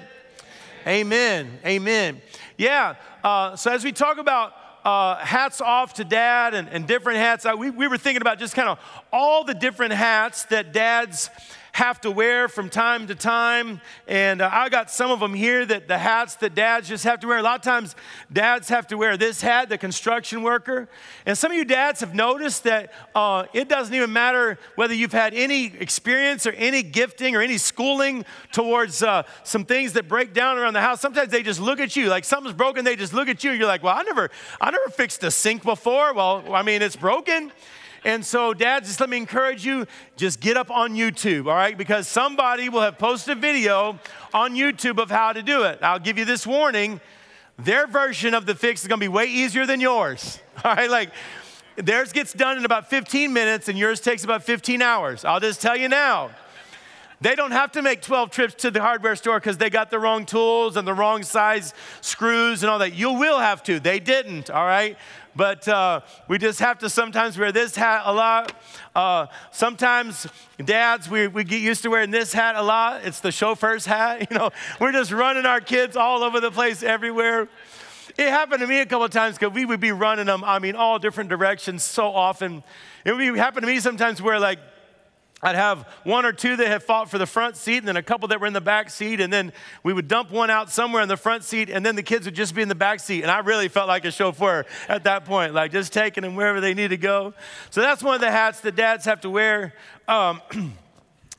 Amen. 0.86 1.58
Amen. 1.66 2.22
Yeah. 2.56 2.94
Uh, 3.22 3.56
so 3.56 3.70
as 3.70 3.84
we 3.84 3.92
talk 3.92 4.16
about 4.16 4.54
uh, 4.84 5.16
hats 5.16 5.60
off 5.60 5.94
to 5.94 6.04
dad 6.04 6.54
and, 6.54 6.68
and 6.68 6.86
different 6.86 7.18
hats, 7.18 7.44
I, 7.44 7.54
we, 7.54 7.68
we 7.68 7.88
were 7.88 7.98
thinking 7.98 8.22
about 8.22 8.38
just 8.38 8.54
kind 8.54 8.68
of 8.68 8.78
all 9.12 9.44
the 9.44 9.54
different 9.54 9.92
hats 9.92 10.44
that 10.46 10.72
dads 10.72 11.28
have 11.78 12.00
to 12.00 12.10
wear 12.10 12.48
from 12.48 12.68
time 12.68 13.06
to 13.06 13.14
time. 13.14 13.80
And 14.08 14.42
uh, 14.42 14.50
I 14.52 14.68
got 14.68 14.90
some 14.90 15.12
of 15.12 15.20
them 15.20 15.32
here 15.32 15.64
that 15.64 15.86
the 15.86 15.96
hats 15.96 16.34
that 16.36 16.56
dads 16.56 16.88
just 16.88 17.04
have 17.04 17.20
to 17.20 17.28
wear. 17.28 17.38
A 17.38 17.42
lot 17.42 17.54
of 17.54 17.62
times, 17.62 17.94
dads 18.32 18.68
have 18.68 18.88
to 18.88 18.96
wear 18.96 19.16
this 19.16 19.40
hat, 19.40 19.68
the 19.68 19.78
construction 19.78 20.42
worker. 20.42 20.88
And 21.24 21.38
some 21.38 21.52
of 21.52 21.56
you 21.56 21.64
dads 21.64 22.00
have 22.00 22.16
noticed 22.16 22.64
that 22.64 22.92
uh, 23.14 23.44
it 23.52 23.68
doesn't 23.68 23.94
even 23.94 24.12
matter 24.12 24.58
whether 24.74 24.92
you've 24.92 25.12
had 25.12 25.34
any 25.34 25.66
experience 25.66 26.48
or 26.48 26.50
any 26.50 26.82
gifting 26.82 27.36
or 27.36 27.42
any 27.42 27.58
schooling 27.58 28.24
towards 28.50 29.00
uh, 29.04 29.22
some 29.44 29.64
things 29.64 29.92
that 29.92 30.08
break 30.08 30.34
down 30.34 30.58
around 30.58 30.74
the 30.74 30.80
house. 30.80 31.00
Sometimes 31.00 31.30
they 31.30 31.44
just 31.44 31.60
look 31.60 31.78
at 31.78 31.94
you 31.94 32.08
like 32.08 32.24
something's 32.24 32.56
broken. 32.56 32.84
They 32.84 32.96
just 32.96 33.14
look 33.14 33.28
at 33.28 33.44
you. 33.44 33.50
And 33.50 33.58
you're 33.60 33.68
like, 33.68 33.84
well, 33.84 33.96
I 33.96 34.02
never, 34.02 34.30
I 34.60 34.72
never 34.72 34.90
fixed 34.90 35.22
a 35.22 35.30
sink 35.30 35.62
before. 35.62 36.12
Well, 36.12 36.52
I 36.52 36.62
mean, 36.64 36.82
it's 36.82 36.96
broken. 36.96 37.52
And 38.04 38.24
so, 38.24 38.54
dads, 38.54 38.88
just 38.88 39.00
let 39.00 39.10
me 39.10 39.16
encourage 39.16 39.64
you 39.64 39.86
just 40.16 40.40
get 40.40 40.56
up 40.56 40.70
on 40.70 40.94
YouTube, 40.94 41.46
all 41.46 41.54
right? 41.54 41.76
Because 41.76 42.06
somebody 42.06 42.68
will 42.68 42.80
have 42.80 42.98
posted 42.98 43.36
a 43.36 43.40
video 43.40 43.98
on 44.32 44.54
YouTube 44.54 44.98
of 44.98 45.10
how 45.10 45.32
to 45.32 45.42
do 45.42 45.64
it. 45.64 45.80
I'll 45.82 45.98
give 45.98 46.18
you 46.18 46.24
this 46.24 46.46
warning 46.46 47.00
their 47.58 47.88
version 47.88 48.34
of 48.34 48.46
the 48.46 48.54
fix 48.54 48.82
is 48.82 48.88
gonna 48.88 49.00
be 49.00 49.08
way 49.08 49.26
easier 49.26 49.66
than 49.66 49.80
yours, 49.80 50.40
all 50.64 50.74
right? 50.74 50.90
Like, 50.90 51.10
theirs 51.76 52.12
gets 52.12 52.32
done 52.32 52.56
in 52.56 52.64
about 52.64 52.88
15 52.88 53.32
minutes 53.32 53.68
and 53.68 53.76
yours 53.76 54.00
takes 54.00 54.24
about 54.24 54.44
15 54.44 54.80
hours. 54.80 55.24
I'll 55.24 55.40
just 55.40 55.60
tell 55.60 55.76
you 55.76 55.88
now. 55.88 56.30
They 57.20 57.34
don't 57.34 57.50
have 57.50 57.72
to 57.72 57.82
make 57.82 58.00
12 58.00 58.30
trips 58.30 58.54
to 58.62 58.70
the 58.70 58.80
hardware 58.80 59.16
store 59.16 59.40
because 59.40 59.58
they 59.58 59.70
got 59.70 59.90
the 59.90 59.98
wrong 59.98 60.24
tools 60.24 60.76
and 60.76 60.86
the 60.86 60.94
wrong 60.94 61.24
size 61.24 61.74
screws 62.00 62.62
and 62.62 62.70
all 62.70 62.78
that. 62.78 62.94
You 62.94 63.12
will 63.12 63.40
have 63.40 63.64
to. 63.64 63.80
They 63.80 63.98
didn't, 63.98 64.50
all 64.50 64.64
right? 64.64 64.96
But 65.38 65.68
uh, 65.68 66.00
we 66.26 66.36
just 66.36 66.58
have 66.58 66.78
to 66.78 66.90
sometimes 66.90 67.38
wear 67.38 67.52
this 67.52 67.76
hat 67.76 68.02
a 68.06 68.12
lot. 68.12 68.52
Uh, 68.92 69.26
sometimes, 69.52 70.26
dads, 70.64 71.08
we, 71.08 71.28
we 71.28 71.44
get 71.44 71.60
used 71.60 71.84
to 71.84 71.90
wearing 71.90 72.10
this 72.10 72.32
hat 72.32 72.56
a 72.56 72.62
lot. 72.62 73.04
It's 73.04 73.20
the 73.20 73.30
chauffeur's 73.30 73.86
hat. 73.86 74.18
You 74.30 74.36
know, 74.36 74.50
we're 74.80 74.90
just 74.90 75.12
running 75.12 75.46
our 75.46 75.60
kids 75.60 75.96
all 75.96 76.24
over 76.24 76.40
the 76.40 76.50
place, 76.50 76.82
everywhere. 76.82 77.48
It 78.18 78.30
happened 78.30 78.62
to 78.62 78.66
me 78.66 78.80
a 78.80 78.86
couple 78.86 79.08
times 79.08 79.38
because 79.38 79.54
we 79.54 79.64
would 79.64 79.78
be 79.78 79.92
running 79.92 80.26
them, 80.26 80.42
I 80.42 80.58
mean, 80.58 80.74
all 80.74 80.98
different 80.98 81.30
directions 81.30 81.84
so 81.84 82.08
often. 82.08 82.64
It 83.04 83.12
would 83.12 83.38
happen 83.38 83.60
to 83.60 83.68
me 83.68 83.78
sometimes 83.78 84.20
where, 84.20 84.40
like, 84.40 84.58
I'd 85.40 85.54
have 85.54 85.86
one 86.02 86.24
or 86.24 86.32
two 86.32 86.56
that 86.56 86.66
had 86.66 86.82
fought 86.82 87.08
for 87.08 87.16
the 87.16 87.26
front 87.26 87.56
seat, 87.56 87.78
and 87.78 87.86
then 87.86 87.96
a 87.96 88.02
couple 88.02 88.26
that 88.28 88.40
were 88.40 88.48
in 88.48 88.52
the 88.52 88.60
back 88.60 88.90
seat, 88.90 89.20
and 89.20 89.32
then 89.32 89.52
we 89.84 89.92
would 89.92 90.08
dump 90.08 90.32
one 90.32 90.50
out 90.50 90.68
somewhere 90.68 91.00
in 91.00 91.08
the 91.08 91.16
front 91.16 91.44
seat, 91.44 91.70
and 91.70 91.86
then 91.86 91.94
the 91.94 92.02
kids 92.02 92.24
would 92.26 92.34
just 92.34 92.56
be 92.56 92.62
in 92.62 92.68
the 92.68 92.74
back 92.74 92.98
seat. 92.98 93.22
And 93.22 93.30
I 93.30 93.38
really 93.38 93.68
felt 93.68 93.86
like 93.86 94.04
a 94.04 94.10
chauffeur 94.10 94.66
at 94.88 95.04
that 95.04 95.24
point, 95.24 95.54
like 95.54 95.70
just 95.70 95.92
taking 95.92 96.22
them 96.22 96.34
wherever 96.34 96.60
they 96.60 96.74
need 96.74 96.88
to 96.88 96.96
go. 96.96 97.34
So 97.70 97.80
that's 97.80 98.02
one 98.02 98.16
of 98.16 98.20
the 98.20 98.32
hats 98.32 98.60
that 98.62 98.74
dads 98.74 99.04
have 99.04 99.20
to 99.20 99.30
wear. 99.30 99.74
Um, 100.08 100.42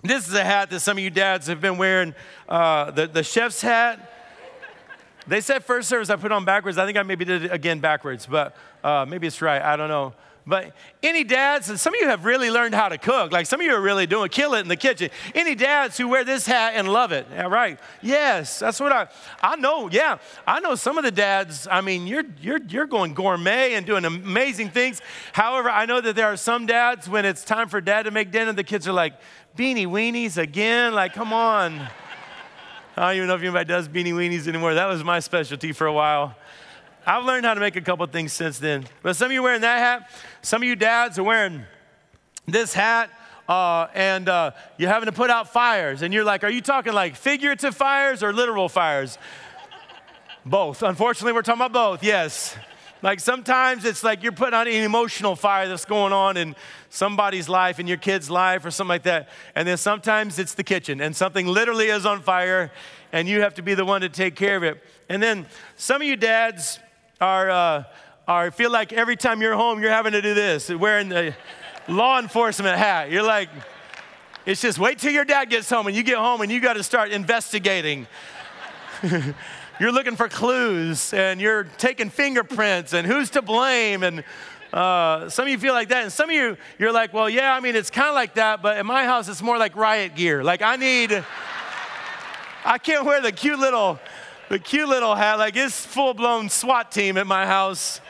this 0.01 0.29
is 0.29 0.33
a 0.33 0.45
hat 0.45 0.69
that 0.69 0.79
some 0.79 0.97
of 0.97 1.03
you 1.03 1.09
dads 1.09 1.47
have 1.47 1.59
been 1.59 1.77
wearing 1.77 2.15
uh, 2.47 2.91
the, 2.91 3.07
the 3.07 3.23
chef's 3.23 3.61
hat. 3.61 4.13
They 5.27 5.41
said 5.41 5.65
first 5.65 5.89
service 5.89 6.09
I 6.09 6.15
put 6.15 6.31
on 6.31 6.45
backwards. 6.45 6.77
I 6.77 6.85
think 6.85 6.97
I 6.97 7.03
maybe 7.03 7.25
did 7.25 7.45
it 7.45 7.51
again 7.51 7.81
backwards, 7.81 8.25
but 8.25 8.55
uh, 8.81 9.05
maybe 9.07 9.27
it's 9.27 9.41
right. 9.41 9.61
I 9.61 9.75
don't 9.75 9.89
know. 9.89 10.13
But 10.49 10.73
any 11.03 11.23
dads, 11.23 11.69
and 11.69 11.79
some 11.79 11.93
of 11.93 12.01
you 12.01 12.07
have 12.07 12.25
really 12.25 12.49
learned 12.49 12.73
how 12.73 12.89
to 12.89 12.97
cook, 12.97 13.31
like 13.31 13.45
some 13.45 13.61
of 13.61 13.67
you 13.67 13.73
are 13.75 13.79
really 13.79 14.07
doing, 14.07 14.29
kill 14.29 14.55
it 14.55 14.61
in 14.61 14.67
the 14.67 14.75
kitchen. 14.75 15.11
Any 15.35 15.53
dads 15.53 15.95
who 15.95 16.07
wear 16.07 16.23
this 16.23 16.47
hat 16.47 16.73
and 16.75 16.91
love 16.91 17.11
it, 17.11 17.27
yeah, 17.31 17.43
right? 17.43 17.79
Yes, 18.01 18.57
that's 18.57 18.79
what 18.79 18.91
I, 18.91 19.07
I 19.43 19.57
know. 19.57 19.91
Yeah, 19.91 20.17
I 20.47 20.59
know 20.59 20.73
some 20.73 20.97
of 20.97 21.03
the 21.03 21.11
dads. 21.11 21.67
I 21.69 21.81
mean, 21.81 22.07
you're 22.07 22.23
you're 22.41 22.59
you're 22.67 22.87
going 22.87 23.13
gourmet 23.13 23.75
and 23.75 23.85
doing 23.85 24.05
amazing 24.05 24.71
things. 24.71 25.01
However, 25.33 25.69
I 25.69 25.85
know 25.85 26.01
that 26.01 26.15
there 26.15 26.25
are 26.27 26.37
some 26.37 26.65
dads 26.65 27.07
when 27.07 27.25
it's 27.25 27.45
time 27.45 27.69
for 27.69 27.79
dad 27.79 28.03
to 28.03 28.11
make 28.11 28.31
dinner, 28.31 28.51
the 28.51 28.63
kids 28.63 28.87
are 28.87 28.93
like, 28.93 29.13
beanie 29.55 29.85
weenies 29.85 30.37
again. 30.37 30.95
Like, 30.95 31.13
come 31.13 31.31
on. 31.31 31.79
I 32.97 33.09
don't 33.09 33.15
even 33.17 33.27
know 33.27 33.35
if 33.35 33.41
anybody 33.41 33.65
does 33.65 33.87
beanie 33.87 34.13
weenies 34.13 34.47
anymore. 34.47 34.73
That 34.73 34.87
was 34.87 35.03
my 35.03 35.19
specialty 35.19 35.73
for 35.73 35.85
a 35.85 35.93
while. 35.93 36.35
I've 37.09 37.25
learned 37.25 37.45
how 37.45 37.55
to 37.55 37.59
make 37.59 37.75
a 37.75 37.81
couple 37.81 38.05
things 38.07 38.33
since 38.33 38.59
then. 38.59 38.85
But 39.01 39.15
some 39.15 39.25
of 39.25 39.31
you 39.31 39.41
wearing 39.43 39.61
that 39.61 39.79
hat, 39.79 40.11
some 40.41 40.61
of 40.61 40.67
you 40.67 40.75
dads 40.75 41.17
are 41.17 41.23
wearing 41.23 41.63
this 42.47 42.73
hat. 42.73 43.09
Uh, 43.47 43.87
and 43.95 44.29
uh, 44.29 44.51
you're 44.77 44.91
having 44.91 45.07
to 45.07 45.11
put 45.11 45.31
out 45.31 45.51
fires, 45.51 46.03
and 46.03 46.13
you're 46.13 46.23
like, 46.23 46.43
are 46.43 46.51
you 46.51 46.61
talking 46.61 46.93
like 46.93 47.15
figurative 47.15 47.75
fires 47.75 48.21
or 48.21 48.31
literal 48.31 48.69
fires? 48.69 49.17
both. 50.45 50.83
Unfortunately, 50.83 51.33
we're 51.33 51.41
talking 51.41 51.61
about 51.61 51.73
both, 51.73 52.03
yes. 52.03 52.55
Like 53.01 53.19
sometimes 53.19 53.85
it's 53.85 54.03
like 54.03 54.23
you're 54.23 54.33
putting 54.33 54.53
out 54.53 54.67
an 54.67 54.73
emotional 54.73 55.35
fire 55.35 55.67
that's 55.67 55.85
going 55.85 56.11
on 56.11 56.35
in 56.35 56.55
somebody's 56.89 57.47
life, 57.47 57.79
in 57.79 57.87
your 57.87 57.97
kid's 57.97 58.29
life, 58.29 58.65
or 58.65 58.71
something 58.71 58.89
like 58.89 59.03
that. 59.03 59.29
And 59.55 59.67
then 59.67 59.77
sometimes 59.77 60.37
it's 60.37 60.53
the 60.53 60.63
kitchen, 60.63 60.99
and 60.99 61.15
something 61.15 61.47
literally 61.47 61.87
is 61.87 62.05
on 62.05 62.21
fire, 62.21 62.71
and 63.11 63.27
you 63.27 63.41
have 63.41 63.53
to 63.55 63.61
be 63.61 63.73
the 63.73 63.85
one 63.85 64.01
to 64.01 64.09
take 64.09 64.35
care 64.35 64.57
of 64.57 64.63
it. 64.63 64.83
And 65.07 65.23
then 65.23 65.45
some 65.77 66.01
of 66.01 66.07
you 66.07 66.15
dads, 66.15 66.79
are, 67.21 67.49
uh, 67.49 67.83
are 68.27 68.51
feel 68.51 68.71
like 68.71 68.93
every 68.93 69.15
time 69.15 69.41
you're 69.41 69.55
home, 69.55 69.81
you're 69.81 69.91
having 69.91 70.13
to 70.13 70.21
do 70.21 70.33
this, 70.33 70.69
wearing 70.69 71.09
the 71.09 71.35
law 71.87 72.19
enforcement 72.19 72.77
hat. 72.77 73.11
You're 73.11 73.23
like, 73.23 73.49
it's 74.45 74.61
just 74.61 74.79
wait 74.79 74.99
till 74.99 75.11
your 75.11 75.25
dad 75.25 75.49
gets 75.49 75.69
home 75.69 75.87
and 75.87 75.95
you 75.95 76.03
get 76.03 76.17
home 76.17 76.41
and 76.41 76.51
you 76.51 76.59
got 76.59 76.73
to 76.73 76.83
start 76.83 77.11
investigating. 77.11 78.07
you're 79.79 79.91
looking 79.91 80.15
for 80.15 80.27
clues 80.27 81.13
and 81.13 81.39
you're 81.39 81.65
taking 81.77 82.09
fingerprints 82.09 82.93
and 82.93 83.05
who's 83.05 83.29
to 83.31 83.41
blame 83.41 84.03
and 84.03 84.23
uh, 84.73 85.29
some 85.29 85.43
of 85.43 85.49
you 85.49 85.57
feel 85.57 85.73
like 85.73 85.89
that 85.89 86.03
and 86.03 86.11
some 86.11 86.29
of 86.29 86.35
you 86.35 86.57
you're 86.77 86.91
like 86.91 87.11
well 87.13 87.29
yeah 87.29 87.55
i 87.55 87.59
mean 87.59 87.75
it's 87.75 87.89
kind 87.89 88.09
of 88.09 88.13
like 88.13 88.35
that 88.35 88.61
but 88.61 88.77
in 88.77 88.85
my 88.85 89.03
house 89.05 89.27
it's 89.27 89.41
more 89.41 89.57
like 89.57 89.75
riot 89.75 90.15
gear 90.15 90.43
like 90.43 90.61
i 90.61 90.75
need 90.75 91.23
i 92.65 92.77
can't 92.77 93.03
wear 93.03 93.19
the 93.19 93.31
cute 93.31 93.57
little 93.57 93.99
the 94.49 94.57
cute 94.57 94.89
little 94.89 95.13
hat, 95.13 95.37
like 95.37 95.55
it's 95.55 95.85
full 95.85 96.15
blown 96.15 96.49
SWAT 96.49 96.91
team 96.91 97.17
at 97.17 97.27
my 97.27 97.45
house. 97.45 98.01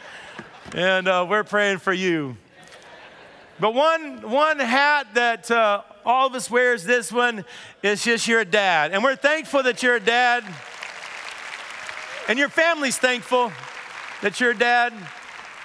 And 0.74 1.08
uh, 1.08 1.26
we're 1.30 1.44
praying 1.44 1.80
for 1.80 1.92
you. 1.92 2.38
But 3.60 3.74
one, 3.74 4.22
one 4.30 4.58
hat 4.60 5.08
that 5.16 5.52
uh, 5.52 5.82
all 6.06 6.28
of 6.28 6.36
us 6.36 6.50
wears, 6.50 6.86
this 6.86 7.12
one, 7.12 7.44
is 7.84 8.04
just 8.06 8.26
you're 8.26 8.40
a 8.40 8.46
dad. 8.46 8.94
And 8.94 9.04
we're 9.04 9.18
thankful 9.18 9.64
that 9.64 9.84
you're 9.84 9.96
a 9.96 10.00
dad. 10.00 10.46
And 12.30 12.40
your 12.40 12.50
family's 12.50 12.98
thankful 12.98 13.52
that 14.22 14.40
you're 14.40 14.52
a 14.52 14.58
dad. 14.58 14.94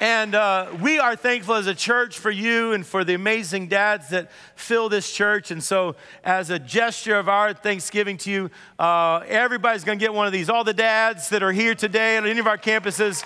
And 0.04 0.34
uh, 0.34 0.66
we 0.82 0.98
are 0.98 1.16
thankful 1.16 1.54
as 1.54 1.66
a 1.66 1.74
church 1.74 2.18
for 2.18 2.30
you 2.30 2.74
and 2.74 2.84
for 2.84 3.04
the 3.04 3.14
amazing 3.14 3.68
dads 3.68 4.10
that 4.10 4.30
fill 4.54 4.90
this 4.90 5.10
church. 5.10 5.50
And 5.50 5.64
so, 5.64 5.96
as 6.22 6.50
a 6.50 6.58
gesture 6.58 7.16
of 7.16 7.26
our 7.26 7.54
thanksgiving 7.54 8.18
to 8.18 8.30
you, 8.30 8.50
uh, 8.78 9.22
everybody's 9.26 9.82
going 9.82 9.98
to 9.98 10.04
get 10.04 10.12
one 10.12 10.26
of 10.26 10.32
these. 10.34 10.50
All 10.50 10.62
the 10.62 10.74
dads 10.74 11.30
that 11.30 11.42
are 11.42 11.52
here 11.52 11.74
today 11.74 12.18
at 12.18 12.26
any 12.26 12.38
of 12.38 12.46
our 12.46 12.58
campuses, 12.58 13.24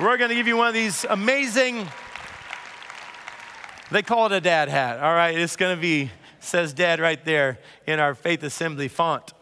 we're 0.00 0.16
going 0.16 0.30
to 0.30 0.34
give 0.34 0.48
you 0.48 0.56
one 0.56 0.66
of 0.66 0.74
these 0.74 1.04
amazing, 1.04 1.86
they 3.92 4.02
call 4.02 4.26
it 4.26 4.32
a 4.32 4.40
dad 4.40 4.68
hat. 4.68 4.98
All 4.98 5.14
right, 5.14 5.38
it's 5.38 5.54
going 5.54 5.76
to 5.76 5.80
be, 5.80 6.10
says 6.40 6.72
dad 6.72 6.98
right 6.98 7.24
there 7.24 7.60
in 7.86 8.00
our 8.00 8.16
Faith 8.16 8.42
Assembly 8.42 8.88
font. 8.88 9.32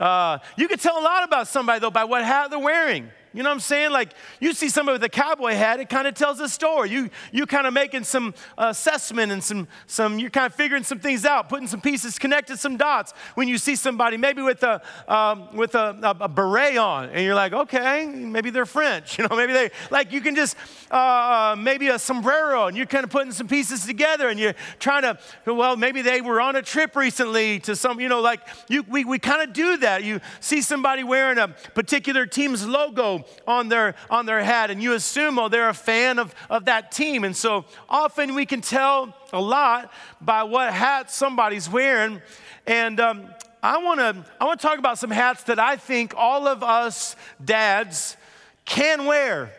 Uh, 0.00 0.40
you 0.56 0.66
can 0.66 0.80
tell 0.80 0.98
a 0.98 1.04
lot 1.04 1.22
about 1.22 1.46
somebody, 1.46 1.78
though, 1.78 1.92
by 1.92 2.02
what 2.02 2.24
hat 2.24 2.50
they're 2.50 2.58
wearing. 2.58 3.12
You 3.34 3.42
know 3.42 3.48
what 3.48 3.54
I'm 3.54 3.60
saying? 3.60 3.92
Like 3.92 4.14
you 4.40 4.52
see 4.52 4.68
somebody 4.68 4.96
with 4.96 5.04
a 5.04 5.08
cowboy 5.08 5.54
hat, 5.54 5.80
it 5.80 5.88
kind 5.88 6.06
of 6.06 6.14
tells 6.14 6.40
a 6.40 6.48
story. 6.48 6.90
You 6.90 7.10
you 7.32 7.46
kind 7.46 7.66
of 7.66 7.72
making 7.72 8.04
some 8.04 8.34
assessment 8.58 9.32
and 9.32 9.42
some 9.42 9.68
some 9.86 10.18
you're 10.18 10.30
kind 10.30 10.46
of 10.46 10.54
figuring 10.54 10.84
some 10.84 10.98
things 10.98 11.24
out, 11.24 11.48
putting 11.48 11.66
some 11.66 11.80
pieces, 11.80 12.18
connected 12.18 12.58
some 12.58 12.76
dots. 12.76 13.14
When 13.34 13.48
you 13.48 13.58
see 13.58 13.76
somebody 13.76 14.16
maybe 14.16 14.42
with 14.42 14.62
a 14.62 14.82
um, 15.08 15.56
with 15.56 15.74
a, 15.74 15.96
a, 16.02 16.24
a, 16.24 16.28
beret 16.28 16.76
on, 16.76 17.08
and 17.10 17.24
you're 17.24 17.34
like, 17.34 17.52
okay, 17.52 18.06
maybe 18.06 18.50
they're 18.50 18.66
French. 18.66 19.18
You 19.22 19.28
know, 19.28 19.36
maybe 19.36 19.52
they 19.52 19.70
like 19.90 20.10
you 20.10 20.20
can 20.20 20.34
just 20.34 20.56
uh, 20.90 20.96
uh, 20.96 21.56
maybe 21.56 21.88
a 21.88 21.98
sombrero, 21.98 22.66
and 22.66 22.76
you're 22.76 22.86
kind 22.86 23.04
of 23.04 23.10
putting 23.10 23.30
some 23.30 23.46
pieces 23.46 23.86
together, 23.86 24.28
and 24.28 24.40
you're 24.40 24.54
trying 24.80 25.02
to 25.02 25.18
well 25.46 25.76
maybe 25.76 26.02
they 26.02 26.20
were 26.20 26.40
on 26.40 26.56
a 26.56 26.62
trip 26.62 26.96
recently 26.96 27.60
to 27.60 27.76
some 27.76 28.00
you 28.00 28.08
know 28.08 28.20
like 28.20 28.40
you 28.68 28.82
we 28.88 29.04
we 29.04 29.20
kind 29.20 29.40
of 29.42 29.52
do 29.52 29.76
that. 29.76 30.02
You 30.02 30.20
see 30.40 30.60
somebody 30.60 31.04
wearing 31.04 31.38
a 31.38 31.48
particular 31.74 32.26
team's 32.26 32.66
logo 32.66 33.21
on 33.46 33.68
their, 33.68 33.94
on 34.10 34.26
their 34.26 34.42
head. 34.42 34.70
and 34.70 34.82
you 34.82 34.92
assume, 34.94 35.38
oh, 35.38 35.48
they're 35.48 35.68
a 35.68 35.74
fan 35.74 36.18
of, 36.18 36.34
of 36.50 36.66
that 36.66 36.92
team. 36.92 37.24
And 37.24 37.36
so 37.36 37.64
often 37.88 38.34
we 38.34 38.46
can 38.46 38.60
tell 38.60 39.14
a 39.32 39.40
lot 39.40 39.92
by 40.20 40.42
what 40.42 40.72
hat 40.72 41.10
somebody's 41.10 41.68
wearing. 41.68 42.20
And 42.66 43.00
um, 43.00 43.26
I 43.62 43.78
wanna, 43.78 44.24
I 44.40 44.44
wanna 44.44 44.56
talk 44.56 44.78
about 44.78 44.98
some 44.98 45.10
hats 45.10 45.44
that 45.44 45.58
I 45.58 45.76
think 45.76 46.14
all 46.16 46.46
of 46.46 46.62
us 46.62 47.16
dads 47.44 48.16
can 48.64 49.06
wear. 49.06 49.52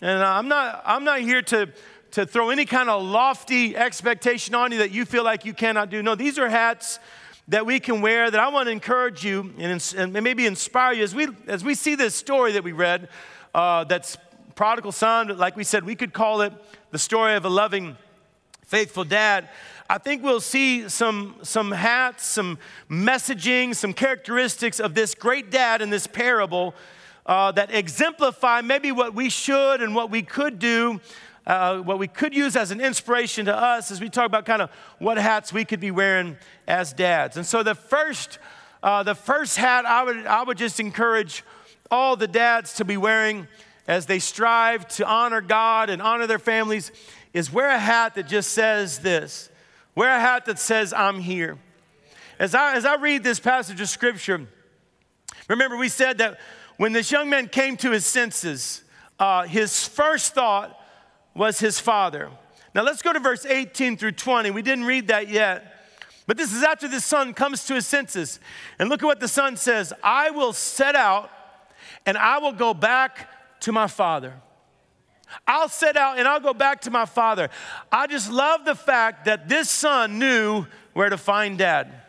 And 0.00 0.22
I'm 0.22 0.48
not, 0.48 0.82
I'm 0.84 1.04
not 1.04 1.20
here 1.20 1.42
to, 1.42 1.68
to 2.12 2.26
throw 2.26 2.50
any 2.50 2.64
kind 2.64 2.88
of 2.88 3.02
lofty 3.02 3.76
expectation 3.76 4.54
on 4.54 4.72
you 4.72 4.78
that 4.78 4.90
you 4.90 5.04
feel 5.04 5.24
like 5.24 5.44
you 5.44 5.54
cannot 5.54 5.90
do. 5.90 6.02
No, 6.02 6.14
these 6.14 6.38
are 6.38 6.48
hats 6.48 6.98
that 7.48 7.66
we 7.66 7.78
can 7.78 8.00
wear 8.00 8.30
that 8.30 8.40
I 8.40 8.48
want 8.48 8.68
to 8.68 8.72
encourage 8.72 9.24
you 9.24 9.52
and, 9.58 9.94
and 9.96 10.12
maybe 10.12 10.46
inspire 10.46 10.94
you 10.94 11.02
as 11.02 11.14
we, 11.14 11.28
as 11.46 11.62
we 11.62 11.74
see 11.74 11.94
this 11.94 12.14
story 12.14 12.52
that 12.52 12.64
we 12.64 12.72
read 12.72 13.08
uh, 13.54 13.84
that's 13.84 14.16
prodigal 14.54 14.92
son, 14.92 15.36
like 15.36 15.56
we 15.56 15.64
said, 15.64 15.84
we 15.84 15.94
could 15.94 16.12
call 16.12 16.40
it 16.40 16.52
the 16.90 16.98
story 16.98 17.34
of 17.34 17.44
a 17.44 17.48
loving, 17.48 17.96
faithful 18.62 19.04
dad. 19.04 19.48
I 19.90 19.98
think 19.98 20.22
we'll 20.22 20.40
see 20.40 20.88
some, 20.88 21.36
some 21.42 21.70
hats, 21.70 22.24
some 22.24 22.58
messaging, 22.88 23.74
some 23.74 23.92
characteristics 23.92 24.80
of 24.80 24.94
this 24.94 25.14
great 25.14 25.50
dad 25.50 25.82
in 25.82 25.90
this 25.90 26.06
parable 26.06 26.74
uh, 27.26 27.52
that 27.52 27.74
exemplify 27.74 28.62
maybe 28.62 28.92
what 28.92 29.14
we 29.14 29.28
should 29.28 29.82
and 29.82 29.94
what 29.94 30.10
we 30.10 30.22
could 30.22 30.58
do 30.58 31.00
uh, 31.46 31.78
what 31.78 31.98
we 31.98 32.08
could 32.08 32.34
use 32.34 32.56
as 32.56 32.70
an 32.70 32.80
inspiration 32.80 33.46
to 33.46 33.56
us 33.56 33.90
as 33.90 34.00
we 34.00 34.08
talk 34.08 34.26
about 34.26 34.46
kind 34.46 34.62
of 34.62 34.70
what 34.98 35.18
hats 35.18 35.52
we 35.52 35.64
could 35.64 35.80
be 35.80 35.90
wearing 35.90 36.36
as 36.66 36.92
dads. 36.92 37.36
And 37.36 37.44
so 37.44 37.62
the 37.62 37.74
first, 37.74 38.38
uh, 38.82 39.02
the 39.02 39.14
first 39.14 39.56
hat 39.56 39.84
I 39.84 40.02
would, 40.04 40.26
I 40.26 40.42
would 40.42 40.58
just 40.58 40.80
encourage 40.80 41.44
all 41.90 42.16
the 42.16 42.28
dads 42.28 42.74
to 42.74 42.84
be 42.84 42.96
wearing 42.96 43.46
as 43.86 44.06
they 44.06 44.18
strive 44.18 44.88
to 44.88 45.06
honor 45.06 45.40
God 45.40 45.90
and 45.90 46.00
honor 46.00 46.26
their 46.26 46.38
families 46.38 46.90
is 47.34 47.52
wear 47.52 47.68
a 47.68 47.78
hat 47.78 48.14
that 48.14 48.26
just 48.26 48.52
says 48.52 49.00
this. 49.00 49.50
Wear 49.94 50.16
a 50.16 50.20
hat 50.20 50.46
that 50.46 50.58
says, 50.58 50.92
I'm 50.92 51.20
here. 51.20 51.58
As 52.38 52.54
I, 52.54 52.74
as 52.74 52.84
I 52.84 52.96
read 52.96 53.22
this 53.22 53.38
passage 53.38 53.80
of 53.80 53.88
scripture, 53.88 54.46
remember 55.48 55.76
we 55.76 55.88
said 55.88 56.18
that 56.18 56.40
when 56.78 56.92
this 56.92 57.12
young 57.12 57.28
man 57.28 57.48
came 57.48 57.76
to 57.78 57.90
his 57.90 58.06
senses, 58.06 58.82
uh, 59.18 59.44
his 59.44 59.86
first 59.86 60.34
thought 60.34 60.80
was 61.34 61.58
his 61.58 61.80
father. 61.80 62.30
Now 62.74 62.82
let's 62.82 63.02
go 63.02 63.12
to 63.12 63.20
verse 63.20 63.44
18 63.44 63.96
through 63.96 64.12
20. 64.12 64.50
We 64.50 64.62
didn't 64.62 64.84
read 64.84 65.08
that 65.08 65.28
yet. 65.28 65.70
But 66.26 66.36
this 66.36 66.52
is 66.52 66.62
after 66.62 66.88
the 66.88 67.00
son 67.00 67.34
comes 67.34 67.66
to 67.66 67.74
his 67.74 67.86
senses. 67.86 68.40
And 68.78 68.88
look 68.88 69.02
at 69.02 69.06
what 69.06 69.20
the 69.20 69.28
son 69.28 69.56
says 69.56 69.92
I 70.02 70.30
will 70.30 70.52
set 70.52 70.96
out 70.96 71.30
and 72.06 72.16
I 72.16 72.38
will 72.38 72.52
go 72.52 72.74
back 72.74 73.28
to 73.60 73.72
my 73.72 73.86
father. 73.86 74.34
I'll 75.46 75.68
set 75.68 75.96
out 75.96 76.18
and 76.18 76.28
I'll 76.28 76.40
go 76.40 76.54
back 76.54 76.82
to 76.82 76.90
my 76.90 77.06
father. 77.06 77.50
I 77.90 78.06
just 78.06 78.30
love 78.30 78.64
the 78.64 78.74
fact 78.74 79.24
that 79.24 79.48
this 79.48 79.68
son 79.70 80.18
knew 80.18 80.66
where 80.92 81.08
to 81.08 81.18
find 81.18 81.58
dad. 81.58 82.03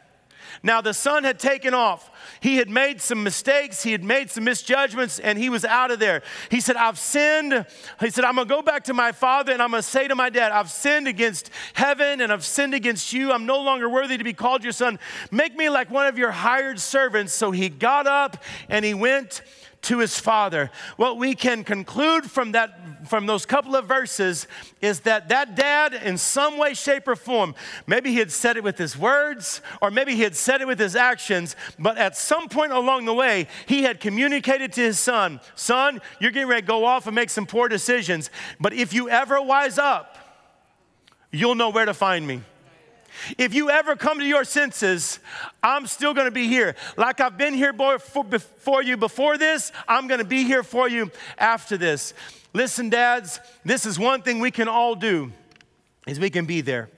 Now, 0.66 0.82
the 0.82 0.96
son 0.96 1.24
had 1.24 1.38
taken 1.38 1.76
off. 1.76 2.10
He 2.40 2.58
had 2.58 2.72
made 2.72 3.00
some 3.00 3.22
mistakes, 3.22 3.84
he 3.84 3.92
had 3.92 4.04
made 4.04 4.32
some 4.32 4.46
misjudgments, 4.46 5.20
and 5.20 5.38
he 5.38 5.48
was 5.48 5.64
out 5.64 5.92
of 5.92 6.00
there. 6.00 6.24
He 6.50 6.60
said, 6.60 6.76
I've 6.76 6.98
sinned. 6.98 7.68
He 8.00 8.10
said, 8.10 8.26
I'm 8.26 8.36
gonna 8.36 8.50
go 8.50 8.64
back 8.64 8.86
to 8.86 8.94
my 8.96 9.12
father 9.12 9.54
and 9.54 9.62
I'm 9.62 9.70
gonna 9.70 9.84
say 9.84 10.08
to 10.08 10.16
my 10.16 10.32
dad, 10.32 10.52
I've 10.52 10.72
sinned 10.72 11.08
against 11.08 11.52
heaven 11.76 12.20
and 12.20 12.34
I've 12.34 12.44
sinned 12.44 12.74
against 12.74 13.14
you. 13.14 13.32
I'm 13.32 13.46
no 13.46 13.62
longer 13.62 13.88
worthy 13.88 14.18
to 14.18 14.24
be 14.24 14.34
called 14.34 14.64
your 14.64 14.74
son. 14.74 14.98
Make 15.30 15.56
me 15.56 15.70
like 15.70 15.92
one 15.92 16.08
of 16.08 16.18
your 16.18 16.32
hired 16.32 16.80
servants. 16.80 17.32
So 17.32 17.52
he 17.52 17.70
got 17.70 18.08
up 18.08 18.44
and 18.68 18.84
he 18.84 18.96
went 18.96 19.44
to 19.86 20.00
his 20.00 20.20
father. 20.20 20.72
What 20.98 21.18
we 21.18 21.36
can 21.36 21.64
conclude 21.64 22.30
from 22.30 22.52
that 22.54 23.08
from 23.08 23.28
those 23.28 23.46
couple 23.46 23.76
of 23.76 23.86
verses 23.86 24.48
is 24.82 25.02
that 25.02 25.30
that 25.30 25.56
dad 25.56 25.94
in 25.94 26.18
some 26.18 26.58
way 26.58 26.74
shape 26.74 27.08
or 27.08 27.16
form 27.16 27.54
maybe 27.86 28.10
he 28.10 28.18
had 28.18 28.32
said 28.32 28.58
it 28.58 28.64
with 28.64 28.80
his 28.80 28.98
words 28.98 29.62
or 29.80 29.92
maybe 29.92 30.16
he 30.16 30.24
had 30.24 30.36
said 30.36 30.60
it 30.60 30.66
with 30.66 30.80
his 30.80 30.96
actions 30.96 31.56
but 31.78 32.00
at 32.00 32.18
some 32.18 32.50
point 32.50 32.72
along 32.72 33.06
the 33.06 33.14
way 33.14 33.48
he 33.68 33.84
had 33.84 34.00
communicated 34.00 34.74
to 34.74 34.82
his 34.82 35.00
son 35.00 35.40
son 35.54 36.02
you're 36.20 36.32
getting 36.32 36.48
ready 36.48 36.62
to 36.62 36.68
go 36.68 36.84
off 36.84 37.06
and 37.06 37.14
make 37.14 37.30
some 37.30 37.46
poor 37.46 37.70
decisions 37.70 38.32
but 38.60 38.74
if 38.74 38.92
you 38.92 39.08
ever 39.08 39.40
wise 39.40 39.78
up 39.78 40.18
you'll 41.32 41.56
know 41.56 41.70
where 41.70 41.86
to 41.86 41.94
find 41.94 42.26
me 42.26 42.42
if 43.38 43.54
you 43.54 43.70
ever 43.70 43.96
come 43.96 44.20
to 44.20 44.26
your 44.26 44.44
senses, 44.44 45.20
I'm 45.64 45.88
still 45.88 46.14
gonna 46.14 46.32
be 46.32 46.48
here. 46.48 46.76
Like 46.98 47.20
I've 47.22 47.38
been 47.38 47.54
here 47.54 47.74
for 47.74 48.84
you 48.84 48.98
before 48.98 49.38
this, 49.38 49.72
I'm 49.88 50.08
gonna 50.08 50.24
be 50.24 50.44
here 50.44 50.64
for 50.64 50.90
you 50.90 51.12
after 51.38 51.78
this. 51.78 52.14
Listen, 52.54 52.90
dads, 52.90 53.40
this 53.64 53.86
is 53.86 54.00
one 54.00 54.22
thing 54.22 54.40
we 54.40 54.52
can 54.52 54.68
all 54.68 54.96
do 54.96 55.32
is 56.08 56.20
we 56.20 56.30
can 56.30 56.46
be 56.46 56.62
there. 56.62 56.90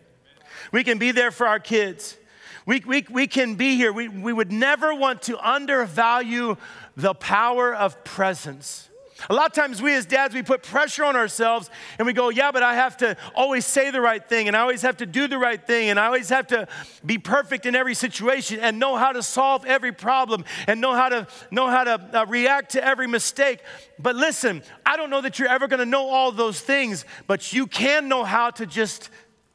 We 0.71 0.83
can 0.83 0.97
be 0.97 1.11
there 1.11 1.31
for 1.31 1.47
our 1.47 1.59
kids. 1.59 2.17
We, 2.65 2.83
we, 2.85 3.05
we 3.09 3.27
can 3.27 3.55
be 3.55 3.75
here. 3.75 3.93
We, 3.93 4.09
we 4.09 4.33
would 4.33 4.51
never 4.51 4.93
want 4.93 5.21
to 5.23 5.39
undervalue 5.39 6.57
the 6.97 7.13
power 7.13 7.73
of 7.73 8.03
presence. 8.03 8.89
A 9.29 9.33
lot 9.33 9.47
of 9.47 9.53
times, 9.53 9.81
we 9.81 9.93
as 9.95 10.05
dads, 10.05 10.33
we 10.33 10.43
put 10.43 10.63
pressure 10.63 11.03
on 11.03 11.15
ourselves 11.15 11.69
and 11.97 12.05
we 12.05 12.13
go, 12.13 12.29
Yeah, 12.29 12.51
but 12.51 12.63
I 12.63 12.75
have 12.75 12.97
to 12.97 13.17
always 13.35 13.65
say 13.65 13.91
the 13.91 14.01
right 14.01 14.27
thing 14.27 14.47
and 14.47 14.55
I 14.55 14.61
always 14.61 14.81
have 14.83 14.97
to 14.97 15.05
do 15.05 15.27
the 15.27 15.37
right 15.37 15.65
thing 15.65 15.89
and 15.89 15.99
I 15.99 16.05
always 16.05 16.29
have 16.29 16.47
to 16.47 16.67
be 17.05 17.17
perfect 17.17 17.65
in 17.65 17.75
every 17.75 17.95
situation 17.95 18.59
and 18.59 18.79
know 18.79 18.95
how 18.95 19.11
to 19.11 19.23
solve 19.23 19.65
every 19.65 19.91
problem 19.91 20.45
and 20.67 20.79
know 20.79 20.93
how 20.93 21.09
to, 21.09 21.27
know 21.51 21.67
how 21.67 21.83
to 21.83 22.19
uh, 22.19 22.25
react 22.25 22.71
to 22.73 22.83
every 22.83 23.07
mistake. 23.07 23.59
But 23.99 24.15
listen, 24.15 24.61
I 24.85 24.97
don't 24.97 25.09
know 25.09 25.21
that 25.21 25.39
you're 25.39 25.49
ever 25.49 25.67
going 25.67 25.79
to 25.79 25.85
know 25.85 26.07
all 26.07 26.31
those 26.31 26.59
things, 26.59 27.05
but 27.25 27.53
you 27.53 27.67
can 27.67 28.07
know 28.07 28.23
how 28.23 28.51
to 28.51 28.65
just 28.65 29.09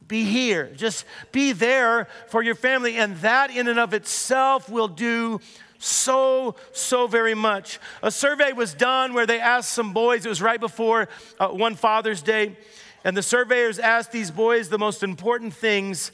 be 0.07 0.25
here, 0.25 0.71
just 0.75 1.05
be 1.31 1.53
there 1.53 2.07
for 2.27 2.43
your 2.43 2.55
family. 2.55 2.97
And 2.97 3.15
that, 3.17 3.49
in 3.49 3.67
and 3.67 3.79
of 3.79 3.93
itself, 3.93 4.69
will 4.69 4.87
do 4.87 5.39
so, 5.83 6.55
so 6.71 7.07
very 7.07 7.33
much. 7.33 7.77
A 8.01 8.09
survey 8.09 8.53
was 8.53 8.73
done 8.73 9.13
where 9.13 9.25
they 9.25 9.39
asked 9.39 9.71
some 9.71 9.91
boys, 9.91 10.25
it 10.25 10.29
was 10.29 10.41
right 10.41 10.59
before 10.59 11.09
uh, 11.39 11.49
one 11.49 11.75
Father's 11.75 12.21
Day, 12.21 12.57
and 13.03 13.17
the 13.17 13.21
surveyors 13.21 13.79
asked 13.79 14.13
these 14.13 14.31
boys 14.31 14.69
the 14.69 14.79
most 14.79 15.03
important 15.03 15.53
things 15.53 16.13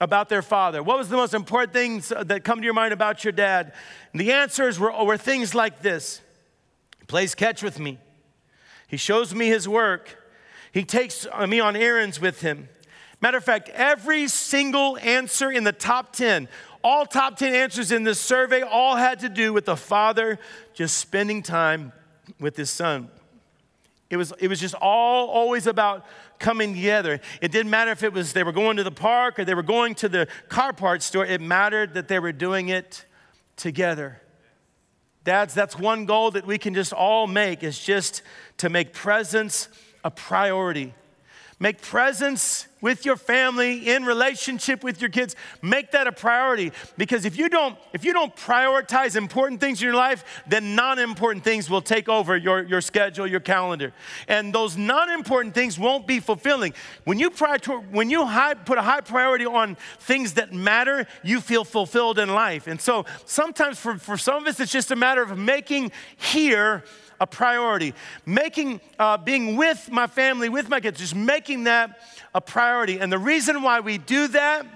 about 0.00 0.28
their 0.28 0.42
father. 0.42 0.84
What 0.84 0.98
was 0.98 1.08
the 1.08 1.16
most 1.16 1.34
important 1.34 1.72
things 1.72 2.10
that 2.10 2.44
come 2.44 2.60
to 2.60 2.64
your 2.64 2.74
mind 2.74 2.92
about 2.92 3.24
your 3.24 3.32
dad? 3.32 3.72
And 4.12 4.20
the 4.20 4.30
answers 4.30 4.78
were, 4.78 4.92
were 5.04 5.16
things 5.16 5.52
like 5.52 5.82
this 5.82 6.20
He 7.00 7.04
plays 7.06 7.34
catch 7.34 7.60
with 7.62 7.80
me, 7.80 7.98
he 8.86 8.96
shows 8.96 9.34
me 9.34 9.48
his 9.48 9.68
work, 9.68 10.16
he 10.70 10.84
takes 10.84 11.26
me 11.48 11.58
on 11.58 11.74
errands 11.74 12.20
with 12.20 12.40
him. 12.40 12.68
Matter 13.20 13.38
of 13.38 13.44
fact, 13.44 13.68
every 13.70 14.28
single 14.28 14.96
answer 14.98 15.50
in 15.50 15.64
the 15.64 15.72
top 15.72 16.12
10 16.12 16.48
all 16.88 17.04
top 17.04 17.36
10 17.36 17.54
answers 17.54 17.92
in 17.92 18.02
this 18.02 18.18
survey 18.18 18.62
all 18.62 18.96
had 18.96 19.20
to 19.20 19.28
do 19.28 19.52
with 19.52 19.66
the 19.66 19.76
father 19.76 20.38
just 20.72 20.96
spending 20.96 21.42
time 21.42 21.92
with 22.40 22.56
his 22.56 22.70
son. 22.70 23.10
It 24.08 24.16
was, 24.16 24.32
it 24.38 24.48
was 24.48 24.58
just 24.58 24.74
all 24.74 25.28
always 25.28 25.66
about 25.66 26.06
coming 26.38 26.74
together. 26.74 27.20
It 27.42 27.52
didn't 27.52 27.68
matter 27.68 27.90
if 27.90 28.02
it 28.02 28.14
was 28.14 28.32
they 28.32 28.42
were 28.42 28.52
going 28.52 28.78
to 28.78 28.84
the 28.84 28.90
park 28.90 29.38
or 29.38 29.44
they 29.44 29.52
were 29.52 29.62
going 29.62 29.96
to 29.96 30.08
the 30.08 30.28
car 30.48 30.72
parts 30.72 31.04
store, 31.04 31.26
it 31.26 31.42
mattered 31.42 31.92
that 31.92 32.08
they 32.08 32.18
were 32.18 32.32
doing 32.32 32.70
it 32.70 33.04
together. 33.56 34.22
Dads, 35.24 35.52
that's 35.52 35.78
one 35.78 36.06
goal 36.06 36.30
that 36.30 36.46
we 36.46 36.56
can 36.56 36.72
just 36.72 36.94
all 36.94 37.26
make 37.26 37.62
is 37.62 37.78
just 37.78 38.22
to 38.56 38.70
make 38.70 38.94
presence 38.94 39.68
a 40.04 40.10
priority. 40.10 40.94
Make 41.60 41.82
presence 41.82 42.68
with 42.80 43.04
your 43.04 43.16
family 43.16 43.88
in 43.88 44.04
relationship 44.04 44.84
with 44.84 45.00
your 45.00 45.10
kids. 45.10 45.34
Make 45.60 45.90
that 45.90 46.06
a 46.06 46.12
priority 46.12 46.70
because 46.96 47.24
if 47.24 47.36
you 47.36 47.48
don't 47.48 47.76
if 47.92 48.04
you 48.04 48.12
don't 48.12 48.34
prioritize 48.36 49.16
important 49.16 49.60
things 49.60 49.82
in 49.82 49.86
your 49.86 49.96
life, 49.96 50.42
then 50.46 50.76
non-important 50.76 51.42
things 51.42 51.68
will 51.68 51.82
take 51.82 52.08
over 52.08 52.36
your, 52.36 52.62
your 52.62 52.80
schedule, 52.80 53.26
your 53.26 53.40
calendar. 53.40 53.92
And 54.28 54.54
those 54.54 54.76
non-important 54.76 55.54
things 55.54 55.78
won't 55.78 56.06
be 56.06 56.20
fulfilling. 56.20 56.74
When 57.02 57.18
you 57.18 57.30
prior, 57.30 57.58
when 57.90 58.08
you 58.08 58.24
high, 58.24 58.54
put 58.54 58.78
a 58.78 58.82
high 58.82 59.00
priority 59.00 59.46
on 59.46 59.76
things 59.98 60.34
that 60.34 60.52
matter, 60.52 61.08
you 61.24 61.40
feel 61.40 61.64
fulfilled 61.64 62.20
in 62.20 62.28
life. 62.28 62.68
And 62.68 62.80
so 62.80 63.04
sometimes 63.24 63.80
for, 63.80 63.98
for 63.98 64.16
some 64.16 64.42
of 64.42 64.46
us 64.46 64.60
it's 64.60 64.70
just 64.70 64.92
a 64.92 64.96
matter 64.96 65.22
of 65.22 65.36
making 65.36 65.90
here 66.16 66.84
a 67.20 67.26
priority. 67.26 67.94
Making, 68.26 68.80
uh, 68.98 69.16
being 69.16 69.56
with 69.56 69.90
my 69.90 70.06
family, 70.06 70.48
with 70.48 70.68
my 70.68 70.80
kids, 70.80 70.98
just 70.98 71.14
making 71.14 71.64
that 71.64 72.00
a 72.34 72.40
priority. 72.40 72.98
And 72.98 73.12
the 73.12 73.18
reason 73.18 73.62
why 73.62 73.80
we 73.80 73.98
do 73.98 74.28
that 74.28 74.66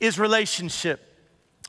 is 0.00 0.18
relationship. 0.18 1.13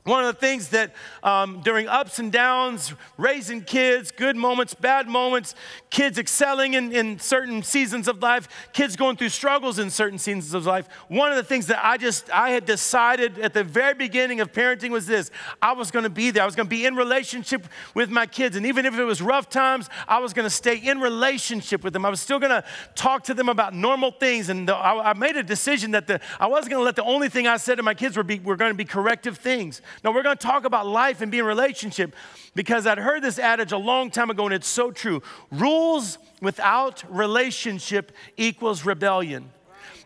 One 0.06 0.24
of 0.24 0.32
the 0.32 0.40
things 0.40 0.68
that 0.68 0.92
um, 1.24 1.62
during 1.64 1.88
ups 1.88 2.20
and 2.20 2.30
downs, 2.30 2.94
raising 3.16 3.62
kids, 3.62 4.12
good 4.12 4.36
moments, 4.36 4.72
bad 4.72 5.08
moments, 5.08 5.56
kids 5.90 6.16
excelling 6.16 6.74
in, 6.74 6.92
in 6.92 7.18
certain 7.18 7.64
seasons 7.64 8.06
of 8.06 8.22
life, 8.22 8.48
kids 8.72 8.94
going 8.94 9.16
through 9.16 9.30
struggles 9.30 9.80
in 9.80 9.90
certain 9.90 10.20
seasons 10.20 10.54
of 10.54 10.64
life, 10.64 10.86
one 11.08 11.32
of 11.32 11.36
the 11.36 11.42
things 11.42 11.66
that 11.66 11.84
I 11.84 11.96
just, 11.96 12.30
I 12.30 12.50
had 12.50 12.64
decided 12.64 13.40
at 13.40 13.52
the 13.52 13.64
very 13.64 13.94
beginning 13.94 14.38
of 14.38 14.52
parenting 14.52 14.90
was 14.90 15.08
this 15.08 15.32
I 15.60 15.72
was 15.72 15.90
gonna 15.90 16.08
be 16.08 16.30
there. 16.30 16.44
I 16.44 16.46
was 16.46 16.54
gonna 16.54 16.68
be 16.68 16.86
in 16.86 16.94
relationship 16.94 17.66
with 17.92 18.08
my 18.08 18.26
kids. 18.26 18.54
And 18.54 18.64
even 18.64 18.86
if 18.86 18.96
it 18.96 19.04
was 19.04 19.20
rough 19.20 19.50
times, 19.50 19.88
I 20.06 20.20
was 20.20 20.32
gonna 20.32 20.50
stay 20.50 20.76
in 20.76 21.00
relationship 21.00 21.82
with 21.82 21.92
them. 21.92 22.06
I 22.06 22.10
was 22.10 22.20
still 22.20 22.38
gonna 22.38 22.62
talk 22.94 23.24
to 23.24 23.34
them 23.34 23.48
about 23.48 23.74
normal 23.74 24.12
things. 24.12 24.50
And 24.50 24.70
I, 24.70 25.10
I, 25.10 25.12
made 25.14 25.36
a 25.36 25.42
decision 25.42 25.90
that 25.90 26.06
the, 26.06 26.20
I 26.38 26.46
wasn't 26.46 26.70
gonna 26.70 26.84
let 26.84 26.94
the 26.94 27.02
only 27.02 27.28
thing 27.28 27.48
I 27.48 27.56
said 27.56 27.74
to 27.76 27.82
my 27.82 27.94
kids 27.94 28.16
were, 28.16 28.22
be, 28.22 28.38
were 28.38 28.54
gonna 28.54 28.74
be 28.74 28.84
corrective 28.84 29.38
things. 29.38 29.82
Now, 30.04 30.12
we're 30.12 30.22
going 30.22 30.36
to 30.36 30.46
talk 30.46 30.64
about 30.64 30.86
life 30.86 31.20
and 31.20 31.30
being 31.30 31.44
in 31.44 31.46
relationship 31.46 32.14
because 32.54 32.86
I'd 32.86 32.98
heard 32.98 33.22
this 33.22 33.38
adage 33.38 33.72
a 33.72 33.78
long 33.78 34.10
time 34.10 34.30
ago 34.30 34.44
and 34.44 34.54
it's 34.54 34.68
so 34.68 34.90
true. 34.90 35.22
Rules 35.50 36.18
without 36.40 37.02
relationship 37.08 38.12
equals 38.36 38.84
rebellion. 38.84 39.50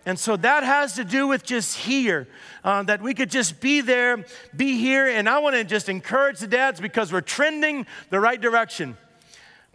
And 0.07 0.19
so 0.19 0.37
that 0.37 0.63
has 0.63 0.95
to 0.95 1.05
do 1.05 1.29
with 1.29 1.45
just 1.45 1.77
here, 1.77 2.27
uh, 2.65 2.83
that 2.85 3.03
we 3.03 3.13
could 3.13 3.31
just 3.31 3.61
be 3.61 3.83
there, 3.83 4.25
be 4.57 4.79
here. 4.79 5.07
And 5.07 5.29
I 5.29 5.39
want 5.41 5.57
to 5.57 5.65
just 5.65 5.89
encourage 5.89 6.39
the 6.39 6.47
dads 6.47 6.81
because 6.81 7.13
we're 7.13 7.21
trending 7.21 7.87
the 8.09 8.19
right 8.19 8.41
direction. 8.41 8.97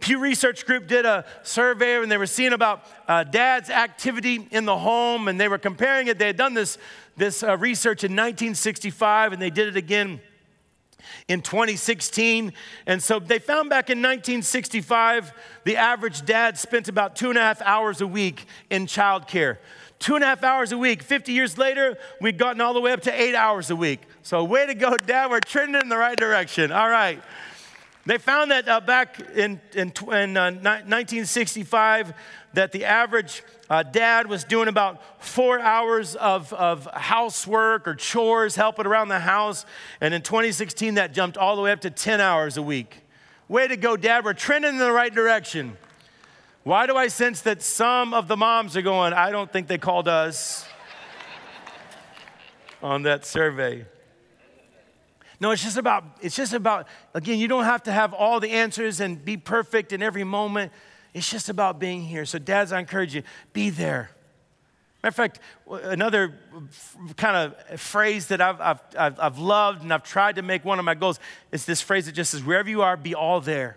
Pew 0.00 0.18
Research 0.18 0.66
Group 0.66 0.86
did 0.86 1.06
a 1.06 1.24
survey 1.42 2.00
and 2.00 2.10
they 2.10 2.18
were 2.18 2.26
seeing 2.26 2.52
about 2.52 2.84
uh, 3.08 3.24
dad's 3.24 3.70
activity 3.70 4.46
in 4.50 4.64
the 4.64 4.76
home 4.76 5.28
and 5.28 5.40
they 5.40 5.48
were 5.48 5.58
comparing 5.58 6.08
it. 6.08 6.18
They 6.18 6.26
had 6.26 6.36
done 6.36 6.54
this, 6.54 6.78
this 7.16 7.42
uh, 7.42 7.56
research 7.56 8.04
in 8.04 8.12
1965 8.12 9.32
and 9.32 9.40
they 9.40 9.50
did 9.50 9.68
it 9.68 9.76
again 9.76 10.20
in 11.28 11.42
2016. 11.42 12.52
And 12.86 13.02
so 13.02 13.18
they 13.18 13.38
found 13.38 13.70
back 13.70 13.90
in 13.90 13.98
1965, 13.98 15.32
the 15.64 15.76
average 15.76 16.24
dad 16.24 16.58
spent 16.58 16.88
about 16.88 17.16
two 17.16 17.30
and 17.30 17.38
a 17.38 17.42
half 17.42 17.62
hours 17.62 18.00
a 18.00 18.06
week 18.06 18.46
in 18.70 18.86
childcare. 18.86 19.58
Two 19.98 20.14
and 20.14 20.22
a 20.22 20.26
half 20.26 20.44
hours 20.44 20.72
a 20.72 20.78
week. 20.78 21.02
50 21.02 21.32
years 21.32 21.56
later, 21.56 21.96
we've 22.20 22.36
gotten 22.36 22.60
all 22.60 22.74
the 22.74 22.80
way 22.80 22.92
up 22.92 23.00
to 23.02 23.20
eight 23.22 23.34
hours 23.34 23.70
a 23.70 23.76
week. 23.76 24.02
So, 24.22 24.44
way 24.44 24.66
to 24.66 24.74
go, 24.74 24.96
Dad. 24.98 25.30
We're 25.30 25.40
trending 25.40 25.80
in 25.80 25.88
the 25.88 25.96
right 25.96 26.18
direction. 26.18 26.70
All 26.70 26.90
right. 26.90 27.22
They 28.06 28.18
found 28.18 28.52
that 28.52 28.68
uh, 28.68 28.78
back 28.78 29.18
in, 29.34 29.60
in, 29.74 29.92
in 30.12 30.36
uh, 30.36 30.52
1965 30.52 32.14
that 32.54 32.70
the 32.70 32.84
average 32.84 33.42
uh, 33.68 33.82
dad 33.82 34.28
was 34.28 34.44
doing 34.44 34.68
about 34.68 35.22
four 35.22 35.58
hours 35.58 36.14
of, 36.14 36.52
of 36.52 36.88
housework 36.94 37.88
or 37.88 37.96
chores, 37.96 38.54
helping 38.54 38.86
around 38.86 39.08
the 39.08 39.18
house. 39.18 39.66
And 40.00 40.14
in 40.14 40.22
2016, 40.22 40.94
that 40.94 41.12
jumped 41.12 41.36
all 41.36 41.56
the 41.56 41.62
way 41.62 41.72
up 41.72 41.80
to 41.80 41.90
10 41.90 42.20
hours 42.20 42.56
a 42.56 42.62
week. 42.62 43.02
Way 43.48 43.66
to 43.66 43.76
go, 43.76 43.96
dad. 43.96 44.24
We're 44.24 44.34
trending 44.34 44.74
in 44.74 44.78
the 44.78 44.92
right 44.92 45.12
direction. 45.12 45.76
Why 46.62 46.86
do 46.86 46.96
I 46.96 47.08
sense 47.08 47.40
that 47.42 47.60
some 47.60 48.14
of 48.14 48.28
the 48.28 48.36
moms 48.36 48.76
are 48.76 48.82
going, 48.82 49.14
I 49.14 49.32
don't 49.32 49.52
think 49.52 49.66
they 49.66 49.78
called 49.78 50.06
us 50.06 50.64
on 52.82 53.02
that 53.02 53.26
survey? 53.26 53.84
No, 55.38 55.50
it's 55.50 55.62
just 55.62 55.76
about, 55.76 56.04
it's 56.22 56.36
just 56.36 56.52
about, 56.52 56.86
again, 57.14 57.38
you 57.38 57.48
don't 57.48 57.64
have 57.64 57.82
to 57.84 57.92
have 57.92 58.14
all 58.14 58.40
the 58.40 58.50
answers 58.50 59.00
and 59.00 59.22
be 59.22 59.36
perfect 59.36 59.92
in 59.92 60.02
every 60.02 60.24
moment. 60.24 60.72
It's 61.12 61.30
just 61.30 61.48
about 61.48 61.78
being 61.78 62.02
here. 62.02 62.24
So, 62.24 62.38
dads, 62.38 62.72
I 62.72 62.80
encourage 62.80 63.14
you, 63.14 63.22
be 63.52 63.70
there. 63.70 64.10
Matter 65.02 65.08
of 65.08 65.14
fact, 65.14 65.40
another 65.84 66.38
kind 67.16 67.36
of 67.36 67.80
phrase 67.80 68.26
that 68.26 68.40
I've, 68.40 68.60
I've, 68.96 69.20
I've 69.20 69.38
loved 69.38 69.82
and 69.82 69.92
I've 69.92 70.02
tried 70.02 70.36
to 70.36 70.42
make 70.42 70.64
one 70.64 70.78
of 70.78 70.84
my 70.84 70.94
goals 70.94 71.20
is 71.52 71.64
this 71.64 71.80
phrase 71.80 72.06
that 72.06 72.12
just 72.12 72.32
says, 72.32 72.42
wherever 72.42 72.68
you 72.68 72.82
are, 72.82 72.96
be 72.96 73.14
all 73.14 73.40
there. 73.40 73.76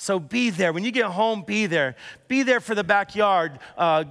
So 0.00 0.18
be 0.18 0.48
there. 0.48 0.72
When 0.72 0.82
you 0.82 0.92
get 0.92 1.04
home, 1.04 1.42
be 1.46 1.66
there. 1.66 1.94
Be 2.26 2.42
there 2.42 2.60
for 2.60 2.74
the 2.74 2.82
backyard 2.82 3.58
uh, 3.76 4.04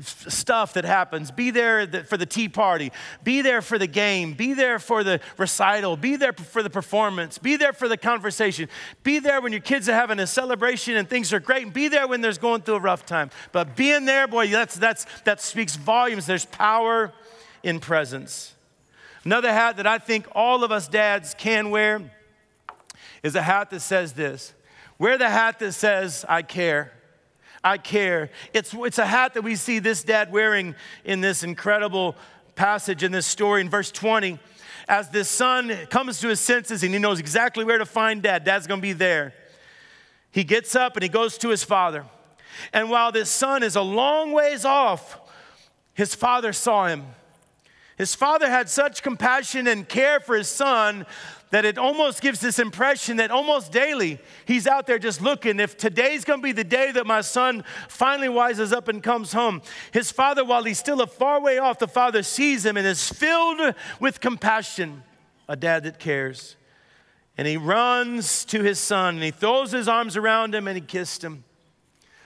stuff 0.00 0.72
that 0.72 0.84
happens. 0.84 1.30
Be 1.30 1.52
there 1.52 1.86
for 2.02 2.16
the 2.16 2.26
tea 2.26 2.48
party. 2.48 2.90
Be 3.22 3.40
there 3.40 3.62
for 3.62 3.78
the 3.78 3.86
game. 3.86 4.32
Be 4.32 4.54
there 4.54 4.80
for 4.80 5.04
the 5.04 5.20
recital. 5.36 5.96
Be 5.96 6.16
there 6.16 6.32
for 6.32 6.64
the 6.64 6.68
performance. 6.68 7.38
Be 7.38 7.56
there 7.56 7.72
for 7.72 7.86
the 7.86 7.96
conversation. 7.96 8.68
Be 9.04 9.20
there 9.20 9.40
when 9.40 9.52
your 9.52 9.60
kids 9.60 9.88
are 9.88 9.94
having 9.94 10.18
a 10.18 10.26
celebration 10.26 10.96
and 10.96 11.08
things 11.08 11.32
are 11.32 11.38
great. 11.38 11.62
And 11.62 11.72
be 11.72 11.86
there 11.86 12.08
when 12.08 12.22
there's 12.22 12.38
going 12.38 12.62
through 12.62 12.74
a 12.74 12.80
rough 12.80 13.06
time. 13.06 13.30
But 13.52 13.76
being 13.76 14.06
there, 14.06 14.26
boy, 14.26 14.48
that's, 14.48 14.74
that's, 14.74 15.06
that 15.26 15.40
speaks 15.40 15.76
volumes. 15.76 16.26
There's 16.26 16.46
power 16.46 17.12
in 17.62 17.78
presence. 17.78 18.56
Another 19.24 19.52
hat 19.52 19.76
that 19.76 19.86
I 19.86 19.98
think 19.98 20.26
all 20.32 20.64
of 20.64 20.72
us 20.72 20.88
dads 20.88 21.34
can 21.34 21.70
wear 21.70 22.10
is 23.22 23.36
a 23.36 23.42
hat 23.42 23.70
that 23.70 23.78
says 23.78 24.14
this 24.14 24.54
Wear 25.00 25.16
the 25.16 25.30
hat 25.30 25.60
that 25.60 25.72
says, 25.72 26.26
I 26.28 26.42
care. 26.42 26.92
I 27.64 27.78
care. 27.78 28.28
It's, 28.52 28.74
it's 28.74 28.98
a 28.98 29.06
hat 29.06 29.32
that 29.32 29.40
we 29.40 29.56
see 29.56 29.78
this 29.78 30.04
dad 30.04 30.30
wearing 30.30 30.74
in 31.06 31.22
this 31.22 31.42
incredible 31.42 32.16
passage 32.54 33.02
in 33.02 33.10
this 33.10 33.26
story 33.26 33.62
in 33.62 33.70
verse 33.70 33.90
20. 33.90 34.38
As 34.86 35.08
this 35.08 35.30
son 35.30 35.74
comes 35.88 36.20
to 36.20 36.28
his 36.28 36.38
senses 36.38 36.82
and 36.82 36.92
he 36.92 37.00
knows 37.00 37.18
exactly 37.18 37.64
where 37.64 37.78
to 37.78 37.86
find 37.86 38.22
dad, 38.22 38.44
dad's 38.44 38.66
gonna 38.66 38.82
be 38.82 38.92
there. 38.92 39.32
He 40.32 40.44
gets 40.44 40.76
up 40.76 40.96
and 40.96 41.02
he 41.02 41.08
goes 41.08 41.38
to 41.38 41.48
his 41.48 41.64
father. 41.64 42.04
And 42.70 42.90
while 42.90 43.10
this 43.10 43.30
son 43.30 43.62
is 43.62 43.76
a 43.76 43.82
long 43.82 44.32
ways 44.32 44.66
off, 44.66 45.18
his 45.94 46.14
father 46.14 46.52
saw 46.52 46.88
him. 46.88 47.06
His 47.96 48.14
father 48.14 48.50
had 48.50 48.68
such 48.68 49.02
compassion 49.02 49.66
and 49.66 49.88
care 49.88 50.20
for 50.20 50.36
his 50.36 50.48
son 50.48 51.06
that 51.50 51.64
it 51.64 51.78
almost 51.78 52.20
gives 52.20 52.40
this 52.40 52.58
impression 52.58 53.16
that 53.16 53.30
almost 53.30 53.72
daily 53.72 54.18
he's 54.44 54.66
out 54.66 54.86
there 54.86 54.98
just 54.98 55.20
looking. 55.20 55.58
If 55.58 55.76
today's 55.76 56.24
gonna 56.24 56.42
be 56.42 56.52
the 56.52 56.64
day 56.64 56.92
that 56.92 57.06
my 57.06 57.20
son 57.20 57.64
finally 57.88 58.28
wises 58.28 58.72
up 58.72 58.88
and 58.88 59.02
comes 59.02 59.32
home, 59.32 59.60
his 59.92 60.12
father, 60.12 60.44
while 60.44 60.62
he's 60.62 60.78
still 60.78 61.00
a 61.00 61.06
far 61.06 61.40
way 61.40 61.58
off, 61.58 61.78
the 61.78 61.88
father 61.88 62.22
sees 62.22 62.64
him 62.64 62.76
and 62.76 62.86
is 62.86 63.08
filled 63.08 63.74
with 63.98 64.20
compassion, 64.20 65.02
a 65.48 65.56
dad 65.56 65.82
that 65.82 65.98
cares. 65.98 66.56
And 67.36 67.48
he 67.48 67.56
runs 67.56 68.44
to 68.46 68.62
his 68.62 68.78
son 68.78 69.16
and 69.16 69.24
he 69.24 69.30
throws 69.30 69.72
his 69.72 69.88
arms 69.88 70.16
around 70.16 70.54
him 70.54 70.68
and 70.68 70.76
he 70.76 70.82
kissed 70.82 71.24
him. 71.24 71.44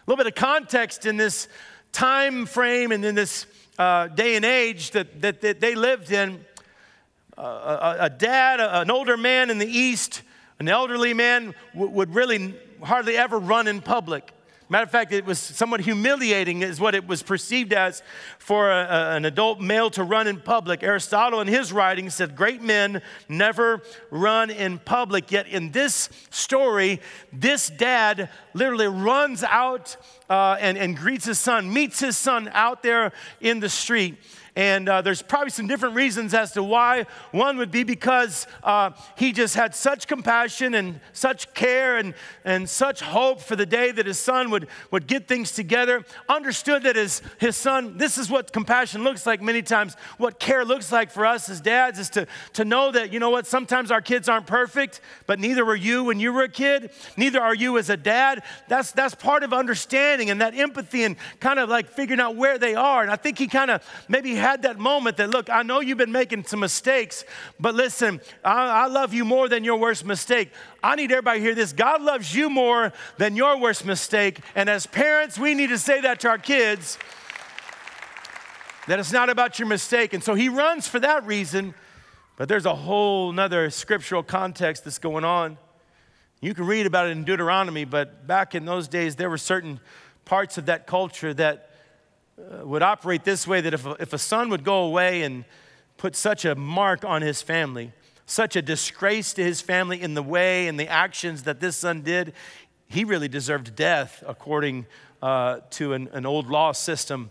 A 0.06 0.10
little 0.10 0.22
bit 0.22 0.26
of 0.30 0.34
context 0.34 1.06
in 1.06 1.16
this 1.16 1.48
time 1.92 2.44
frame 2.44 2.92
and 2.92 3.02
in 3.04 3.14
this 3.14 3.46
uh, 3.78 4.08
day 4.08 4.36
and 4.36 4.44
age 4.44 4.90
that, 4.90 5.22
that, 5.22 5.40
that 5.40 5.60
they 5.60 5.74
lived 5.74 6.12
in 6.12 6.44
a, 7.36 7.96
a 8.00 8.10
dad, 8.10 8.60
an 8.60 8.90
older 8.90 9.16
man 9.16 9.50
in 9.50 9.58
the 9.58 9.66
East, 9.66 10.22
an 10.58 10.68
elderly 10.68 11.14
man 11.14 11.54
w- 11.72 11.90
would 11.92 12.14
really 12.14 12.54
hardly 12.82 13.16
ever 13.16 13.38
run 13.38 13.66
in 13.66 13.80
public. 13.80 14.32
Matter 14.70 14.84
of 14.84 14.90
fact, 14.90 15.12
it 15.12 15.26
was 15.26 15.38
somewhat 15.38 15.80
humiliating, 15.80 16.62
is 16.62 16.80
what 16.80 16.94
it 16.94 17.06
was 17.06 17.22
perceived 17.22 17.74
as 17.74 18.02
for 18.38 18.70
a, 18.70 18.84
a, 18.84 19.16
an 19.16 19.26
adult 19.26 19.60
male 19.60 19.90
to 19.90 20.02
run 20.02 20.26
in 20.26 20.40
public. 20.40 20.82
Aristotle, 20.82 21.42
in 21.42 21.48
his 21.48 21.70
writings, 21.70 22.14
said, 22.14 22.34
Great 22.34 22.62
men 22.62 23.02
never 23.28 23.82
run 24.10 24.50
in 24.50 24.78
public. 24.78 25.30
Yet, 25.30 25.48
in 25.48 25.70
this 25.70 26.08
story, 26.30 27.02
this 27.30 27.68
dad 27.68 28.30
literally 28.54 28.88
runs 28.88 29.42
out 29.42 29.98
uh, 30.30 30.56
and, 30.58 30.78
and 30.78 30.96
greets 30.96 31.26
his 31.26 31.38
son, 31.38 31.70
meets 31.70 32.00
his 32.00 32.16
son 32.16 32.50
out 32.54 32.82
there 32.82 33.12
in 33.42 33.60
the 33.60 33.68
street. 33.68 34.16
And 34.56 34.88
uh, 34.88 35.02
there's 35.02 35.22
probably 35.22 35.50
some 35.50 35.66
different 35.66 35.94
reasons 35.94 36.34
as 36.34 36.52
to 36.52 36.62
why. 36.62 37.06
One 37.32 37.56
would 37.58 37.70
be 37.70 37.84
because 37.84 38.46
uh, 38.62 38.90
he 39.16 39.32
just 39.32 39.54
had 39.54 39.74
such 39.74 40.06
compassion 40.06 40.74
and 40.74 41.00
such 41.12 41.52
care 41.54 41.96
and, 41.96 42.14
and 42.44 42.68
such 42.68 43.00
hope 43.00 43.40
for 43.40 43.56
the 43.56 43.66
day 43.66 43.90
that 43.90 44.06
his 44.06 44.18
son 44.18 44.50
would 44.50 44.64
would, 44.90 45.06
get 45.06 45.28
things 45.28 45.52
together, 45.52 46.02
understood 46.28 46.84
that 46.84 46.96
his, 46.96 47.20
his 47.38 47.56
son, 47.56 47.98
this 47.98 48.16
is 48.16 48.30
what 48.30 48.52
compassion 48.52 49.04
looks 49.04 49.26
like 49.26 49.42
many 49.42 49.62
times. 49.62 49.96
What 50.18 50.40
care 50.40 50.64
looks 50.64 50.90
like 50.90 51.10
for 51.10 51.26
us 51.26 51.48
as 51.48 51.60
dads 51.60 51.98
is 51.98 52.10
to, 52.10 52.26
to 52.54 52.64
know 52.64 52.90
that, 52.92 53.12
you 53.12 53.20
know 53.20 53.30
what, 53.30 53.46
sometimes 53.46 53.90
our 53.90 54.00
kids 54.00 54.28
aren't 54.28 54.46
perfect, 54.46 55.00
but 55.26 55.38
neither 55.38 55.64
were 55.64 55.74
you 55.74 56.04
when 56.04 56.20
you 56.20 56.32
were 56.32 56.44
a 56.44 56.48
kid. 56.48 56.90
Neither 57.16 57.40
are 57.40 57.54
you 57.54 57.76
as 57.78 57.90
a 57.90 57.96
dad. 57.96 58.42
That's, 58.68 58.92
that's 58.92 59.14
part 59.14 59.42
of 59.42 59.52
understanding 59.52 60.30
and 60.30 60.40
that 60.40 60.54
empathy 60.54 61.04
and 61.04 61.16
kind 61.40 61.58
of 61.58 61.68
like 61.68 61.88
figuring 61.88 62.20
out 62.20 62.36
where 62.36 62.58
they 62.58 62.74
are. 62.74 63.02
And 63.02 63.10
I 63.10 63.16
think 63.16 63.38
he 63.38 63.46
kind 63.46 63.70
of 63.70 63.82
maybe 64.08 64.34
had 64.44 64.60
that 64.60 64.78
moment 64.78 65.16
that, 65.16 65.30
look, 65.30 65.48
I 65.48 65.62
know 65.62 65.80
you've 65.80 65.96
been 65.96 66.12
making 66.12 66.44
some 66.44 66.60
mistakes, 66.60 67.24
but 67.58 67.74
listen, 67.74 68.20
I, 68.44 68.84
I 68.84 68.86
love 68.88 69.14
you 69.14 69.24
more 69.24 69.48
than 69.48 69.64
your 69.64 69.78
worst 69.78 70.04
mistake. 70.04 70.52
I 70.82 70.96
need 70.96 71.10
everybody 71.10 71.38
to 71.38 71.44
hear 71.46 71.54
this. 71.54 71.72
God 71.72 72.02
loves 72.02 72.34
you 72.34 72.50
more 72.50 72.92
than 73.16 73.36
your 73.36 73.58
worst 73.58 73.86
mistake. 73.86 74.40
And 74.54 74.68
as 74.68 74.86
parents, 74.86 75.38
we 75.38 75.54
need 75.54 75.68
to 75.68 75.78
say 75.78 76.02
that 76.02 76.20
to 76.20 76.28
our 76.28 76.36
kids 76.36 76.98
that 78.86 78.98
it's 78.98 79.12
not 79.12 79.30
about 79.30 79.58
your 79.58 79.66
mistake. 79.66 80.12
And 80.12 80.22
so 80.22 80.34
he 80.34 80.50
runs 80.50 80.86
for 80.86 81.00
that 81.00 81.26
reason, 81.26 81.72
but 82.36 82.46
there's 82.46 82.66
a 82.66 82.74
whole 82.74 83.32
nother 83.32 83.70
scriptural 83.70 84.22
context 84.22 84.84
that's 84.84 84.98
going 84.98 85.24
on. 85.24 85.56
You 86.42 86.52
can 86.52 86.66
read 86.66 86.84
about 86.84 87.06
it 87.06 87.12
in 87.12 87.24
Deuteronomy, 87.24 87.86
but 87.86 88.26
back 88.26 88.54
in 88.54 88.66
those 88.66 88.88
days, 88.88 89.16
there 89.16 89.30
were 89.30 89.38
certain 89.38 89.80
parts 90.26 90.58
of 90.58 90.66
that 90.66 90.86
culture 90.86 91.32
that 91.32 91.70
would 92.36 92.82
operate 92.82 93.24
this 93.24 93.46
way 93.46 93.60
that 93.60 93.74
if 93.74 93.86
a, 93.86 93.96
if 94.00 94.12
a 94.12 94.18
son 94.18 94.50
would 94.50 94.64
go 94.64 94.84
away 94.84 95.22
and 95.22 95.44
put 95.96 96.16
such 96.16 96.44
a 96.44 96.54
mark 96.54 97.04
on 97.04 97.22
his 97.22 97.42
family, 97.42 97.92
such 98.26 98.56
a 98.56 98.62
disgrace 98.62 99.32
to 99.34 99.42
his 99.42 99.60
family 99.60 100.00
in 100.00 100.14
the 100.14 100.22
way 100.22 100.66
and 100.66 100.78
the 100.78 100.88
actions 100.88 101.44
that 101.44 101.60
this 101.60 101.76
son 101.76 102.02
did, 102.02 102.32
he 102.86 103.04
really 103.04 103.28
deserved 103.28 103.74
death 103.76 104.22
according 104.26 104.86
uh, 105.22 105.60
to 105.70 105.92
an, 105.92 106.08
an 106.12 106.26
old 106.26 106.48
law 106.48 106.72
system. 106.72 107.30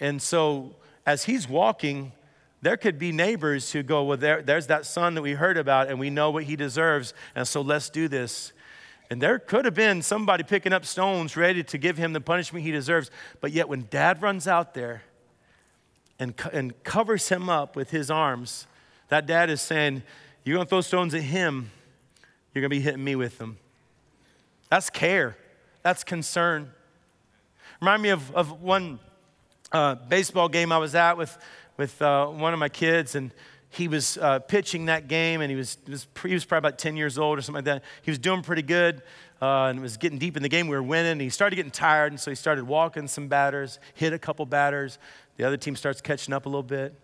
And 0.00 0.20
so, 0.22 0.76
as 1.06 1.24
he's 1.24 1.48
walking, 1.48 2.12
there 2.62 2.76
could 2.76 2.98
be 2.98 3.12
neighbors 3.12 3.72
who 3.72 3.82
go, 3.82 4.04
Well, 4.04 4.16
there, 4.16 4.42
there's 4.42 4.66
that 4.68 4.86
son 4.86 5.14
that 5.14 5.22
we 5.22 5.32
heard 5.32 5.56
about, 5.56 5.88
and 5.88 5.98
we 5.98 6.10
know 6.10 6.30
what 6.30 6.44
he 6.44 6.56
deserves, 6.56 7.14
and 7.34 7.46
so 7.46 7.60
let's 7.60 7.90
do 7.90 8.08
this. 8.08 8.52
And 9.10 9.22
there 9.22 9.38
could 9.38 9.64
have 9.64 9.74
been 9.74 10.02
somebody 10.02 10.44
picking 10.44 10.72
up 10.72 10.84
stones 10.84 11.36
ready 11.36 11.62
to 11.64 11.78
give 11.78 11.96
him 11.96 12.12
the 12.12 12.20
punishment 12.20 12.64
he 12.64 12.70
deserves. 12.70 13.10
But 13.40 13.52
yet, 13.52 13.68
when 13.68 13.86
dad 13.90 14.20
runs 14.20 14.46
out 14.46 14.74
there 14.74 15.02
and, 16.18 16.34
and 16.52 16.82
covers 16.84 17.28
him 17.28 17.48
up 17.48 17.74
with 17.74 17.90
his 17.90 18.10
arms, 18.10 18.66
that 19.08 19.26
dad 19.26 19.48
is 19.48 19.62
saying, 19.62 20.02
You're 20.44 20.56
going 20.56 20.66
to 20.66 20.70
throw 20.70 20.80
stones 20.82 21.14
at 21.14 21.22
him, 21.22 21.70
you're 22.52 22.60
going 22.60 22.70
to 22.70 22.76
be 22.76 22.82
hitting 22.82 23.04
me 23.04 23.16
with 23.16 23.38
them. 23.38 23.58
That's 24.68 24.90
care, 24.90 25.36
that's 25.82 26.04
concern. 26.04 26.70
Remind 27.80 28.02
me 28.02 28.10
of, 28.10 28.30
of 28.34 28.60
one 28.60 28.98
uh, 29.72 29.94
baseball 29.94 30.48
game 30.48 30.72
I 30.72 30.78
was 30.78 30.94
at 30.94 31.16
with, 31.16 31.38
with 31.76 32.00
uh, 32.02 32.26
one 32.26 32.52
of 32.52 32.58
my 32.58 32.68
kids, 32.68 33.14
and 33.14 33.32
he 33.70 33.88
was 33.88 34.16
uh, 34.18 34.38
pitching 34.40 34.86
that 34.86 35.08
game, 35.08 35.40
and 35.40 35.50
he 35.50 35.56
was, 35.56 35.78
was, 35.88 36.06
he 36.24 36.34
was 36.34 36.44
probably 36.44 36.68
about 36.68 36.78
10 36.78 36.96
years 36.96 37.18
old 37.18 37.38
or 37.38 37.42
something 37.42 37.64
like 37.64 37.64
that. 37.66 37.84
He 38.02 38.10
was 38.10 38.18
doing 38.18 38.42
pretty 38.42 38.62
good, 38.62 39.02
uh, 39.42 39.64
and 39.64 39.80
was 39.80 39.96
getting 39.96 40.18
deep 40.18 40.36
in 40.36 40.42
the 40.42 40.48
game. 40.48 40.68
We 40.68 40.76
were 40.76 40.82
winning, 40.82 41.12
and 41.12 41.20
he 41.20 41.28
started 41.28 41.56
getting 41.56 41.70
tired, 41.70 42.12
and 42.12 42.20
so 42.20 42.30
he 42.30 42.34
started 42.34 42.64
walking 42.64 43.08
some 43.08 43.28
batters, 43.28 43.78
hit 43.94 44.12
a 44.12 44.18
couple 44.18 44.46
batters. 44.46 44.98
The 45.36 45.44
other 45.44 45.56
team 45.56 45.76
starts 45.76 46.00
catching 46.00 46.34
up 46.34 46.46
a 46.46 46.48
little 46.48 46.62
bit. 46.62 46.94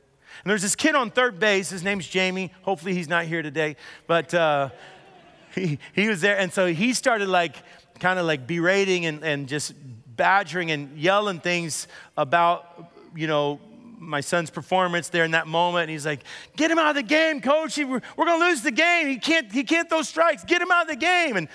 And 0.43 0.51
there's 0.51 0.63
this 0.63 0.75
kid 0.75 0.95
on 0.95 1.11
third 1.11 1.39
base. 1.39 1.71
His 1.71 1.85
name's 1.85 2.09
Jamie. 2.09 2.53
Hopefully, 2.63 2.95
he's 2.95 3.09
not 3.09 3.27
here 3.27 3.43
today, 3.43 3.77
but 4.07 4.35
uh, 4.35 4.71
he, 5.55 5.79
he 5.93 6.09
was 6.09 6.21
there. 6.21 6.37
And 6.37 6.53
so 6.53 6.67
he 6.67 6.93
started 6.93 7.29
like 7.29 7.57
kind 8.01 8.19
of 8.19 8.27
like 8.27 8.47
berating 8.47 9.07
and, 9.07 9.23
and 9.23 9.47
just 9.47 9.75
badgering 10.17 10.71
and 10.71 10.99
yelling 10.99 11.41
things 11.41 11.87
about, 12.17 12.91
you 13.15 13.27
know, 13.27 13.61
my 14.05 14.21
son's 14.21 14.51
performance 14.51 15.09
there 15.09 15.25
in 15.25 15.33
that 15.33 15.47
moment. 15.47 15.85
And 15.85 15.91
he's 15.91 16.07
like, 16.07 16.21
Get 16.57 16.71
him 16.71 16.79
out 16.79 16.91
of 16.91 16.97
the 16.97 17.03
game, 17.03 17.41
coach. 17.41 17.77
We're, 17.79 18.01
going 18.17 18.41
to 18.41 18.47
lose 18.47 18.63
the 18.63 18.71
game. 18.71 19.09
He 19.09 19.19
can't, 19.19 19.51
he 19.51 19.65
can't 19.65 19.89
throw 19.89 20.03
strikes. 20.03 20.45
Get 20.45 20.63
him 20.63 20.71
out 20.71 20.83
of 20.83 20.89
the 20.89 20.97
game. 20.97 21.37
And 21.37 21.49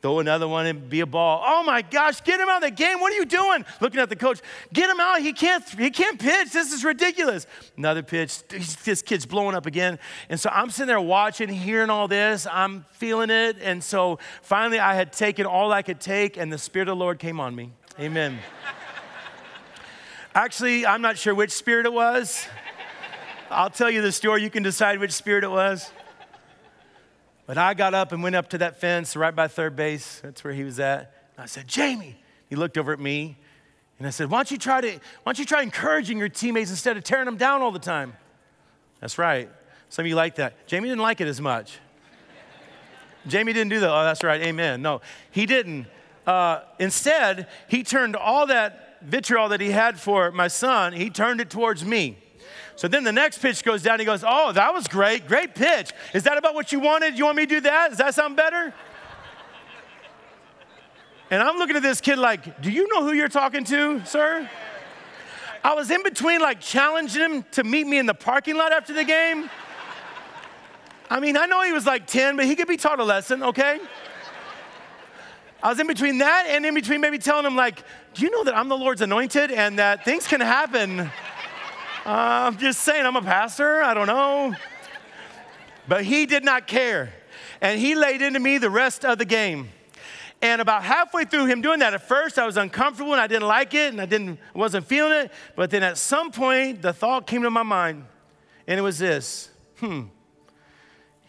throw 0.00 0.20
another 0.20 0.46
one 0.46 0.66
and 0.66 0.88
be 0.88 1.00
a 1.00 1.06
ball. 1.06 1.42
Oh 1.44 1.62
my 1.62 1.82
gosh, 1.82 2.20
get 2.22 2.40
him 2.40 2.48
out 2.48 2.62
of 2.62 2.70
the 2.70 2.74
game. 2.74 3.00
What 3.00 3.12
are 3.12 3.16
you 3.16 3.24
doing? 3.24 3.64
Looking 3.80 4.00
at 4.00 4.08
the 4.08 4.16
coach, 4.16 4.40
get 4.72 4.88
him 4.88 5.00
out. 5.00 5.20
He 5.20 5.32
can't, 5.32 5.68
he 5.70 5.90
can't 5.90 6.18
pitch. 6.18 6.52
This 6.52 6.72
is 6.72 6.84
ridiculous. 6.84 7.46
Another 7.76 8.02
pitch. 8.02 8.46
This 8.84 9.02
kid's 9.02 9.26
blowing 9.26 9.54
up 9.54 9.66
again. 9.66 9.98
And 10.28 10.38
so 10.38 10.50
I'm 10.52 10.70
sitting 10.70 10.86
there 10.86 11.00
watching, 11.00 11.48
hearing 11.48 11.90
all 11.90 12.08
this. 12.08 12.46
I'm 12.50 12.84
feeling 12.92 13.30
it. 13.30 13.56
And 13.60 13.82
so 13.82 14.18
finally 14.42 14.78
I 14.78 14.94
had 14.94 15.12
taken 15.12 15.46
all 15.46 15.72
I 15.72 15.82
could 15.82 16.00
take, 16.00 16.36
and 16.36 16.52
the 16.52 16.58
Spirit 16.58 16.88
of 16.88 16.96
the 16.96 17.00
Lord 17.04 17.18
came 17.18 17.40
on 17.40 17.54
me. 17.54 17.72
Amen. 17.98 18.38
Actually, 20.38 20.86
I'm 20.86 21.02
not 21.02 21.18
sure 21.18 21.34
which 21.34 21.50
spirit 21.50 21.84
it 21.84 21.92
was. 21.92 22.46
I'll 23.50 23.70
tell 23.70 23.90
you 23.90 24.00
the 24.02 24.12
story. 24.12 24.40
You 24.40 24.50
can 24.50 24.62
decide 24.62 25.00
which 25.00 25.10
spirit 25.10 25.42
it 25.42 25.50
was. 25.50 25.90
But 27.46 27.58
I 27.58 27.74
got 27.74 27.92
up 27.92 28.12
and 28.12 28.22
went 28.22 28.36
up 28.36 28.48
to 28.50 28.58
that 28.58 28.80
fence 28.80 29.16
right 29.16 29.34
by 29.34 29.48
third 29.48 29.74
base. 29.74 30.20
That's 30.22 30.44
where 30.44 30.52
he 30.52 30.62
was 30.62 30.78
at. 30.78 31.12
And 31.36 31.42
I 31.42 31.46
said, 31.46 31.66
Jamie. 31.66 32.14
He 32.48 32.54
looked 32.54 32.78
over 32.78 32.92
at 32.92 33.00
me 33.00 33.36
and 33.98 34.06
I 34.06 34.10
said, 34.10 34.30
why 34.30 34.38
don't 34.38 34.52
you 34.52 34.58
try 34.58 34.80
to, 34.80 34.92
why 34.92 35.00
don't 35.24 35.40
you 35.40 35.44
try 35.44 35.62
encouraging 35.62 36.18
your 36.18 36.28
teammates 36.28 36.70
instead 36.70 36.96
of 36.96 37.02
tearing 37.02 37.24
them 37.24 37.36
down 37.36 37.60
all 37.60 37.72
the 37.72 37.80
time? 37.80 38.14
That's 39.00 39.18
right. 39.18 39.50
Some 39.88 40.04
of 40.04 40.06
you 40.08 40.14
like 40.14 40.36
that. 40.36 40.68
Jamie 40.68 40.88
didn't 40.88 41.02
like 41.02 41.20
it 41.20 41.26
as 41.26 41.40
much. 41.40 41.80
Jamie 43.26 43.52
didn't 43.52 43.70
do 43.70 43.80
that. 43.80 43.90
Oh, 43.90 44.04
that's 44.04 44.22
right. 44.22 44.40
Amen. 44.40 44.82
No, 44.82 45.00
he 45.32 45.46
didn't. 45.46 45.86
Uh, 46.24 46.60
instead, 46.78 47.48
he 47.66 47.82
turned 47.82 48.14
all 48.14 48.46
that 48.46 48.84
vitriol 49.02 49.48
that 49.50 49.60
he 49.60 49.70
had 49.70 49.98
for 49.98 50.30
my 50.30 50.48
son, 50.48 50.92
he 50.92 51.10
turned 51.10 51.40
it 51.40 51.50
towards 51.50 51.84
me. 51.84 52.18
So 52.76 52.86
then 52.86 53.02
the 53.02 53.12
next 53.12 53.38
pitch 53.38 53.64
goes 53.64 53.82
down. 53.82 53.98
He 53.98 54.04
goes, 54.04 54.22
Oh, 54.26 54.52
that 54.52 54.72
was 54.72 54.86
great. 54.86 55.26
Great 55.26 55.54
pitch. 55.54 55.90
Is 56.14 56.22
that 56.24 56.38
about 56.38 56.54
what 56.54 56.70
you 56.70 56.78
wanted? 56.78 57.18
You 57.18 57.24
want 57.24 57.36
me 57.36 57.46
to 57.46 57.54
do 57.56 57.60
that? 57.62 57.88
Does 57.88 57.98
that 57.98 58.14
sound 58.14 58.36
better? 58.36 58.72
And 61.30 61.42
I'm 61.42 61.58
looking 61.58 61.76
at 61.76 61.82
this 61.82 62.00
kid 62.00 62.18
like, 62.18 62.62
Do 62.62 62.70
you 62.70 62.86
know 62.88 63.02
who 63.02 63.12
you're 63.12 63.28
talking 63.28 63.64
to, 63.64 64.04
sir? 64.06 64.48
I 65.64 65.74
was 65.74 65.90
in 65.90 66.02
between 66.02 66.40
like 66.40 66.60
challenging 66.60 67.20
him 67.20 67.44
to 67.52 67.64
meet 67.64 67.86
me 67.86 67.98
in 67.98 68.06
the 68.06 68.14
parking 68.14 68.56
lot 68.56 68.72
after 68.72 68.92
the 68.92 69.04
game. 69.04 69.50
I 71.10 71.20
mean, 71.20 71.36
I 71.36 71.46
know 71.46 71.62
he 71.62 71.72
was 71.72 71.86
like 71.86 72.06
10, 72.06 72.36
but 72.36 72.44
he 72.44 72.54
could 72.54 72.68
be 72.68 72.76
taught 72.76 73.00
a 73.00 73.04
lesson, 73.04 73.42
okay? 73.42 73.80
I 75.62 75.70
was 75.70 75.80
in 75.80 75.86
between 75.86 76.18
that 76.18 76.46
and 76.48 76.64
in 76.64 76.74
between 76.74 77.00
maybe 77.00 77.18
telling 77.18 77.44
him, 77.44 77.56
like, 77.56 77.82
do 78.18 78.24
you 78.24 78.30
know 78.30 78.44
that 78.44 78.56
I'm 78.56 78.68
the 78.68 78.76
Lord's 78.76 79.00
anointed 79.00 79.50
and 79.50 79.78
that 79.78 80.04
things 80.04 80.26
can 80.26 80.40
happen 80.40 81.10
uh, 82.08 82.46
I'm 82.46 82.56
just 82.56 82.80
saying, 82.80 83.04
I'm 83.04 83.16
a 83.16 83.22
pastor. 83.22 83.82
I 83.82 83.92
don't 83.92 84.06
know. 84.06 84.54
But 85.86 86.04
he 86.04 86.24
did 86.24 86.42
not 86.42 86.66
care. 86.66 87.12
And 87.60 87.78
he 87.78 87.94
laid 87.94 88.22
into 88.22 88.40
me 88.40 88.56
the 88.56 88.70
rest 88.70 89.04
of 89.04 89.18
the 89.18 89.26
game. 89.26 89.68
And 90.40 90.62
about 90.62 90.84
halfway 90.84 91.26
through 91.26 91.46
him 91.46 91.60
doing 91.60 91.80
that, 91.80 91.92
at 91.92 92.08
first 92.08 92.38
I 92.38 92.46
was 92.46 92.56
uncomfortable 92.56 93.12
and 93.12 93.20
I 93.20 93.26
didn't 93.26 93.46
like 93.46 93.74
it 93.74 93.92
and 93.92 94.00
I 94.00 94.06
didn't 94.06 94.38
wasn't 94.54 94.86
feeling 94.86 95.12
it. 95.12 95.32
But 95.54 95.68
then 95.68 95.82
at 95.82 95.98
some 95.98 96.30
point 96.30 96.80
the 96.80 96.94
thought 96.94 97.26
came 97.26 97.42
to 97.42 97.50
my 97.50 97.62
mind, 97.62 98.06
and 98.66 98.80
it 98.80 98.82
was 98.82 98.98
this: 98.98 99.50
Hmm, 99.78 100.04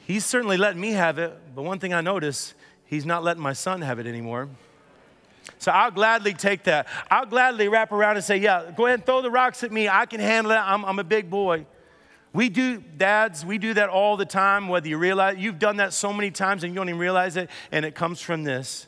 he's 0.08 0.26
certainly 0.26 0.56
letting 0.56 0.80
me 0.80 0.92
have 0.92 1.20
it, 1.20 1.38
but 1.54 1.64
one 1.64 1.80
thing 1.80 1.94
I 1.94 2.00
noticed, 2.00 2.54
he's 2.86 3.06
not 3.06 3.22
letting 3.22 3.44
my 3.44 3.54
son 3.54 3.82
have 3.82 4.00
it 4.00 4.08
anymore. 4.08 4.48
So 5.60 5.72
I'll 5.72 5.92
gladly 5.92 6.34
take 6.34 6.64
that. 6.64 6.88
I'll 7.12 7.26
gladly 7.26 7.68
wrap 7.68 7.92
around 7.92 8.16
and 8.16 8.26
say, 8.26 8.38
Yeah, 8.38 8.72
go 8.76 8.86
ahead 8.88 9.00
and 9.00 9.06
throw 9.06 9.22
the 9.22 9.30
rocks 9.30 9.64
at 9.64 9.72
me. 9.72 9.88
I 9.88 10.06
can 10.06 10.20
handle 10.20 10.52
it. 10.52 10.56
I'm, 10.58 10.84
I'm 10.86 11.00
a 11.00 11.04
big 11.04 11.30
boy. 11.30 11.66
We 12.32 12.50
do, 12.50 12.78
dads, 12.80 13.46
we 13.46 13.58
do 13.58 13.74
that 13.74 13.90
all 13.90 14.16
the 14.16 14.26
time, 14.26 14.68
whether 14.68 14.88
you 14.88 14.98
realize 14.98 15.38
you've 15.38 15.60
done 15.60 15.78
that 15.78 15.94
so 15.94 16.14
many 16.14 16.30
times 16.32 16.64
and 16.64 16.72
you 16.72 16.76
don't 16.76 16.88
even 16.88 17.00
realize 17.00 17.38
it. 17.38 17.50
And 17.72 17.86
it 17.86 17.96
comes 17.96 18.22
from 18.22 18.44
this 18.44 18.88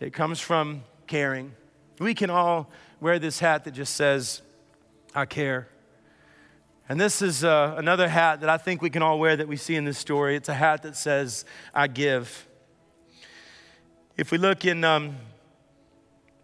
it 0.00 0.12
comes 0.12 0.40
from 0.40 0.82
caring. 1.06 1.52
We 2.00 2.14
can 2.14 2.28
all 2.28 2.68
wear 3.00 3.20
this 3.20 3.38
hat 3.38 3.62
that 3.64 3.70
just 3.70 3.94
says, 3.94 4.42
I 5.14 5.26
care. 5.26 5.68
And 6.88 7.00
this 7.00 7.22
is 7.22 7.44
uh, 7.44 7.76
another 7.78 8.08
hat 8.08 8.40
that 8.40 8.50
I 8.50 8.56
think 8.56 8.82
we 8.82 8.90
can 8.90 9.02
all 9.02 9.20
wear 9.20 9.36
that 9.36 9.46
we 9.46 9.56
see 9.56 9.76
in 9.76 9.84
this 9.84 9.98
story. 9.98 10.34
It's 10.34 10.48
a 10.48 10.54
hat 10.54 10.82
that 10.82 10.96
says, 10.96 11.44
I 11.72 11.86
give. 11.86 12.48
If 14.16 14.32
we 14.32 14.38
look 14.38 14.64
in 14.64 14.82
um, 14.82 15.16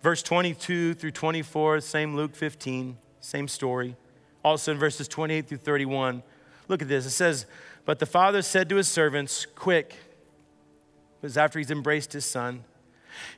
Verse 0.03 0.23
22 0.23 0.95
through 0.95 1.11
24, 1.11 1.81
same 1.81 2.15
Luke 2.15 2.37
15, 2.37 2.97
same 3.21 3.49
story. 3.49 3.97
Also 4.45 4.73
in 4.73 4.79
verses 4.79 5.09
28 5.09 5.49
through 5.49 5.59
31. 5.59 6.23
Look 6.69 6.83
at 6.83 6.89
this. 6.89 7.07
It 7.07 7.11
says, 7.11 7.47
But 7.85 7.99
the 7.99 8.07
father 8.07 8.43
said 8.43 8.69
to 8.69 8.77
his 8.77 8.89
servants, 8.89 9.47
Quick, 9.47 9.93
it 9.93 11.23
was 11.23 11.37
after 11.37 11.59
he's 11.59 11.71
embraced 11.71 12.13
his 12.13 12.25
son. 12.25 12.65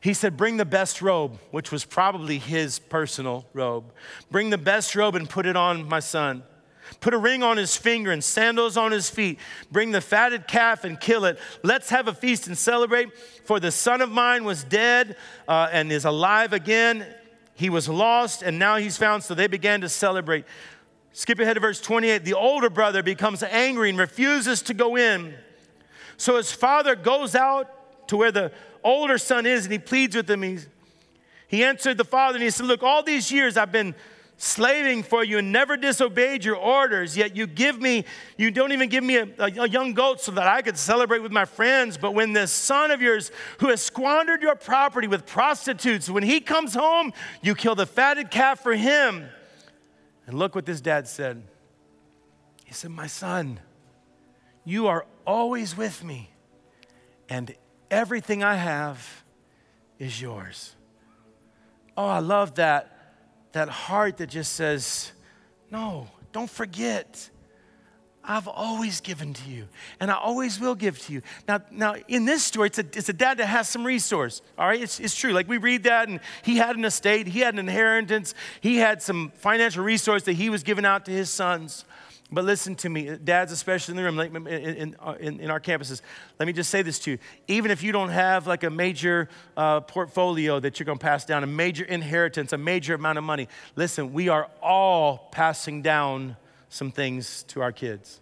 He 0.01 0.13
said, 0.13 0.37
Bring 0.37 0.59
the 0.59 0.67
best 0.67 1.01
robe, 1.01 1.39
which 1.51 1.73
was 1.73 1.85
probably 1.85 2.39
his 2.39 2.79
personal 2.79 3.47
robe. 3.55 3.93
Bring 4.31 4.51
the 4.51 4.59
best 4.59 4.95
robe 4.95 5.15
and 5.15 5.29
put 5.29 5.47
it 5.47 5.57
on 5.57 5.89
my 5.89 6.01
son. 6.01 6.43
Put 6.99 7.15
a 7.15 7.19
ring 7.19 7.43
on 7.43 7.57
his 7.57 7.77
finger 7.77 8.11
and 8.11 8.23
sandals 8.23 8.77
on 8.77 8.91
his 8.91 9.09
feet. 9.09 9.39
Bring 9.71 9.93
the 9.93 10.01
fatted 10.01 10.49
calf 10.49 10.85
and 10.85 11.01
kill 11.01 11.25
it. 11.25 11.39
Let's 11.63 11.91
have 11.91 12.09
a 12.09 12.15
feast 12.15 12.47
and 12.47 12.59
celebrate. 12.59 13.17
For 13.45 13.61
the 13.61 13.71
son 13.71 14.01
of 14.01 14.11
mine 14.11 14.45
was 14.45 14.65
dead 14.65 15.17
uh, 15.47 15.69
and 15.71 15.93
is 15.93 16.05
alive 16.05 16.53
again. 16.53 17.07
He 17.55 17.71
was 17.71 17.89
lost 17.89 18.43
and 18.43 18.59
now 18.59 18.77
he's 18.77 18.97
found. 18.97 19.23
So 19.23 19.35
they 19.35 19.47
began 19.47 19.83
to 19.83 19.89
celebrate. 19.89 20.45
Skip 21.13 21.39
ahead 21.39 21.55
to 21.55 21.61
verse 21.61 21.81
28. 21.81 22.25
The 22.25 22.35
older 22.35 22.71
brother 22.71 23.03
becomes 23.03 23.43
angry 23.43 23.91
and 23.91 23.99
refuses 23.99 24.63
to 24.63 24.75
go 24.75 24.97
in. 24.97 25.35
So 26.17 26.37
his 26.37 26.53
father 26.53 26.95
goes 26.95 27.35
out 27.35 28.09
to 28.09 28.17
where 28.17 28.33
the 28.33 28.53
older 28.85 29.19
son 29.19 29.47
is 29.47 29.65
and 29.65 29.73
he 29.73 29.79
pleads 29.79 30.17
with 30.17 30.31
him. 30.31 30.43
He's, 30.43 30.69
he 31.49 31.65
answered 31.65 31.99
the 31.99 32.05
father 32.05 32.37
and 32.37 32.45
he 32.45 32.51
said, 32.51 32.67
Look, 32.67 32.83
all 32.83 33.03
these 33.03 33.33
years 33.33 33.57
I've 33.57 33.73
been 33.73 33.95
slaving 34.43 35.03
for 35.03 35.23
you 35.23 35.37
and 35.37 35.53
never 35.53 35.77
disobeyed 35.77 36.47
your 36.47 36.57
orders, 36.57 37.15
yet 37.15 37.37
you 37.37 37.47
give 37.47 37.79
me, 37.79 38.07
you 38.39 38.51
don't 38.51 38.73
even 38.73 38.89
give 38.89 39.05
me 39.05 39.19
a, 39.19 39.29
a, 39.39 39.45
a, 39.45 39.69
young 39.69 39.93
goat 39.93 40.19
so 40.19 40.33
that 40.33 40.47
I 40.47 40.63
could 40.63 40.79
celebrate 40.79 41.19
with 41.19 41.31
my 41.31 41.45
friends. 41.45 41.99
But 41.99 42.13
when 42.13 42.33
this 42.33 42.51
son 42.51 42.91
of 42.91 43.03
yours 43.03 43.31
who 43.59 43.69
has 43.69 43.83
squandered 43.83 44.41
your 44.41 44.57
property 44.57 45.07
with 45.09 45.27
prostitutes, 45.27 46.09
when 46.09 46.23
he 46.23 46.41
comes 46.41 46.73
home, 46.73 47.13
you 47.43 47.55
kill 47.55 47.75
the 47.75 47.85
fatted 47.85 48.31
calf 48.31 48.61
for 48.61 48.73
him. 48.73 49.29
And 50.27 50.39
look 50.39 50.55
what 50.55 50.65
this 50.65 50.81
dad 50.81 51.07
said. 51.07 51.43
He 52.65 52.73
said, 52.73 52.93
My 52.93 53.09
son, 53.09 53.61
you 54.65 54.87
are 54.87 55.05
always 55.27 55.77
with 55.77 56.03
me, 56.03 56.31
and 57.29 57.55
everything 57.91 58.43
I 58.43 58.55
have 58.55 59.23
is 59.99 60.23
yours. 60.23 60.75
Oh, 61.95 62.07
I 62.07 62.21
love 62.21 62.55
that 62.55 63.00
that 63.53 63.69
heart 63.69 64.19
that 64.19 64.29
just 64.29 64.53
says, 64.53 65.13
No, 65.71 66.09
don't 66.33 66.51
forget. 66.51 67.31
I've 68.23 68.49
always 68.49 69.01
given 69.01 69.33
to 69.33 69.51
you, 69.51 69.67
and 69.99 70.11
I 70.11 70.15
always 70.15 70.61
will 70.61 70.75
give 70.75 70.99
to 71.01 71.13
you. 71.13 71.23
Now, 71.49 71.63
now 71.71 71.95
in 72.07 72.27
this 72.27 72.43
story, 72.43 72.67
it's 72.67 72.79
a, 72.79 72.85
it's 72.93 73.09
a 73.09 73.15
dad 73.15 73.39
that 73.39 73.47
has 73.47 73.67
some 73.67 73.85
resource. 73.85 74.43
All 74.59 74.69
right, 74.69 74.81
it's, 74.81 75.01
it's 75.01 75.17
true. 75.17 75.33
Like 75.33 75.49
we 75.49 75.57
read 75.57 75.85
that, 75.85 76.09
and 76.09 76.21
he 76.43 76.59
had 76.59 76.77
an 76.77 76.85
estate, 76.85 77.27
he 77.27 77.41
had 77.41 77.55
an 77.55 77.61
inheritance, 77.61 78.35
he 78.61 78.77
had 78.77 79.01
some 79.03 79.33
financial 79.37 79.83
resource 79.83 80.25
that 80.25 80.35
he 80.35 80.51
was 80.51 80.63
giving 80.63 80.85
out 80.85 81.07
to 81.07 81.11
his 81.11 81.31
sons. 81.31 81.87
But 82.33 82.45
listen 82.45 82.77
to 82.77 82.89
me, 82.89 83.17
dads, 83.17 83.51
especially 83.51 83.93
in 83.93 83.97
the 83.97 84.05
room, 84.05 84.47
in, 84.47 84.47
in, 84.47 84.97
in, 85.19 85.41
in, 85.41 85.51
our 85.51 85.59
campuses. 85.59 86.01
Let 86.39 86.47
me 86.47 86.53
just 86.53 86.71
say 86.71 86.83
this 86.83 87.01
to 87.01 87.13
you. 87.13 87.19
Even 87.49 87.73
if 87.73 87.83
you 87.83 87.91
don't 87.91 88.11
have 88.11 88.47
like 88.47 88.63
a 88.63 88.71
major 88.71 89.29
uh, 89.57 89.81
portfolio 89.81 90.61
that 90.61 90.79
you're 90.79 90.85
going 90.85 90.99
to 90.99 91.03
pass 91.05 91.25
down, 91.25 91.43
a 91.43 91.49
major 91.49 91.85
inheritance, 91.85 92.53
a 92.53 92.59
major 92.59 92.95
amount 92.95 93.19
of 93.19 93.25
money, 93.25 93.49
listen, 93.75 94.13
we 94.13 94.29
are 94.29 94.49
all 94.63 95.29
passing 95.33 95.83
down 95.83 96.37
some 96.69 96.93
things 96.93 97.43
to 97.49 97.63
our 97.63 97.73
kids. 97.73 98.21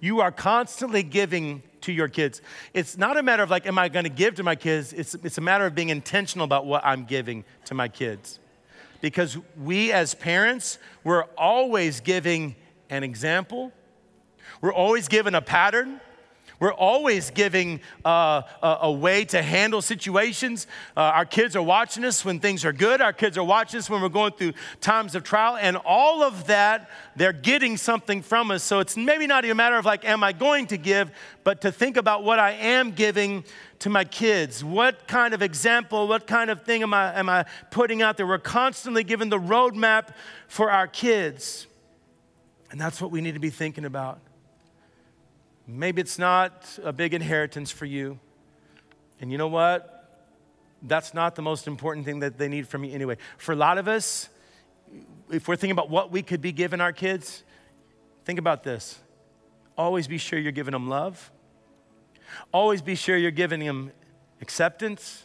You 0.00 0.20
are 0.20 0.32
constantly 0.32 1.04
giving 1.04 1.62
to 1.82 1.92
your 1.92 2.08
kids. 2.08 2.42
It's 2.72 2.98
not 2.98 3.16
a 3.16 3.22
matter 3.22 3.44
of 3.44 3.50
like, 3.50 3.66
am 3.66 3.78
I 3.78 3.88
going 3.88 4.04
to 4.04 4.10
give 4.10 4.34
to 4.36 4.42
my 4.42 4.56
kids? 4.56 4.92
It's, 4.92 5.14
it's 5.14 5.38
a 5.38 5.40
matter 5.40 5.64
of 5.64 5.76
being 5.76 5.90
intentional 5.90 6.44
about 6.44 6.66
what 6.66 6.84
I'm 6.84 7.04
giving 7.04 7.44
to 7.66 7.74
my 7.74 7.86
kids. 7.86 8.40
Because 9.00 9.38
we 9.62 9.92
as 9.92 10.14
parents, 10.14 10.78
we're 11.04 11.24
always 11.38 12.00
giving 12.00 12.56
an 12.94 13.02
example. 13.02 13.72
We're 14.60 14.72
always 14.72 15.08
given 15.08 15.34
a 15.34 15.42
pattern. 15.42 16.00
We're 16.60 16.72
always 16.72 17.30
giving 17.30 17.80
uh, 18.04 18.42
a, 18.62 18.78
a, 18.82 18.92
way 18.92 19.24
to 19.26 19.42
handle 19.42 19.82
situations. 19.82 20.68
Uh, 20.96 21.00
our 21.00 21.24
kids 21.24 21.56
are 21.56 21.62
watching 21.62 22.04
us 22.04 22.24
when 22.24 22.38
things 22.38 22.64
are 22.64 22.72
good. 22.72 23.00
Our 23.00 23.12
kids 23.12 23.36
are 23.36 23.44
watching 23.44 23.78
us 23.78 23.90
when 23.90 24.00
we're 24.00 24.08
going 24.08 24.32
through 24.32 24.52
times 24.80 25.16
of 25.16 25.24
trial. 25.24 25.56
And 25.56 25.76
all 25.76 26.22
of 26.22 26.46
that, 26.46 26.88
they're 27.16 27.32
getting 27.32 27.76
something 27.76 28.22
from 28.22 28.52
us. 28.52 28.62
So 28.62 28.78
it's 28.78 28.96
maybe 28.96 29.26
not 29.26 29.44
even 29.44 29.56
a 29.56 29.56
matter 29.56 29.76
of 29.76 29.84
like, 29.84 30.04
am 30.04 30.22
I 30.22 30.32
going 30.32 30.68
to 30.68 30.76
give, 30.76 31.10
but 31.42 31.60
to 31.62 31.72
think 31.72 31.96
about 31.96 32.22
what 32.22 32.38
I 32.38 32.52
am 32.52 32.92
giving 32.92 33.44
to 33.80 33.90
my 33.90 34.04
kids. 34.04 34.62
What 34.62 35.08
kind 35.08 35.34
of 35.34 35.42
example, 35.42 36.06
what 36.06 36.26
kind 36.28 36.50
of 36.50 36.62
thing 36.62 36.82
am 36.82 36.94
I, 36.94 37.18
am 37.18 37.28
I 37.28 37.46
putting 37.72 38.00
out 38.00 38.16
there? 38.16 38.26
We're 38.26 38.38
constantly 38.38 39.02
given 39.02 39.28
the 39.28 39.40
roadmap 39.40 40.14
for 40.46 40.70
our 40.70 40.86
kids. 40.86 41.66
And 42.70 42.80
that's 42.80 43.00
what 43.00 43.10
we 43.10 43.20
need 43.20 43.34
to 43.34 43.40
be 43.40 43.50
thinking 43.50 43.84
about. 43.84 44.20
Maybe 45.66 46.00
it's 46.00 46.18
not 46.18 46.78
a 46.82 46.92
big 46.92 47.14
inheritance 47.14 47.70
for 47.70 47.86
you. 47.86 48.18
And 49.20 49.32
you 49.32 49.38
know 49.38 49.48
what? 49.48 49.90
That's 50.82 51.14
not 51.14 51.34
the 51.34 51.42
most 51.42 51.66
important 51.66 52.04
thing 52.04 52.20
that 52.20 52.36
they 52.36 52.48
need 52.48 52.68
from 52.68 52.84
you 52.84 52.92
anyway. 52.92 53.16
For 53.38 53.52
a 53.52 53.56
lot 53.56 53.78
of 53.78 53.88
us, 53.88 54.28
if 55.30 55.48
we're 55.48 55.56
thinking 55.56 55.72
about 55.72 55.88
what 55.88 56.10
we 56.10 56.22
could 56.22 56.42
be 56.42 56.52
giving 56.52 56.80
our 56.80 56.92
kids, 56.92 57.42
think 58.24 58.38
about 58.38 58.62
this. 58.62 58.98
Always 59.78 60.06
be 60.06 60.18
sure 60.18 60.38
you're 60.38 60.52
giving 60.52 60.72
them 60.72 60.88
love. 60.88 61.30
Always 62.52 62.82
be 62.82 62.94
sure 62.94 63.16
you're 63.16 63.30
giving 63.30 63.60
them 63.60 63.92
acceptance. 64.40 65.24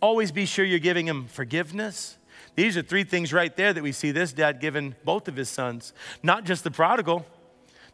Always 0.00 0.30
be 0.30 0.46
sure 0.46 0.64
you're 0.64 0.78
giving 0.78 1.06
them 1.06 1.26
forgiveness. 1.26 2.16
These 2.54 2.76
are 2.76 2.82
three 2.82 3.04
things 3.04 3.32
right 3.32 3.54
there 3.56 3.72
that 3.72 3.82
we 3.82 3.92
see 3.92 4.10
this 4.10 4.32
dad 4.32 4.60
giving 4.60 4.94
both 5.04 5.28
of 5.28 5.36
his 5.36 5.48
sons, 5.48 5.92
not 6.22 6.44
just 6.44 6.64
the 6.64 6.70
prodigal. 6.70 7.26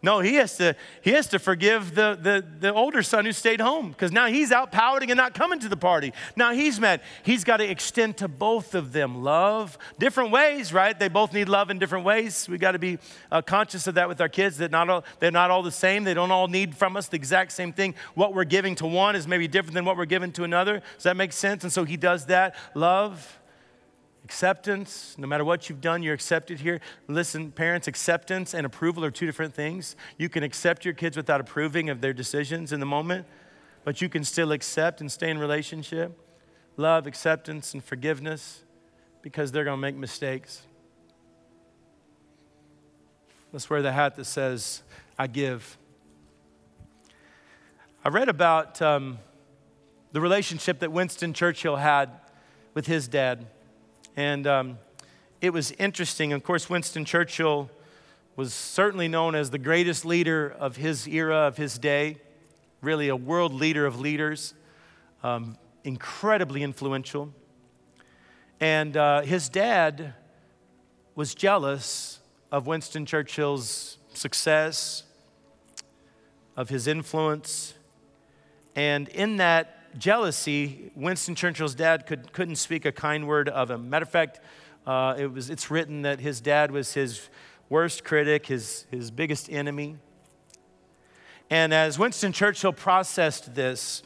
No, 0.01 0.21
he 0.21 0.37
has 0.37 0.57
to, 0.59 0.77
he 1.03 1.11
has 1.11 1.27
to 1.29 1.41
forgive 1.41 1.97
the, 1.97 2.17
the, 2.21 2.45
the 2.61 2.73
older 2.73 3.03
son 3.03 3.25
who 3.25 3.33
stayed 3.33 3.61
home 3.61 3.91
because 3.91 4.13
now 4.13 4.27
he's 4.27 4.53
out 4.53 4.71
pouting 4.71 5.11
and 5.11 5.19
not 5.19 5.35
coming 5.35 5.59
to 5.59 5.69
the 5.69 5.77
party. 5.77 6.13
Now 6.37 6.53
he's 6.53 6.79
mad. 6.79 7.01
He's 7.25 7.43
got 7.43 7.57
to 7.57 7.69
extend 7.69 8.19
to 8.19 8.29
both 8.29 8.77
of 8.77 8.93
them 8.93 9.25
love, 9.25 9.77
different 9.99 10.31
ways, 10.31 10.73
right? 10.73 10.97
They 10.97 11.09
both 11.09 11.33
need 11.33 11.49
love 11.49 11.69
in 11.69 11.81
different 11.81 12.05
ways. 12.05 12.49
We 12.49 12.59
got 12.59 12.73
to 12.73 12.79
be 12.79 12.99
uh, 13.33 13.43
conscious 13.43 13.89
of 13.89 13.97
that 13.97 14.09
with 14.09 14.21
our 14.21 14.29
kids 14.29 14.59
that 14.59 14.71
not 14.71 14.89
all, 14.89 15.05
they're 15.19 15.33
not 15.33 15.51
all 15.51 15.65
the 15.65 15.73
same. 15.73 16.05
They 16.05 16.15
don't 16.15 16.31
all 16.31 16.47
need 16.47 16.77
from 16.77 16.97
us 16.97 17.09
the 17.09 17.17
exact 17.17 17.51
same 17.51 17.73
thing. 17.73 17.97
What 18.15 18.35
we're 18.35 18.45
giving 18.45 18.77
to 18.77 18.87
one 18.87 19.17
is 19.17 19.27
maybe 19.27 19.49
different 19.49 19.75
than 19.75 19.85
what 19.85 19.97
we're 19.97 20.05
giving 20.05 20.31
to 20.33 20.45
another. 20.45 20.81
Does 20.95 21.05
that 21.05 21.17
make 21.17 21.33
sense? 21.33 21.65
And 21.65 21.73
so 21.73 21.83
he 21.83 21.97
does 21.97 22.27
that. 22.27 22.55
Love. 22.75 23.38
Acceptance, 24.29 25.15
no 25.17 25.27
matter 25.27 25.43
what 25.43 25.71
you've 25.71 25.81
done, 25.81 26.03
you're 26.03 26.13
accepted 26.13 26.61
here. 26.61 26.83
Listen, 27.07 27.51
parents, 27.51 27.89
acceptance 27.89 28.53
and 28.53 28.67
approval 28.67 29.03
are 29.03 29.11
two 29.11 29.25
different 29.25 29.55
things. 29.55 29.97
You 30.19 30.29
can 30.29 30.43
accept 30.43 30.85
your 30.85 30.93
kids 30.93 31.17
without 31.17 31.41
approving 31.41 31.89
of 31.89 32.03
their 32.03 32.13
decisions 32.13 32.71
in 32.71 32.79
the 32.79 32.85
moment, 32.85 33.27
but 33.85 34.03
you 34.03 34.11
can 34.11 34.25
still 34.25 34.53
accept 34.53 35.01
and 35.01 35.11
stay 35.11 35.31
in 35.31 35.39
relationship. 35.39 36.21
Love, 36.77 37.07
acceptance, 37.07 37.73
and 37.73 37.83
forgiveness 37.83 38.65
because 39.23 39.51
they're 39.51 39.65
going 39.65 39.79
to 39.79 39.81
make 39.81 39.97
mistakes. 39.97 40.61
Let's 43.51 43.71
wear 43.71 43.81
the 43.81 43.93
hat 43.93 44.17
that 44.17 44.27
says, 44.27 44.83
I 45.19 45.27
give. 45.27 45.79
I 48.05 48.11
read 48.11 48.29
about 48.29 48.83
um, 48.83 49.21
the 50.13 50.21
relationship 50.21 50.81
that 50.81 50.93
Winston 50.93 51.33
Churchill 51.33 51.77
had 51.77 52.11
with 52.75 52.87
his 52.87 53.09
dad. 53.09 53.47
And 54.19 54.49
um, 54.49 54.79
it 55.41 55.51
was 55.51 55.71
interesting. 55.71 56.33
Of 56.33 56.43
course, 56.43 56.69
Winston 56.69 57.05
Churchill 57.05 57.71
was 58.35 58.53
certainly 58.53 59.07
known 59.07 59.37
as 59.37 59.51
the 59.51 59.59
greatest 59.59 60.05
leader 60.05 60.57
of 60.59 60.75
his 60.75 61.07
era, 61.07 61.47
of 61.47 61.57
his 61.57 61.79
day, 61.79 62.17
really 62.81 63.11
a 63.11 63.15
world 63.15 63.53
leader 63.55 63.87
of 63.87 64.01
leaders, 64.01 64.55
um, 65.23 65.57
incredibly 65.85 66.65
influential. 66.65 67.33
And 68.59 68.97
uh, 68.97 69.21
his 69.21 69.49
dad 69.49 70.15
was 71.15 71.33
jealous 71.33 72.19
of 72.51 72.67
Winston 72.67 73.07
Churchill's 73.07 73.99
success, 74.15 75.05
of 76.57 76.71
his 76.71 76.89
influence. 76.89 77.75
And 78.75 79.07
in 79.11 79.37
that 79.37 79.78
jealousy, 79.99 80.91
Winston 80.95 81.35
Churchill's 81.35 81.75
dad 81.75 82.07
could, 82.07 82.33
couldn't 82.33 82.57
speak 82.57 82.85
a 82.85 82.93
kind 82.93 83.27
word 83.27 83.49
of 83.49 83.71
him. 83.71 83.91
Matter 83.91 84.05
of 84.05 84.11
fact, 84.11 84.41
uh, 84.87 85.15
it 85.19 85.33
was, 85.33 85.51
it's 85.51 85.71
written 85.71 86.03
that 86.03 86.21
his 86.21 86.41
dad 86.41 86.71
was 86.71 86.95
his 86.95 87.29
worst 87.69 88.05
critic, 88.05 88.47
his, 88.47 88.87
his 88.91 89.11
biggest 89.11 89.51
enemy. 89.51 89.97
And 91.51 91.75
as 91.75 91.99
Winston 91.99 92.33
Churchill 92.33 92.73
processed 92.73 93.55
this, 93.55 94.03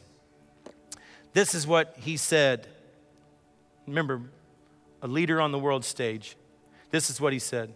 this 1.33 1.55
is 1.55 1.67
what 1.67 1.97
he 1.99 2.17
said. 2.17 2.67
Remember, 3.87 4.23
a 5.01 5.09
leader 5.09 5.41
on 5.41 5.53
the 5.53 5.59
world 5.59 5.85
stage. 5.85 6.37
This 6.91 7.11
is 7.11 7.21
what 7.21 7.33
he 7.33 7.39
said. 7.39 7.73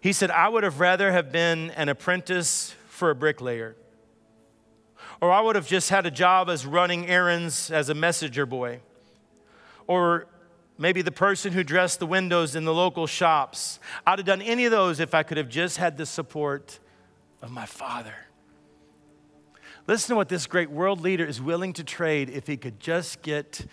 He 0.00 0.12
said, 0.12 0.30
I 0.30 0.48
would 0.48 0.62
have 0.62 0.80
rather 0.80 1.10
have 1.10 1.32
been 1.32 1.70
an 1.70 1.88
apprentice 1.88 2.74
for 2.88 3.10
a 3.10 3.14
bricklayer 3.14 3.76
or 5.22 5.30
I 5.30 5.40
would 5.40 5.54
have 5.54 5.68
just 5.68 5.88
had 5.88 6.04
a 6.04 6.10
job 6.10 6.50
as 6.50 6.66
running 6.66 7.06
errands 7.06 7.70
as 7.70 7.88
a 7.88 7.94
messenger 7.94 8.44
boy. 8.44 8.80
Or 9.86 10.26
maybe 10.76 11.00
the 11.00 11.12
person 11.12 11.52
who 11.52 11.62
dressed 11.62 12.00
the 12.00 12.06
windows 12.06 12.56
in 12.56 12.64
the 12.64 12.74
local 12.74 13.06
shops. 13.06 13.78
I'd 14.04 14.18
have 14.18 14.26
done 14.26 14.42
any 14.42 14.64
of 14.64 14.72
those 14.72 14.98
if 14.98 15.14
I 15.14 15.22
could 15.22 15.36
have 15.36 15.48
just 15.48 15.76
had 15.76 15.96
the 15.96 16.06
support 16.06 16.80
of 17.40 17.52
my 17.52 17.66
father. 17.66 18.14
Listen 19.86 20.14
to 20.14 20.16
what 20.16 20.28
this 20.28 20.48
great 20.48 20.72
world 20.72 21.00
leader 21.00 21.24
is 21.24 21.40
willing 21.40 21.72
to 21.74 21.84
trade 21.84 22.28
if 22.28 22.48
he 22.48 22.56
could 22.56 22.80
just 22.80 23.22
get 23.22 23.64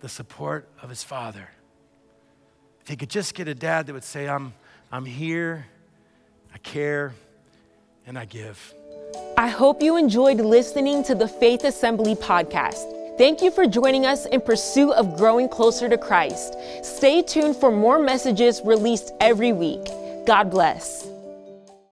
the 0.00 0.08
support 0.08 0.68
of 0.82 0.90
his 0.90 1.02
father. 1.02 1.48
If 2.82 2.88
he 2.88 2.96
could 2.96 3.10
just 3.10 3.32
get 3.32 3.48
a 3.48 3.54
dad 3.54 3.86
that 3.86 3.94
would 3.94 4.04
say, 4.04 4.28
I'm, 4.28 4.52
I'm 4.90 5.06
here, 5.06 5.64
I 6.52 6.58
care, 6.58 7.14
and 8.06 8.18
I 8.18 8.26
give. 8.26 8.74
I 9.36 9.48
hope 9.48 9.82
you 9.82 9.96
enjoyed 9.96 10.40
listening 10.40 11.02
to 11.04 11.14
the 11.14 11.28
Faith 11.28 11.64
Assembly 11.64 12.14
podcast. 12.14 12.88
Thank 13.18 13.42
you 13.42 13.50
for 13.50 13.66
joining 13.66 14.06
us 14.06 14.26
in 14.26 14.40
pursuit 14.40 14.92
of 14.92 15.16
growing 15.16 15.48
closer 15.48 15.88
to 15.88 15.98
Christ. 15.98 16.56
Stay 16.82 17.22
tuned 17.22 17.56
for 17.56 17.70
more 17.70 17.98
messages 17.98 18.62
released 18.64 19.12
every 19.20 19.52
week. 19.52 19.84
God 20.26 20.50
bless. 20.50 21.11